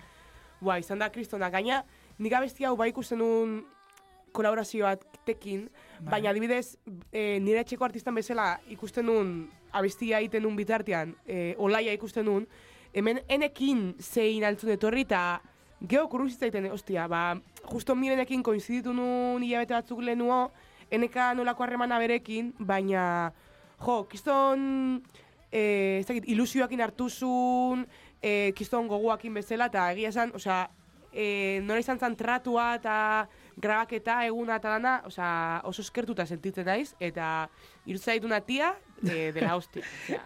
bai, 0.61 0.81
izan 0.81 1.03
da 1.03 1.11
kristona. 1.13 1.51
Gaina, 1.53 1.83
nik 2.19 2.33
abesti 2.33 2.65
hau 2.65 2.75
bai 2.77 2.89
ikusten 2.89 3.21
nun 3.21 3.61
kolaborazio 4.33 4.89
batekin, 4.89 5.67
Bai. 6.01 6.15
baina 6.17 6.31
adibidez, 6.33 6.79
e, 7.13 7.39
nire 7.45 7.61
etxeko 7.61 7.85
artistan 7.85 8.17
bezala 8.17 8.57
ikusten 8.73 9.07
nun, 9.07 9.35
abestia 9.73 10.23
egiten 10.25 10.47
nun 10.47 10.57
bitartean, 10.57 11.13
e, 11.27 11.55
olaia 11.59 11.93
ikusten 11.93 12.25
nun, 12.25 12.47
hemen 12.97 13.21
enekin 13.29 13.91
zein 14.01 14.45
altzun 14.49 14.73
etorri 14.73 15.05
eta 15.05 15.43
geho 15.85 16.09
kurruzitzaiten, 16.09 16.71
ostia, 16.73 17.05
ba, 17.13 17.37
justo 17.69 17.95
mirenekin 17.95 18.43
koinziditu 18.43 18.97
nun 18.97 19.45
hilabete 19.45 19.77
batzuk 19.77 20.01
lehenuo, 20.01 20.47
eneka 20.93 21.33
nolako 21.35 21.65
harremana 21.65 21.99
berekin, 22.03 22.53
baina, 22.59 23.33
jo, 23.83 24.03
kiston, 24.11 25.01
e, 25.49 25.63
ez 26.01 26.07
dakit, 26.07 26.29
ilusioakin 26.31 26.85
hartuzun, 26.85 27.87
e, 28.21 28.53
kiston 28.57 28.89
goguakin 28.91 29.41
bezala, 29.41 29.71
eta 29.73 29.89
egia 29.95 30.13
esan, 30.13 30.35
osea, 30.37 30.67
e, 31.13 31.61
nola 31.65 31.83
izan 31.83 32.01
zan 32.01 32.17
tratua 32.17 32.73
eta 32.79 32.97
grabaketa 33.61 34.23
eguna 34.27 34.57
eta 34.61 34.77
dana, 34.77 34.97
osea, 35.09 35.61
oso 35.69 35.85
eskertuta 35.85 36.27
sentitzen 36.27 36.69
naiz, 36.69 36.93
eta 37.01 37.49
irutzaitu 37.87 38.29
una 38.29 38.41
tia 38.41 38.73
de, 39.01 39.31
de 39.33 39.45
la 39.45 39.57
hostia. 39.57 39.85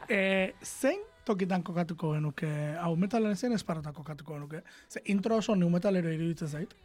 E, 0.09 0.55
zein 0.81 1.03
tokitan 1.27 1.64
kokatuko 1.67 2.12
genuke, 2.14 2.51
hau 2.79 2.93
metalaren 2.99 3.37
zein 3.37 3.57
esparrotan 3.57 3.95
kokatuko 3.95 4.37
genuke? 4.37 4.62
Ze 4.89 5.03
intro 5.11 5.41
oso 5.43 5.57
new 5.59 5.71
metalero 5.71 6.12
iruditzen 6.12 6.49
zait. 6.49 6.77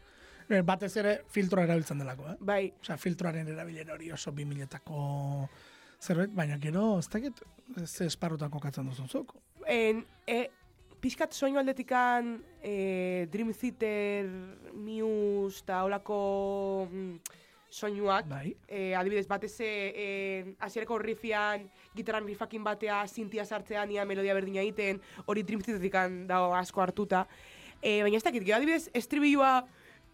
E, 0.52 0.62
batez 0.68 0.92
ere 1.00 1.14
filtroa 1.32 1.64
erabiltzen 1.64 2.02
delako, 2.02 2.26
eh? 2.34 2.38
bai, 2.44 2.64
Osea, 2.84 2.98
filtroaren 3.00 3.48
erabilera 3.54 3.94
hori 3.96 4.10
oso 4.12 4.34
2000-etako 4.36 5.04
zerbait, 6.02 6.34
baina 6.36 6.58
gero, 6.60 6.98
ez 7.00 7.08
dakit, 7.14 7.40
ze 7.86 8.08
esparrutan 8.10 8.52
kokatzen 8.52 8.90
duzun 8.90 9.08
zuk. 9.08 9.36
en, 9.70 10.02
e, 10.28 10.50
pixkat 11.02 11.34
soinu 11.34 11.60
aldetikan 11.62 12.34
e, 12.62 13.28
Dream 13.32 13.54
Theater, 13.54 14.28
Muse, 14.76 15.62
eta 15.64 15.84
holako 15.86 16.88
mm, 16.92 17.38
soinuak, 17.72 18.28
Bai. 18.28 18.52
e, 18.68 18.94
adibidez, 18.98 19.28
batez 19.30 19.54
e, 19.64 20.56
hasierako 20.60 21.00
riffian, 21.00 21.70
gitarran 21.96 22.28
riffakin 22.28 22.64
batea, 22.66 23.06
sintia 23.08 23.46
sartzean, 23.46 23.92
ia 23.92 24.06
melodia 24.06 24.36
berdina 24.36 24.66
egiten, 24.66 25.00
hori 25.26 25.46
Dream 25.48 25.64
Theaterikan 25.64 26.26
dago 26.28 26.52
asko 26.58 26.84
hartuta. 26.84 27.24
E, 27.82 28.02
baina 28.04 28.20
ez 28.20 28.26
dakit, 28.26 28.44
gero 28.44 28.60
adibidez, 28.60 28.90
estribilloa, 28.94 29.62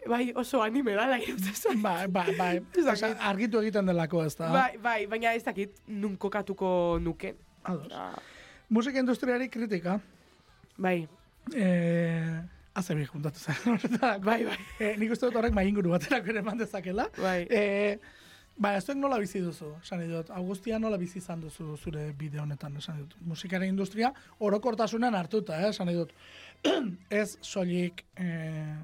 bai, 0.07 0.31
oso 0.35 0.61
anime 0.63 0.93
dala, 0.95 1.17
irutzen 1.19 1.81
Bai, 1.81 2.07
bai, 2.07 2.35
bai. 2.41 2.55
Ez 2.77 2.85
dakit. 2.85 3.03
Osea, 3.03 3.17
argitu 3.29 3.59
egiten 3.63 3.85
delako 3.89 4.23
ez 4.25 4.35
da. 4.37 4.49
Bai, 4.53 4.77
bai, 4.83 4.99
baina 5.07 5.33
ez 5.33 5.43
dakit, 5.43 5.79
nun 5.87 6.17
kokatuko 6.17 6.99
nuke. 7.01 7.33
Ados. 7.63 7.87
Ah, 7.91 8.13
Musika 8.69 8.99
industriari 8.99 9.49
kritika. 9.49 9.99
bai, 10.77 11.07
Eh, 11.55 12.41
Azebi 12.75 13.05
juntatu 13.07 13.39
zen 13.39 13.55
bai, 14.21 14.43
bai, 14.43 14.57
Eh, 14.79 14.97
nik 14.99 15.11
uste 15.11 15.25
dut 15.25 15.35
horrek 15.39 15.53
main 15.55 15.69
inguru 15.69 15.89
baterako 15.95 16.29
ere 16.29 16.39
eman 16.39 16.57
dezakela. 16.59 17.07
bai. 17.17 17.47
Eh, 17.49 17.97
ba, 18.57 18.75
ez 18.75 18.87
nola 18.95 19.17
bizi 19.17 19.39
duzu, 19.39 19.71
esan 19.81 20.03
dut. 20.09 20.29
Augustia 20.29 20.77
nola 20.79 20.97
bizi 20.97 21.17
izan 21.19 21.39
duzu 21.41 21.77
zure 21.77 22.11
bide 22.17 22.39
honetan, 22.39 22.75
esan 22.77 22.97
dut. 22.99 23.15
Musikaren 23.21 23.69
industria 23.69 24.11
orokortasunan 24.39 25.15
hartuta, 25.15 25.59
eh, 25.61 25.69
esan 25.69 25.87
dut. 25.87 26.11
ez 27.09 27.37
soilik 27.41 28.03
eh, 28.15 28.75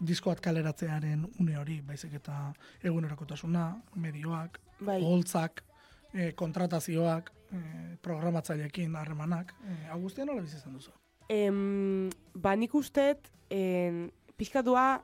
disko 0.00 0.30
bat 0.30 0.40
kaleratzearen 0.40 1.24
une 1.40 1.56
hori, 1.58 1.80
baizik 1.86 2.14
eta 2.20 2.52
egunerokotasuna, 2.82 3.68
medioak, 3.96 4.58
Bai. 4.80 5.00
holtzak, 5.02 5.62
eh, 6.12 6.32
kontratazioak, 6.34 7.32
eh, 7.52 7.96
programatzaileekin 8.02 8.94
harremanak. 8.96 9.54
Eh, 9.64 9.90
Augustia 9.90 10.24
nola 10.24 10.42
bizi 10.42 10.56
izan 10.56 10.74
duzu? 10.74 10.90
Em, 11.28 12.10
ba, 12.34 12.54
nik 12.56 12.74
ustet, 12.74 13.30
en, 13.50 14.10
pixkatua, 14.36 15.02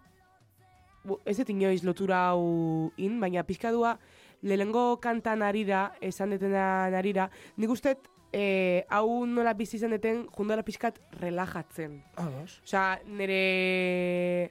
bu, 1.05 1.19
ez 1.25 1.37
dut 1.37 1.49
inoiz 1.49 1.83
lotura 1.83 2.29
hau 2.31 2.93
in, 2.97 3.21
baina 3.21 3.43
pixkatua, 3.43 3.99
lehengo 4.43 5.01
kantan 5.01 5.43
arira, 5.43 5.93
esan 6.01 6.31
detena 6.31 6.87
arira, 6.97 7.31
nik 7.57 7.71
ustet, 7.71 8.09
e, 8.33 8.85
hau 8.91 9.27
nola 9.27 9.55
bizi 9.55 9.77
izan 9.77 9.91
deten, 9.91 10.27
jundara 10.37 10.63
pixkat 10.63 11.01
relajatzen. 11.21 12.03
Ados. 12.17 12.61
Osea, 12.65 13.01
nire 13.07 14.51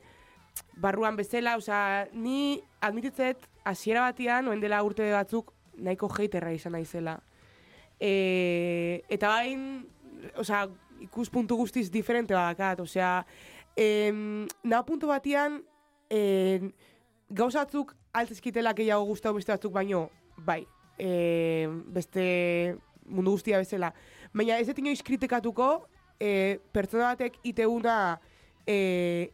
barruan 0.80 1.16
bezala, 1.20 1.58
osea, 1.58 2.08
ni 2.14 2.62
admititzet, 2.82 3.48
hasiera 3.68 4.06
batian, 4.08 4.48
oen 4.48 4.62
dela 4.64 4.82
urte 4.84 5.10
batzuk, 5.12 5.54
nahiko 5.78 6.10
haterra 6.12 6.54
izan 6.56 6.74
naizela. 6.78 7.20
E, 8.00 9.04
eta 9.10 9.34
bain, 9.36 9.86
osea, 10.40 10.68
ikuspuntu 11.04 11.58
guztiz 11.60 11.90
diferente 11.92 12.34
badakat, 12.34 12.80
osea, 12.80 13.26
em, 13.76 14.48
naho 14.64 14.86
puntu 14.88 15.08
batian, 15.12 15.62
em, 16.10 16.72
gauzatzuk 17.30 17.96
altzizkitela 18.14 18.74
gehiago 18.74 19.06
gustau 19.06 19.34
beste 19.36 19.54
batzuk 19.54 19.74
baino, 19.74 20.08
bai, 20.38 20.66
e, 20.98 21.68
beste 21.88 22.78
mundu 23.06 23.36
guztia 23.36 23.60
bezala. 23.62 23.94
Baina 24.34 24.60
ez 24.60 24.68
dut 24.68 24.80
inoiz 24.80 25.02
kritikatuko, 25.06 25.88
e, 26.20 26.60
pertsona 26.74 27.14
batek 27.14 27.40
iteuna 27.44 28.20
e, 28.68 29.32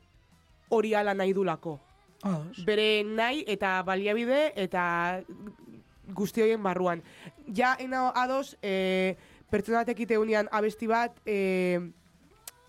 hori 0.69 0.93
ala 0.95 1.13
nahi 1.13 1.33
dulako. 1.33 1.79
Ados. 2.23 2.65
Bere 2.65 3.03
nahi 3.03 3.43
eta 3.47 3.81
baliabide 3.83 4.53
eta 4.55 5.21
guzti 6.13 6.41
horien 6.41 6.63
barruan. 6.63 7.03
Ja, 7.53 7.75
ena 7.79 8.09
ados, 8.15 8.57
e, 8.61 9.15
pertsona 9.49 9.83
batek 9.83 9.99
iteunean 10.05 10.49
abesti 10.51 10.87
bat, 10.87 11.17
e, 11.25 11.79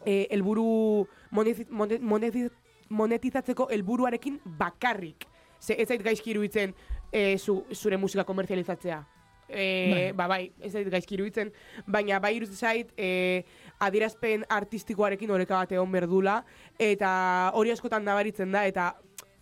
e, 0.04 0.26
elburu 0.30 1.06
monetiz, 1.30 1.68
monet- 1.70 2.00
monetiz, 2.02 2.50
monetizatzeko 2.88 3.68
helburuarekin 3.70 4.40
bakarrik. 4.44 5.26
Ze 5.60 5.74
ez 5.80 5.88
zait 5.88 6.02
gaizki 6.02 6.30
iruditzen 6.30 6.74
e, 7.12 7.38
zu, 7.38 7.64
zure 7.72 7.96
musika 7.96 8.24
komerzializatzea. 8.24 9.04
E, 9.48 10.12
ba, 10.18 10.26
bai, 10.26 10.50
ez 10.60 10.72
zait 10.72 10.88
gaizki 10.90 11.14
iruditzen, 11.14 11.52
baina 11.86 12.18
bai 12.22 12.34
iruditzen 12.36 12.68
zait 12.68 12.92
e, 12.98 13.44
adierazpen 13.78 14.44
artistikoarekin 14.50 15.30
oreka 15.30 15.60
bat 15.62 15.74
egon 15.76 15.92
berdula, 15.92 16.40
eta 16.78 17.10
hori 17.54 17.70
askotan 17.74 18.06
nabaritzen 18.06 18.54
da, 18.54 18.64
eta 18.66 18.92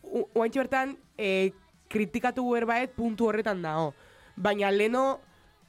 oaintxe 0.05 0.61
bertan 0.61 0.97
e, 1.17 1.53
kritikatu 1.89 2.45
berbaet 2.53 2.95
puntu 2.97 3.31
horretan 3.31 3.63
dago. 3.65 3.93
Baina 4.37 4.71
leno 4.75 5.05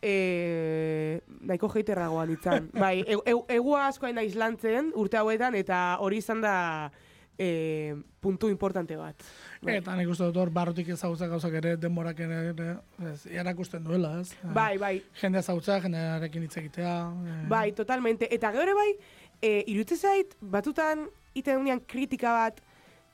e, 0.02 1.22
nahiko 1.42 1.70
jeiterragoan 1.74 2.34
itzan. 2.36 2.70
bai, 2.84 3.00
e, 3.02 3.18
e, 3.18 3.36
egua 3.58 3.88
askoa 3.90 4.14
naiz 4.16 4.34
lantzen 4.40 4.92
urte 5.00 5.20
hauetan, 5.22 5.58
eta 5.60 5.98
hori 6.04 6.22
izan 6.24 6.44
da 6.46 6.56
e, 7.38 7.96
puntu 8.22 8.50
importante 8.52 8.98
bat. 8.98 9.28
Bai. 9.66 9.76
Eta 9.82 9.96
nik 9.98 10.10
uste 10.14 10.28
dut 10.30 10.38
hor 10.38 10.50
barrutik 10.54 10.90
ezagutza 10.94 11.28
gauzak 11.28 11.54
ere, 11.58 11.76
denborak 11.82 12.20
ere, 12.22 12.38
ere 12.52 12.68
ez, 13.12 13.26
erakusten 13.34 13.84
duela, 13.84 14.20
ez? 14.22 14.32
Eh, 14.34 14.52
Bai, 14.54 14.78
bai, 14.78 14.94
Jende 15.22 15.40
ezagutza, 15.42 15.80
jendearekin 15.82 16.44
hitz 16.46 16.58
egitea. 16.62 16.94
eh, 17.34 17.48
bai, 17.50 17.72
totalmente. 17.72 18.28
Eta 18.34 18.52
gero 18.54 18.76
bai, 18.78 18.92
e, 19.42 19.64
irutze 19.68 19.98
zait, 19.98 20.36
batutan 20.42 21.08
iten 21.34 21.58
unian 21.58 21.80
kritika 21.80 22.32
bat, 22.34 22.62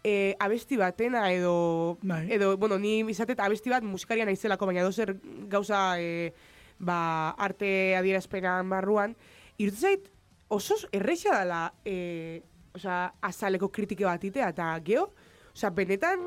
e, 0.03 0.35
abesti 0.39 0.77
batena 0.77 1.31
edo, 1.31 1.97
Bai. 2.01 2.27
edo, 2.33 2.57
bueno, 2.57 2.77
ni 2.79 2.99
izatet 3.09 3.39
abesti 3.39 3.69
bat 3.69 3.83
musikarian 3.83 4.27
naizelako, 4.27 4.65
baina 4.65 4.83
dozer 4.83 5.15
gauza 5.47 5.99
e, 5.99 6.33
ba, 6.79 7.29
arte 7.37 7.95
adierazpenan 7.95 8.67
barruan, 8.69 9.15
irutze 9.57 9.81
zait, 9.87 10.11
oso 10.49 10.75
erreixa 10.91 11.39
dela, 11.39 11.73
e, 11.85 12.41
osea, 12.75 13.13
azaleko 13.21 13.69
kritike 13.71 14.03
bat 14.05 14.23
itea, 14.23 14.49
eta 14.49 14.73
geho, 14.83 15.11
osea, 15.53 15.69
benetan, 15.75 16.19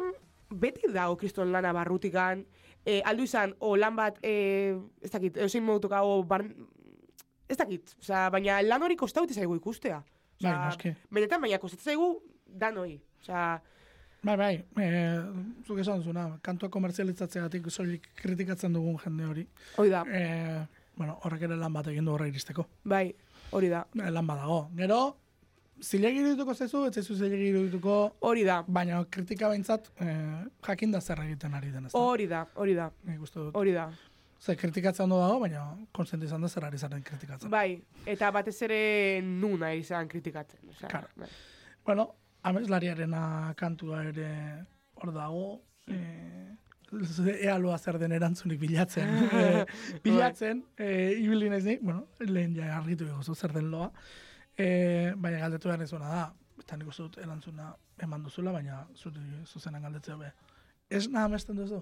beti 0.50 0.90
dago 0.92 1.16
kriston 1.16 1.52
lana 1.52 1.72
barrutikan, 1.72 2.44
e, 2.84 3.00
aldu 3.04 3.24
izan, 3.24 3.54
o 3.60 3.74
lan 3.76 3.96
bat, 3.96 4.18
e, 4.22 4.74
ez 5.02 5.10
dakit, 5.10 5.36
eusein 5.36 5.64
modutuka, 5.64 6.02
o 6.04 6.22
bar, 6.22 6.44
ez 7.48 7.56
dakit, 7.60 7.94
osea, 8.00 8.28
baina 8.30 8.60
lan 8.62 8.82
hori 8.82 8.96
kostaute 8.96 9.34
zaigu 9.34 9.56
ikustea. 9.56 10.02
Bai, 10.42 10.52
noski. 10.66 10.92
Benetan, 11.14 11.40
baina 11.40 11.58
kostatzen 11.62 11.92
zaigu 11.94 12.10
danoi. 12.46 12.98
Osea, 13.22 13.46
Bai, 14.24 14.36
bai, 14.40 14.54
e, 14.80 15.00
zuk 15.68 15.78
esan 15.82 15.98
duzuna, 16.00 16.38
kantua 16.40 16.70
komertzialitzatzeagatik 16.72 17.66
soilik 17.68 18.06
kritikatzen 18.16 18.72
dugun 18.72 18.96
jende 19.02 19.26
hori. 19.28 19.42
Hoi 19.76 19.90
da, 19.92 20.00
E, 20.08 20.22
bueno, 20.96 21.18
horrek 21.24 21.42
ere 21.44 21.58
lan 21.60 21.72
bat 21.76 21.90
egin 21.92 22.06
du 22.08 22.12
horre 22.14 22.30
iristeko. 22.30 22.64
bai, 22.84 23.14
hori 23.52 23.68
da, 23.68 23.82
E, 23.92 24.08
lan 24.10 24.26
badago. 24.26 24.70
Gero, 24.78 25.16
zilegi 25.85 26.20
irudituko 26.22 26.55
zaizu, 26.55 26.87
ez 26.89 26.95
zaizu 26.97 27.14
zilegi 27.18 27.51
irudituko, 27.53 27.95
hori 28.24 28.45
da, 28.49 28.62
baina 28.66 29.03
kritika 29.16 29.49
behintzat 29.53 29.91
e, 30.01 30.09
jakin 30.66 30.93
da 30.97 31.01
zer 31.05 31.20
egiten 31.26 31.55
ari 31.55 31.70
den 31.74 31.87
ez 31.87 31.93
da. 31.93 31.99
hori 32.01 32.26
da, 32.30 32.45
hori 32.57 32.74
da, 32.78 32.91
Nik 33.05 33.22
uste 33.22 33.39
dut. 33.41 33.55
hori 33.61 33.72
da. 33.76 33.89
Ze 34.45 34.57
kritikatzen 34.61 35.05
ondo 35.07 35.18
dago, 35.22 35.39
baina 35.41 35.62
konstiente 35.97 36.26
izan 36.26 36.43
da 36.45 36.49
zer 36.49 36.64
ari 36.66 36.78
zaren 36.78 37.03
kritikatzen. 37.03 37.51
Bai, 37.51 37.78
eta 38.07 38.30
batez 38.35 38.57
ere 38.66 38.80
nuna 39.24 39.70
izan 39.74 40.09
kritikatzen. 40.09 40.61
Osea, 40.68 40.89
Claro. 40.91 41.09
bai. 41.16 41.28
Bueno, 41.85 42.09
ameslariarena 42.43 43.55
kantua 43.57 44.03
ere 44.11 44.28
hor 45.01 45.12
dago, 45.14 45.47
e, 45.89 46.01
ea 47.41 47.57
loa 47.59 47.78
zer 47.78 47.99
den 47.99 48.12
erantzunik 48.12 48.61
bilatzen. 48.61 49.09
e, 49.41 49.64
bilatzen, 50.05 50.61
e, 50.78 50.91
ibili 51.24 51.49
naiz 51.51 51.64
bueno, 51.80 52.07
lehen 52.20 52.55
ja 52.57 52.76
argitu 52.78 53.09
egozu 53.09 53.35
zer 53.35 53.53
den 53.57 53.70
loa. 53.72 53.91
E, 54.59 55.14
baina 55.18 55.40
galdetu 55.42 55.68
behar 55.68 55.80
nizuna 55.82 56.11
da, 56.11 56.24
eta 56.62 56.78
nik 56.78 56.90
uste 56.90 57.02
dut 57.02 57.18
erantzuna 57.22 57.72
eman 58.05 58.22
duzula, 58.22 58.52
baina 58.55 58.84
zuri 58.94 59.22
zuzenan 59.46 59.82
galdetzea 59.82 60.16
be. 60.20 60.30
Ez 60.90 61.07
nahi 61.09 61.26
amesten 61.26 61.59
duzu? 61.59 61.80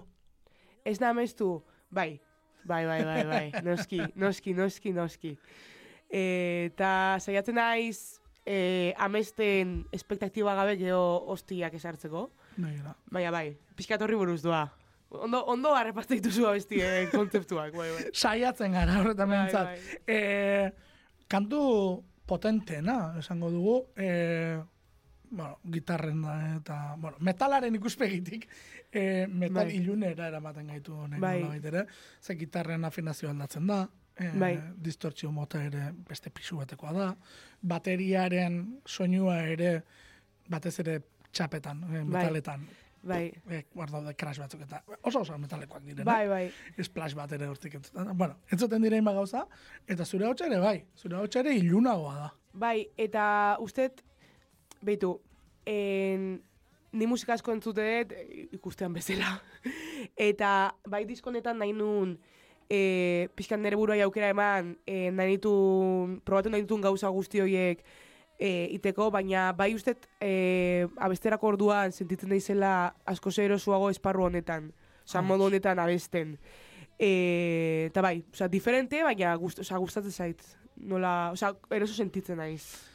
Ez 0.85 0.97
da 0.99 1.11
amestu, 1.13 1.49
bai, 1.93 2.19
bai, 2.65 2.85
bai, 2.87 2.99
bai, 3.05 3.23
bai, 3.29 3.45
noski, 3.67 4.01
noski, 4.15 4.55
noski, 4.57 4.93
noski. 4.95 5.33
Eta 6.13 7.17
saiatzen 7.21 7.57
naiz 7.57 8.19
e, 8.45 8.93
amesten 9.01 9.83
espektaktiba 9.93 10.55
gabe 10.57 10.77
geho 10.81 11.03
hostiak 11.33 11.75
esartzeko. 11.77 12.27
Begira. 12.55 12.95
Baina 13.13 13.33
bai, 13.33 13.51
pixkat 13.77 14.01
horri 14.01 14.17
buruz 14.17 14.41
doa. 14.45 14.65
Ondo, 15.13 15.43
ondo 15.53 15.75
harrepazte 15.77 16.17
dituzu 16.17 16.47
abestien 16.49 17.11
kontzeptuak, 17.11 17.75
bai, 17.77 17.91
bai. 17.93 18.07
Saiatzen 18.17 18.73
gara 18.73 18.97
horretan 19.01 19.29
Bai, 19.29 19.43
bai. 19.53 19.77
E, 20.09 20.17
kantu 21.29 21.61
potentena, 22.25 23.15
esango 23.19 23.49
dugu, 23.51 23.75
e, 23.95 24.61
bueno, 25.33 25.57
gitarren 25.71 26.21
da, 26.21 26.35
eta, 26.57 26.77
bueno, 26.97 27.17
metalaren 27.19 27.75
ikuspegitik, 27.75 28.47
e, 28.91 29.25
metal 29.27 29.65
Bai. 29.65 29.77
ilunera 29.79 30.27
eramaten 30.29 30.69
gaitu 30.69 30.93
honek 30.93 31.19
Bai. 31.19 31.39
nolabait 31.41 31.65
ere, 31.65 31.85
ze 32.21 32.35
gitarren 32.37 32.85
afinazio 32.85 33.29
aldatzen 33.29 33.67
da, 33.67 33.81
e, 34.15 34.29
Bai. 34.37 34.53
distortzio 34.77 35.31
mota 35.31 35.63
ere 35.63 35.89
beste 36.07 36.29
pisu 36.29 36.61
batekoa 36.61 36.93
da, 36.93 37.09
bateriaren 37.61 38.61
soinua 38.85 39.41
ere 39.49 39.73
batez 40.49 40.79
ere 40.85 40.99
txapetan, 41.31 41.83
e, 41.89 42.03
metaletan, 42.03 42.67
Bai, 42.67 42.82
e, 43.03 43.63
hor 43.75 43.91
daude 43.91 44.13
crash 44.15 44.39
batzuk 44.39 44.63
eta 44.63 44.81
oso 45.01 45.21
oso 45.21 45.37
metalekoak 45.37 45.83
direnak 45.83 46.07
bai, 46.07 46.27
bai. 46.27 46.83
splash 46.83 47.15
bat 47.15 47.31
ere 47.35 47.47
hortik 47.51 47.75
entzuten. 47.79 48.11
Bueno, 48.17 48.37
entzuten 48.51 48.81
direin 48.81 49.05
gauza, 49.05 49.45
eta 49.87 50.05
zure 50.05 50.27
hotxa 50.27 50.47
ere 50.47 50.59
bai, 50.59 50.77
zure 50.95 51.19
hotxa 51.19 51.43
ere 51.43 51.55
ilunagoa 51.55 52.15
da. 52.15 52.31
Bai, 52.53 52.87
eta 52.97 53.57
ustet, 53.59 54.03
beitu, 54.81 55.17
en, 55.65 56.41
ni 56.93 57.07
musika 57.07 57.33
asko 57.33 57.51
entzute 57.51 57.87
dut, 58.03 58.15
ikustean 58.53 58.93
bezala. 58.93 59.35
eta 60.29 60.73
bai 60.87 61.03
diskonetan 61.09 61.59
nahi 61.59 61.73
nun, 61.73 62.17
e, 62.69 63.27
pixkan 63.35 63.61
nire 63.61 63.79
buruai 63.79 64.01
aukera 64.05 64.31
eman, 64.33 64.77
e, 64.87 65.09
nahi 65.11 65.37
ditun, 65.37 66.19
probatu 66.25 66.53
nahi 66.53 66.63
ditun 66.65 66.81
gauza 66.81 67.11
guzti 67.11 67.43
horiek 67.43 67.83
e, 68.39 68.69
iteko, 68.75 69.09
baina 69.11 69.51
bai 69.57 69.73
ustet 69.75 70.07
e, 70.21 70.87
abesterako 70.97 71.53
orduan 71.53 71.91
sentitzen 71.91 72.29
daizela 72.29 72.93
asko 73.05 73.31
erosuago 73.41 73.89
esparru 73.89 74.25
honetan. 74.25 74.71
Osa, 75.03 75.21
modu 75.21 75.49
honetan 75.49 75.79
abesten. 75.79 76.37
E, 76.99 77.89
eta 77.89 78.01
bai, 78.01 78.23
osa, 78.31 78.47
diferente, 78.47 79.03
baina 79.03 79.35
gust, 79.35 79.59
osa, 79.59 79.77
gustatzen 79.77 80.11
zait. 80.11 80.43
Nola, 80.77 81.31
osa, 81.33 81.53
eroso 81.71 81.93
sentitzen 81.93 82.37
naiz. 82.37 82.93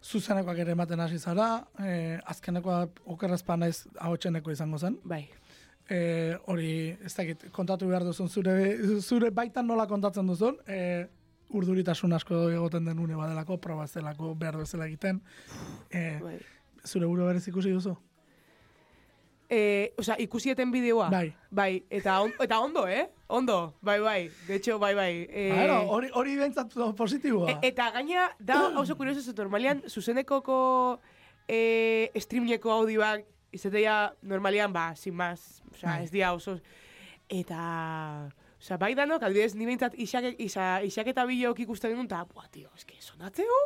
Zuzenekoak 0.00 0.58
ere 0.62 0.72
ematen 0.72 1.00
hasi 1.00 1.18
zara, 1.18 1.66
eh, 1.84 2.18
azkenekoa 2.32 2.86
okerrezpa 3.14 3.56
naiz 3.56 3.84
ahotseneko 3.98 4.50
izango 4.50 4.78
zen. 4.78 4.96
Bai. 5.04 5.26
Eh, 5.90 6.38
hori, 6.46 6.96
ez 7.04 7.12
dakit, 7.14 7.48
kontatu 7.52 7.88
behar 7.90 8.04
duzun, 8.06 8.28
zure, 8.28 8.54
zure 9.02 9.30
baitan 9.30 9.66
nola 9.66 9.86
kontatzen 9.90 10.26
duzun, 10.26 10.56
eh, 10.66 11.06
urduritasun 11.50 12.12
asko 12.12 12.48
egoten 12.50 12.84
den 12.84 12.98
une 12.98 13.16
badelako, 13.16 13.58
proba 13.60 13.84
ez 13.84 13.92
delako 13.92 14.34
behar 14.34 14.56
bezala 14.56 14.86
egiten. 14.86 15.20
Eh, 15.90 16.18
bai. 16.22 16.38
zure 16.84 17.06
buru 17.06 17.26
berez 17.26 17.46
ikusi 17.48 17.70
duzu? 17.70 17.96
E, 19.50 19.92
osa, 19.98 20.14
ikusieten 20.22 20.70
bideoa. 20.70 21.08
Bai. 21.10 21.34
Bai, 21.50 21.82
eta, 21.90 22.20
on, 22.22 22.30
eta 22.38 22.60
ondo, 22.62 22.86
eh? 22.86 23.08
Ondo, 23.26 23.74
bai, 23.82 23.98
bai. 24.00 24.30
De 24.46 24.54
hecho, 24.54 24.78
bai, 24.78 24.94
bai. 24.94 25.26
E, 25.28 25.50
Claro, 25.52 25.90
hori, 25.90 26.08
hori 26.14 26.36
bentsat 26.38 26.72
positiboa. 26.96 27.50
e, 27.50 27.58
eta 27.72 27.90
gaina, 27.90 28.28
da 28.38 28.78
oso 28.78 28.94
kurioso 28.96 29.20
zu, 29.20 29.34
normalian, 29.36 29.82
zuzenekoko 29.88 31.00
e, 31.48 32.10
streameko 32.14 32.70
audioak, 32.70 33.26
izatea 33.52 34.14
normalian, 34.22 34.72
ba, 34.72 34.94
sin 34.94 35.14
más, 35.14 35.62
osa, 35.74 35.96
Bai. 35.96 36.04
ez 36.04 36.10
dia 36.12 36.32
oso... 36.32 36.60
Eta... 37.28 38.30
Osa, 38.60 38.76
bai 38.76 38.92
danok, 38.94 39.22
adibidez, 39.24 39.54
ni 39.56 39.64
behintzat 39.64 39.94
isake, 40.04 40.34
isa, 40.44 40.80
isaketa 40.84 41.24
bideok 41.28 41.62
ikusten 41.64 41.94
duen, 41.94 42.04
eta, 42.10 42.24
buah, 42.28 42.48
tio, 42.52 42.68
eske, 42.76 42.98
sonatzeo? 43.00 43.56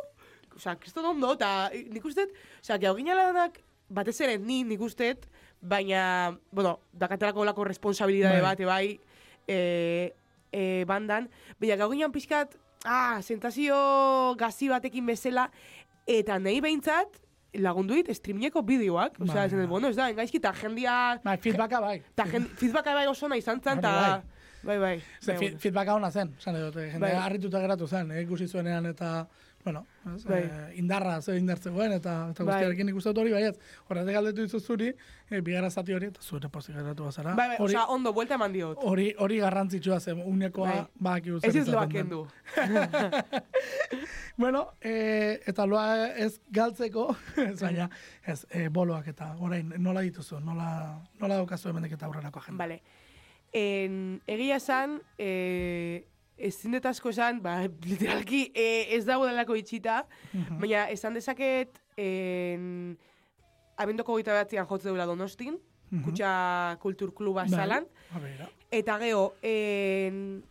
Osa, 0.55 0.77
kriston 0.79 1.03
ondo, 1.09 1.33
eta 1.35 1.69
nik 1.91 2.05
uste, 2.07 2.29
osa, 2.61 2.77
gau 2.79 2.93
ginalanak, 2.95 3.57
batez 3.91 4.15
ere 4.23 4.37
ni 4.39 4.61
nik 4.63 4.79
uste, 4.81 5.09
baina, 5.59 6.03
bueno, 6.55 6.77
dakatelako 6.95 7.43
lako 7.49 7.65
responsabilidade 7.67 8.39
Bai. 8.39 8.45
bate 8.53 8.65
bai, 8.69 8.85
e, 9.51 9.57
e, 10.55 10.61
bandan, 10.87 11.27
baina 11.59 11.75
gau 11.81 11.89
ginean 11.91 12.13
pixkat, 12.15 12.55
ah, 12.87 13.19
sentazio 13.21 13.75
gazi 14.39 14.69
batekin 14.71 15.05
bezala, 15.11 15.49
eta 16.07 16.39
nahi 16.39 16.61
behintzat, 16.63 17.19
lagundu 17.59 17.99
dit 17.99 18.13
streameko 18.15 18.63
bideoak, 18.63 19.19
osea, 19.27 19.43
Bai, 19.49 19.59
bai. 19.59 19.67
bueno, 19.67 19.91
ez 19.91 19.99
da, 19.99 20.07
engaizki, 20.11 20.39
eta 20.39 20.53
jendia, 20.55 20.95
Bai, 21.23 21.35
feedbacka 21.43 21.83
bai. 21.83 21.97
eta 22.15 22.29
jen, 22.31 22.47
feedbacka 22.63 22.95
bai 22.95 23.05
oso 23.11 23.27
nahi 23.27 23.43
izan 23.43 23.59
zen, 23.59 23.79
Hori 23.83 23.83
eta, 23.83 24.23
bai, 24.65 24.77
bai. 24.79 24.99
Ze, 25.21 25.31
bai, 25.31 25.37
fi- 25.39 25.45
bueno. 25.45 25.59
feedbacka 25.63 25.95
ona 25.95 26.11
zen, 26.11 26.35
esan 26.39 26.55
dut, 26.59 26.75
jende 26.75 26.99
Bai. 26.99 27.11
harrituta 27.15 27.59
geratu 27.63 27.87
zen, 27.87 28.11
eh, 28.11 28.21
ikusi 28.25 28.47
zuenean 28.47 28.85
eta, 28.85 29.27
bueno, 29.65 29.85
ez, 30.15 30.23
Bai. 30.29 30.41
eh, 30.43 30.73
indarra 30.77 31.21
ze 31.21 31.37
indartzegoen 31.39 31.91
eta, 31.93 32.11
eta 32.31 32.43
Bai. 32.43 32.53
guztiarekin 32.53 32.89
ikusten 32.89 33.13
dut 33.13 33.21
hori, 33.23 33.31
baiet, 33.33 33.57
horretik 33.89 34.13
galdetu 34.13 34.43
dizu 34.45 34.59
zuri, 34.59 34.91
eh, 35.29 35.41
bigarra 35.41 35.69
zati 35.71 35.93
hori, 35.93 36.07
eta 36.13 36.21
zure 36.21 36.49
pozik 36.49 36.75
geratu 36.75 37.03
bazara. 37.07 37.33
Bai, 37.35 37.47
bai, 37.47 37.57
hori, 37.59 37.73
osea, 37.73 37.85
ondo, 37.87 38.13
buelta 38.13 38.35
eman 38.35 38.53
diot. 38.53 38.77
hori, 38.83 39.07
hori 39.17 39.39
garrantzitsua 39.39 39.99
zen, 39.99 40.21
unekoa 40.25 40.69
Bai. 40.69 40.85
baki 40.99 41.37
Ez 41.41 41.55
ez 41.55 41.67
loak 41.67 41.89
kendu. 41.91 42.27
Bueno, 44.37 44.73
eh, 44.81 45.39
eta 45.47 45.65
loa 45.65 46.09
ez 46.19 46.41
galtzeko, 46.51 47.15
ez 47.37 47.61
baina, 47.61 47.89
ez, 48.27 48.45
eh, 48.49 48.67
boloak 48.69 49.07
eta 49.07 49.29
orain 49.39 49.71
nola 49.77 50.01
dituzu, 50.01 50.41
nola, 50.43 50.67
nola 51.21 51.37
daukazu 51.39 51.69
hemendik 51.69 51.93
eta 51.95 52.05
aurrerako 52.05 52.39
agenda. 52.39 52.63
Vale. 52.65 52.81
En, 53.55 54.19
egia 54.27 54.57
esan, 54.59 54.97
e, 55.17 56.03
ezin 56.37 56.73
dut 56.75 56.85
asko 56.89 57.13
esan, 57.13 57.37
ba, 57.43 57.53
literalki 57.89 58.49
e, 58.51 58.65
ez 58.97 59.05
dago 59.07 59.27
delako 59.29 59.55
itxita, 59.55 60.01
Mhm. 60.33 60.59
baina 60.59 60.89
esan 60.91 61.13
dezaket, 61.15 61.79
en, 61.95 62.97
abendoko 63.79 64.11
goita 64.17 64.33
batzian 64.35 64.67
jotze 64.67 64.89
duela 64.89 65.05
donostin, 65.07 65.55
Mhm. 65.91 66.03
kutsa 66.03 66.77
kulturkluba 66.81 67.45
Bai. 67.45 67.49
zalan, 67.55 67.87
eta 68.71 68.97
geho, 68.99 69.35
en, 69.41 70.43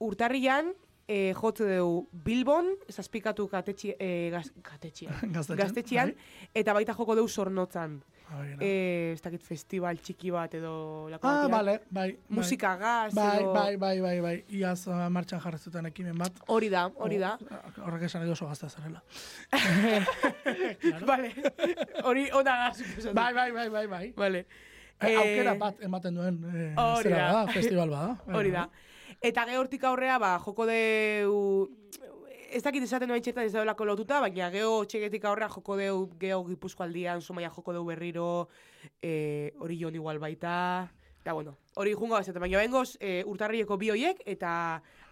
urtarrian, 0.00 0.72
e, 1.08 1.32
jotze 1.34 1.76
dugu 1.78 2.08
Bilbon, 2.26 2.72
zazpikatu 2.90 3.46
katetxi, 3.48 3.94
e, 3.98 4.30
gaz, 4.34 4.50
katetxian, 4.62 5.14
Gaztetxean, 5.36 5.58
gaztetxian, 5.62 6.12
eta 6.54 6.74
baita 6.76 6.94
joko 6.94 7.14
dugu 7.14 7.30
begira. 8.26 8.58
E, 8.60 9.12
ez 9.14 9.20
dakit 9.22 9.42
festival 9.46 10.00
txiki 10.02 10.32
bat 10.34 10.54
edo 10.58 11.06
lako 11.12 11.28
ah, 11.30 11.46
bale, 11.48 11.76
bai. 11.90 12.08
bai. 12.10 12.18
musika 12.28 12.72
gaz 12.76 13.14
Bai, 13.14 13.38
edo... 13.38 13.52
bai, 13.54 13.76
bai, 13.76 14.00
bai, 14.00 14.20
bai. 14.20 14.34
Iaz 14.58 14.88
uh, 14.88 15.06
martxan 15.14 15.40
jarri 15.40 15.58
zuten 15.62 15.86
ekimen 15.86 16.18
bat. 16.18 16.40
Hori 16.50 16.68
da, 16.72 16.88
hori 16.98 17.20
da. 17.22 17.36
Oh, 17.38 17.84
Horrek 17.86 18.08
esan 18.08 18.24
edo 18.26 18.34
oso 18.34 18.48
gazta 18.50 18.68
zarela. 18.68 19.02
Vale. 21.10 21.30
Hori 22.02 22.26
ona 22.34 22.56
da. 22.64 23.12
Bai, 23.12 23.32
bai, 23.32 23.52
bai, 23.52 23.68
bai, 23.70 23.86
bai. 23.86 24.12
Vale. 24.16 24.42
Eh, 24.96 25.10
Eh, 25.12 25.16
aukera 25.20 25.52
bat 25.60 25.80
ematen 25.84 26.14
duen 26.16 26.36
eh, 26.48 26.70
hori 26.80 27.10
zera 27.10 27.24
da. 27.32 27.40
festival 27.52 27.90
bada. 27.92 28.14
Bai, 28.26 28.36
Hori 28.38 28.50
bai. 28.50 28.62
da. 28.62 28.85
Eta 29.26 29.42
gehortik 29.48 29.82
aurrea, 29.88 30.18
ba, 30.22 30.36
joko 30.44 30.66
deu... 30.68 31.32
Ez 32.56 32.62
dakit 32.62 32.84
esaten 32.86 33.10
noen 33.10 33.24
txetan 33.24 33.48
ez 33.48 33.52
daulako 33.52 33.84
lotuta, 33.88 34.20
baina 34.22 34.52
geho 34.54 34.84
txegetik 34.86 35.24
aurrea 35.26 35.48
joko 35.50 35.74
deu 35.76 36.04
geho 36.20 36.44
gipuzkoaldian, 36.46 37.20
somaia 37.20 37.50
joko 37.50 37.74
deu 37.74 37.82
berriro, 37.84 38.46
eh, 39.02 39.50
hori 39.58 39.80
jon 39.80 39.98
igual 39.98 40.22
baita, 40.22 40.54
Eta, 41.26 41.32
bueno, 41.34 41.56
hori 41.74 41.90
jungo 41.98 42.14
bazaten, 42.14 42.38
baina 42.38 42.60
bengoz, 42.62 42.92
e, 43.02 43.24
urtarrieko 43.26 43.74
bi 43.80 43.88
hoiek 43.90 44.20
eta 44.30 44.50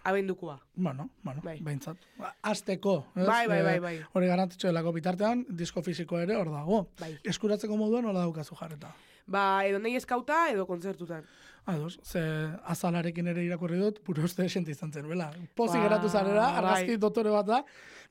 abendukoa. 0.07 0.53
Bueno, 0.73 1.09
bueno, 1.27 1.41
Bai. 1.43 1.57
behintzat. 1.59 2.05
Azteko, 2.41 2.93
ez? 3.17 3.25
Bai, 3.27 3.47
bai, 3.51 3.57
Eh, 3.59 3.63
bai, 3.65 3.79
bai. 3.83 3.97
Hori 4.13 4.29
garantitxo 4.29 4.69
delako 4.69 4.93
bitartean, 4.95 5.43
disko 5.49 5.83
fisiko 5.83 6.17
ere 6.23 6.37
hor 6.39 6.53
dago. 6.53 6.85
Bai. 7.01 7.17
Eskuratzeko 7.21 7.75
moduan 7.75 8.05
hola 8.05 8.21
daukazu 8.21 8.55
jarreta. 8.55 8.93
Ba, 9.27 9.65
edo 9.67 9.81
nahi 9.83 9.97
eskauta 9.99 10.45
edo 10.53 10.63
kontzertutan. 10.65 11.27
Ados, 11.65 11.97
ze 12.05 12.21
azalarekin 12.69 13.25
ere 13.31 13.41
irakurri 13.41 13.79
dut, 13.81 13.97
puro 14.05 14.21
uste 14.27 14.45
esente 14.45 14.69
izan 14.71 14.91
zen, 14.93 15.07
bela. 15.09 15.31
Pozik 15.57 15.79
Ba, 15.79 15.87
geratu 15.87 16.09
zarela, 16.13 16.43
argazki 16.59 16.93
bai. 16.93 16.97
dotore 17.01 17.31
bat 17.33 17.47
da, 17.47 17.61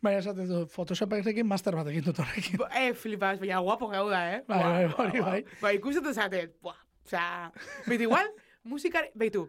baina 0.03 0.19
esaten 0.19 0.49
du, 0.51 0.65
Photoshopekin 0.73 1.47
master 1.47 1.77
bat 1.79 1.87
egin 1.93 2.03
dut 2.09 2.19
horrekin. 2.19 2.59
Ba, 2.59 2.67
eh, 2.81 2.91
flipas, 2.99 3.39
baina 3.39 3.61
guapo 3.63 3.87
gau 3.93 4.09
da, 4.11 4.25
eh? 4.35 4.41
Bai, 4.49 4.59
bai, 4.65 4.89
hori 4.97 5.21
buah. 5.21 5.31
bai. 5.31 5.45
Ba, 5.63 5.73
ikusten 5.79 6.11
zaten, 6.19 6.51
buah, 6.67 6.81
osea, 7.07 7.53
beti 7.87 8.09
igual, 8.09 8.27
musikare, 8.65 9.13
beitu, 9.15 9.47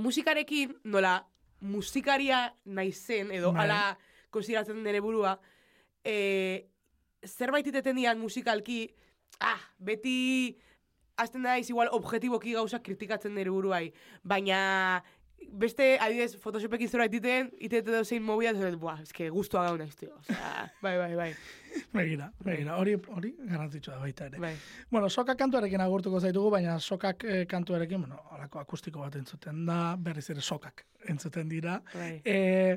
musikarekin, 0.00 0.72
nola, 0.84 1.18
musikaria 1.60 2.46
naizen, 2.64 3.30
edo 3.30 3.52
Bai. 3.52 3.66
ala 3.68 3.82
konsideratzen 4.32 4.80
nire 4.82 5.04
burua, 5.04 5.36
e, 6.02 6.16
zerbait 7.28 7.66
iteten 7.68 8.00
dian 8.00 8.18
musikalki, 8.18 8.86
ah, 9.44 9.60
beti, 9.78 10.56
azten 11.16 11.42
naiz 11.42 11.68
igual 11.70 11.88
objetiboki 11.92 12.54
gauzak 12.56 12.82
kritikatzen 12.86 13.34
nire 13.34 13.50
buruai, 13.50 13.92
baina 14.24 15.02
beste, 15.58 15.96
adibidez, 16.00 16.36
Photoshopekin 16.38 16.88
zerbait 16.88 17.14
iten, 17.18 17.48
itete 17.58 17.90
dut 17.90 18.06
zein 18.06 18.22
mobila, 18.22 18.52
ez 18.54 18.76
buah, 18.78 19.00
eske 19.02 19.26
guztua 19.34 19.64
gau 19.66 19.76
naiz, 19.76 19.96
tio. 19.98 20.14
Osea, 20.20 20.68
bai, 20.84 20.96
bai, 20.98 21.14
bai, 21.18 21.32
Begira, 21.92 22.28
begira, 22.44 22.76
hori, 22.78 22.94
hori 23.16 23.32
garrantzitsua 23.40 23.94
da 23.96 24.00
baita 24.04 24.26
ere. 24.28 24.38
bai. 24.38 24.52
Bueno, 24.90 25.08
sokak 25.10 25.38
kantuarekin 25.40 25.80
agurtuko 25.80 26.20
zaitugu, 26.20 26.50
baina 26.52 26.78
sokak 26.80 27.24
eh, 27.24 27.42
kantuarekin, 27.50 28.04
bueno, 28.06 28.20
alako 28.36 28.60
akustiko 28.62 29.00
bat 29.00 29.16
entzuten 29.16 29.64
da, 29.66 29.96
berriz 29.98 30.28
ere 30.30 30.40
sokak 30.40 30.84
entzuten 31.08 31.48
dira. 31.48 31.80
bai. 31.94 32.20
E, 32.24 32.76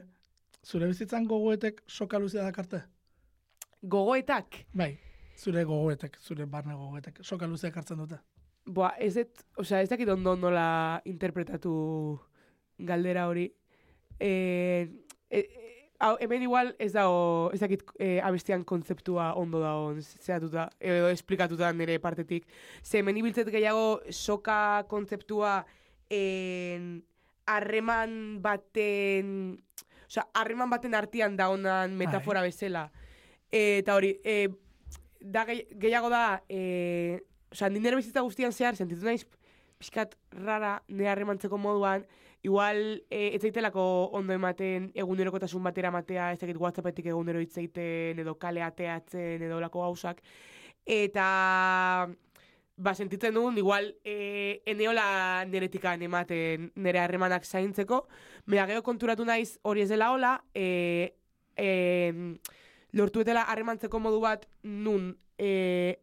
zure 0.65 0.87
bizitzan 0.89 1.27
gogoetek 1.29 1.83
soka 1.87 2.17
luzea 2.19 2.43
dakarte? 2.49 2.81
Gogoetak, 3.83 4.63
Bai, 4.73 4.97
zure 5.37 5.63
gogoetek, 5.63 6.17
zure 6.21 6.45
barne 6.45 6.75
gogoetek, 6.75 7.21
soka 7.23 7.47
luzea 7.47 7.71
hartzen 7.75 8.01
dute. 8.01 8.19
Boa, 8.65 8.93
ez 8.97 9.13
dut, 9.13 9.43
osea, 9.61 9.83
ez 9.83 9.89
dakit 9.91 10.09
ondo 10.09 10.35
nola 10.35 11.01
interpretatu 11.05 11.75
galdera 12.77 13.27
hori. 13.29 13.45
E, 14.19 14.29
e, 15.29 15.39
e, 15.39 15.65
hau, 15.99 16.15
hemen 16.19 16.41
igual 16.47 16.73
ez 16.79 16.91
dago, 16.95 17.51
ez 17.53 17.59
dakit 17.61 17.83
e, 17.99 18.19
abestian 18.25 18.63
kontzeptua 18.65 19.33
ondo 19.37 19.61
dago 19.61 19.93
zehatuta, 20.01 20.69
edo 20.79 21.11
esplikatuta 21.13 21.71
nire 21.73 21.99
partetik. 22.01 22.47
Ze 22.81 23.03
hemen 23.03 23.21
ibiltzet 23.21 23.51
gehiago 23.53 24.01
soka 24.09 24.85
kontzeptua 24.89 25.59
en, 26.09 27.03
harreman 27.45 28.41
baten, 28.41 29.59
osea, 30.07 30.25
harreman 30.33 30.73
baten 30.73 30.97
artean 30.97 31.37
da 31.37 31.51
honan 31.53 31.93
metafora 31.97 32.41
bezala. 32.41 32.89
E, 33.51 33.83
eta 33.83 33.95
hori, 33.95 34.15
e, 34.25 34.49
da 35.25 35.45
gehi- 35.47 35.65
gehiago 35.81 36.09
da, 36.13 36.43
e, 36.49 37.21
osea, 37.51 37.69
ni 37.73 37.79
nire 37.81 37.97
bizitza 37.97 38.21
guztian 38.21 38.53
zehar, 38.53 38.75
sentitu 38.77 39.05
naiz 39.07 39.25
pixkat 39.79 40.13
rara 40.37 40.77
nire 40.87 41.09
harremantzeko 41.11 41.57
moduan, 41.57 42.05
igual 42.45 42.77
e, 43.09 43.31
ez 43.33 43.41
zaitelako 43.41 43.83
ondo 44.13 44.35
ematen 44.37 44.91
egunerokotasun 44.93 45.63
batera 45.65 45.89
matea, 45.91 46.29
ez 46.35 46.39
dakit 46.43 46.59
whatsappetik 46.61 47.09
egunero 47.09 47.41
hitz 47.41 47.57
egiten, 47.57 48.21
edo 48.21 48.35
kale 48.37 48.61
ateatzen, 48.61 49.41
edo 49.41 49.57
lako 49.63 49.81
gauzak. 49.87 50.21
Eta 50.85 51.25
ba, 52.77 52.93
sentitzen 52.93 53.33
dugun, 53.33 53.57
igual, 53.57 53.95
e, 54.05 54.61
eneola 54.69 55.45
neretikan 55.49 56.01
ematen 56.05 56.69
nire 56.75 56.99
harremanak 57.01 57.47
zaintzeko, 57.47 58.03
mea 58.45 58.67
gero 58.69 58.83
konturatu 58.83 59.25
naiz 59.25 59.57
hori 59.63 59.81
ez 59.81 59.89
dela 59.89 60.11
hola, 60.13 60.35
e, 60.53 61.15
e, 61.57 62.37
lortuetela 62.95 63.45
harremantzeko 63.51 63.99
modu 63.99 64.21
bat 64.23 64.47
nun 64.63 65.11
e, 65.37 65.95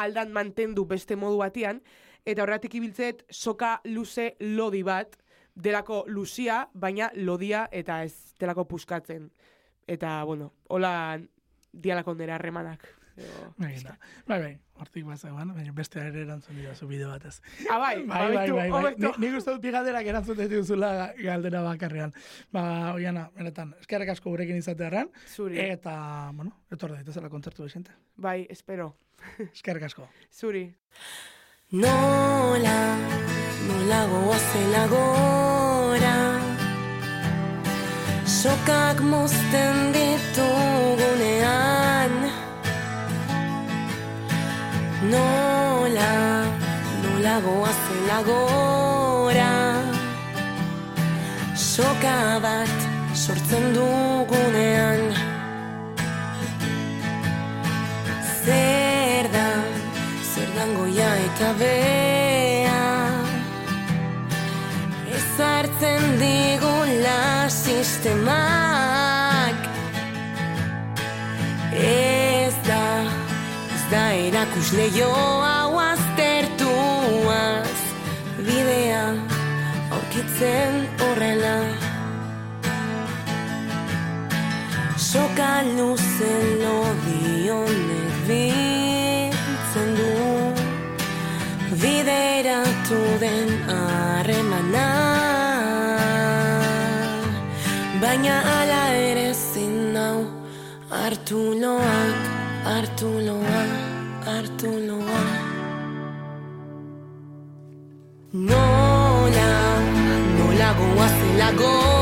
aldan 0.00 0.32
mantendu 0.32 0.86
beste 0.88 1.16
modu 1.16 1.40
batian, 1.40 1.82
eta 2.24 2.44
horretik 2.44 2.74
ibiltzet 2.78 3.24
soka 3.30 3.78
luze 3.84 4.34
lodi 4.40 4.82
bat, 4.86 5.16
delako 5.54 6.04
luzia, 6.08 6.62
baina 6.72 7.10
lodia 7.14 7.66
eta 7.72 8.02
ez 8.04 8.34
delako 8.40 8.66
puskatzen. 8.70 9.28
Eta, 9.90 10.22
bueno, 10.24 10.52
hola 10.68 11.18
dialako 11.72 12.14
nire 12.14 12.32
harremanak. 12.32 12.99
Edo, 13.20 13.50
Begira. 13.60 13.98
Bai, 14.26 14.38
bai, 14.40 14.52
hortik 14.80 15.04
bat 15.04 15.18
zegoen, 15.20 15.50
baina 15.54 15.72
beste 15.76 16.00
ere 16.00 16.22
erantzun 16.22 16.56
didazu 16.56 16.86
bideo 16.88 17.10
batez. 17.10 17.34
Ah, 17.68 17.76
bai, 17.78 17.96
Bai, 18.02 18.06
bai, 18.06 18.20
hobetu, 18.26 18.54
bai, 18.56 18.70
bai. 18.70 18.80
hobetu. 18.80 19.10
Ni- 19.18 19.26
Nik 19.26 19.36
uste 19.38 19.50
dut 19.52 19.60
bi 19.62 19.70
galderak 19.74 20.06
erantzun 20.06 20.38
dituzula 20.38 20.90
galdera 21.20 21.60
bakarrean. 21.66 22.14
Ba, 22.52 22.62
oiana, 22.94 23.26
benetan, 23.36 23.74
eskerrek 23.80 24.08
asko 24.14 24.30
gurekin 24.32 24.56
izatearen, 24.56 25.10
Zuri, 25.34 25.58
eta, 25.60 26.30
bueno, 26.34 26.52
etor 26.72 26.96
daitezela 26.96 27.28
kontzertu 27.28 27.62
desente. 27.68 27.92
bai, 28.16 28.46
espero. 28.48 28.94
Eskerrek 29.54 29.82
asko. 29.90 30.08
Zuri. 30.32 30.64
Nola, 31.72 32.78
nola 33.68 34.00
goazela 34.10 34.86
gora 34.88 36.16
Sokak 38.26 39.00
mozten 39.02 39.92
ditugunean 39.94 40.69
Nola, 45.10 46.12
nola 47.02 47.36
goazela 47.44 48.18
gora 48.28 49.54
Soka 51.54 52.38
bat 52.42 52.76
sortzen 53.14 53.72
dugunean. 53.74 55.02
Zer 58.44 59.28
da, 59.34 59.48
zer 60.32 60.50
goia 60.76 61.10
eta 61.26 61.50
bea? 61.60 62.82
Ez 65.16 65.30
hartzen 65.48 66.06
digula 66.22 67.48
sistemak 67.62 68.79
jo 74.78 75.10
hau 75.10 75.78
aztertuaz 75.78 77.70
Bidea 78.38 79.16
aurkitzen 79.90 80.86
horrela. 81.00 81.58
Soka 84.96 85.62
luzen 85.76 86.44
lodionek 86.62 88.14
biltzen 88.28 89.90
du. 89.98 90.14
Bideratu 91.82 93.00
den 93.20 93.48
harremana. 93.66 94.88
Baina 98.00 98.36
ala 98.58 98.82
ere 98.94 99.34
zin 99.34 99.92
nau 99.94 100.18
Artu 100.90 101.42
goazela 111.40 111.99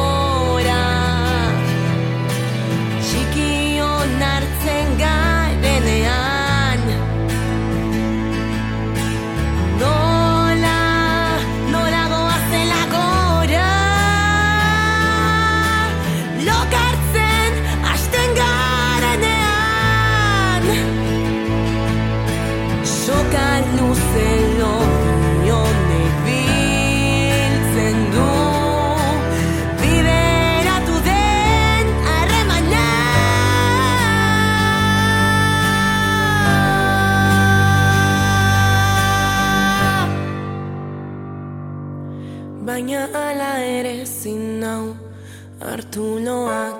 Artu 45.98 46.20
loak, 46.22 46.46
hartu 46.48 46.77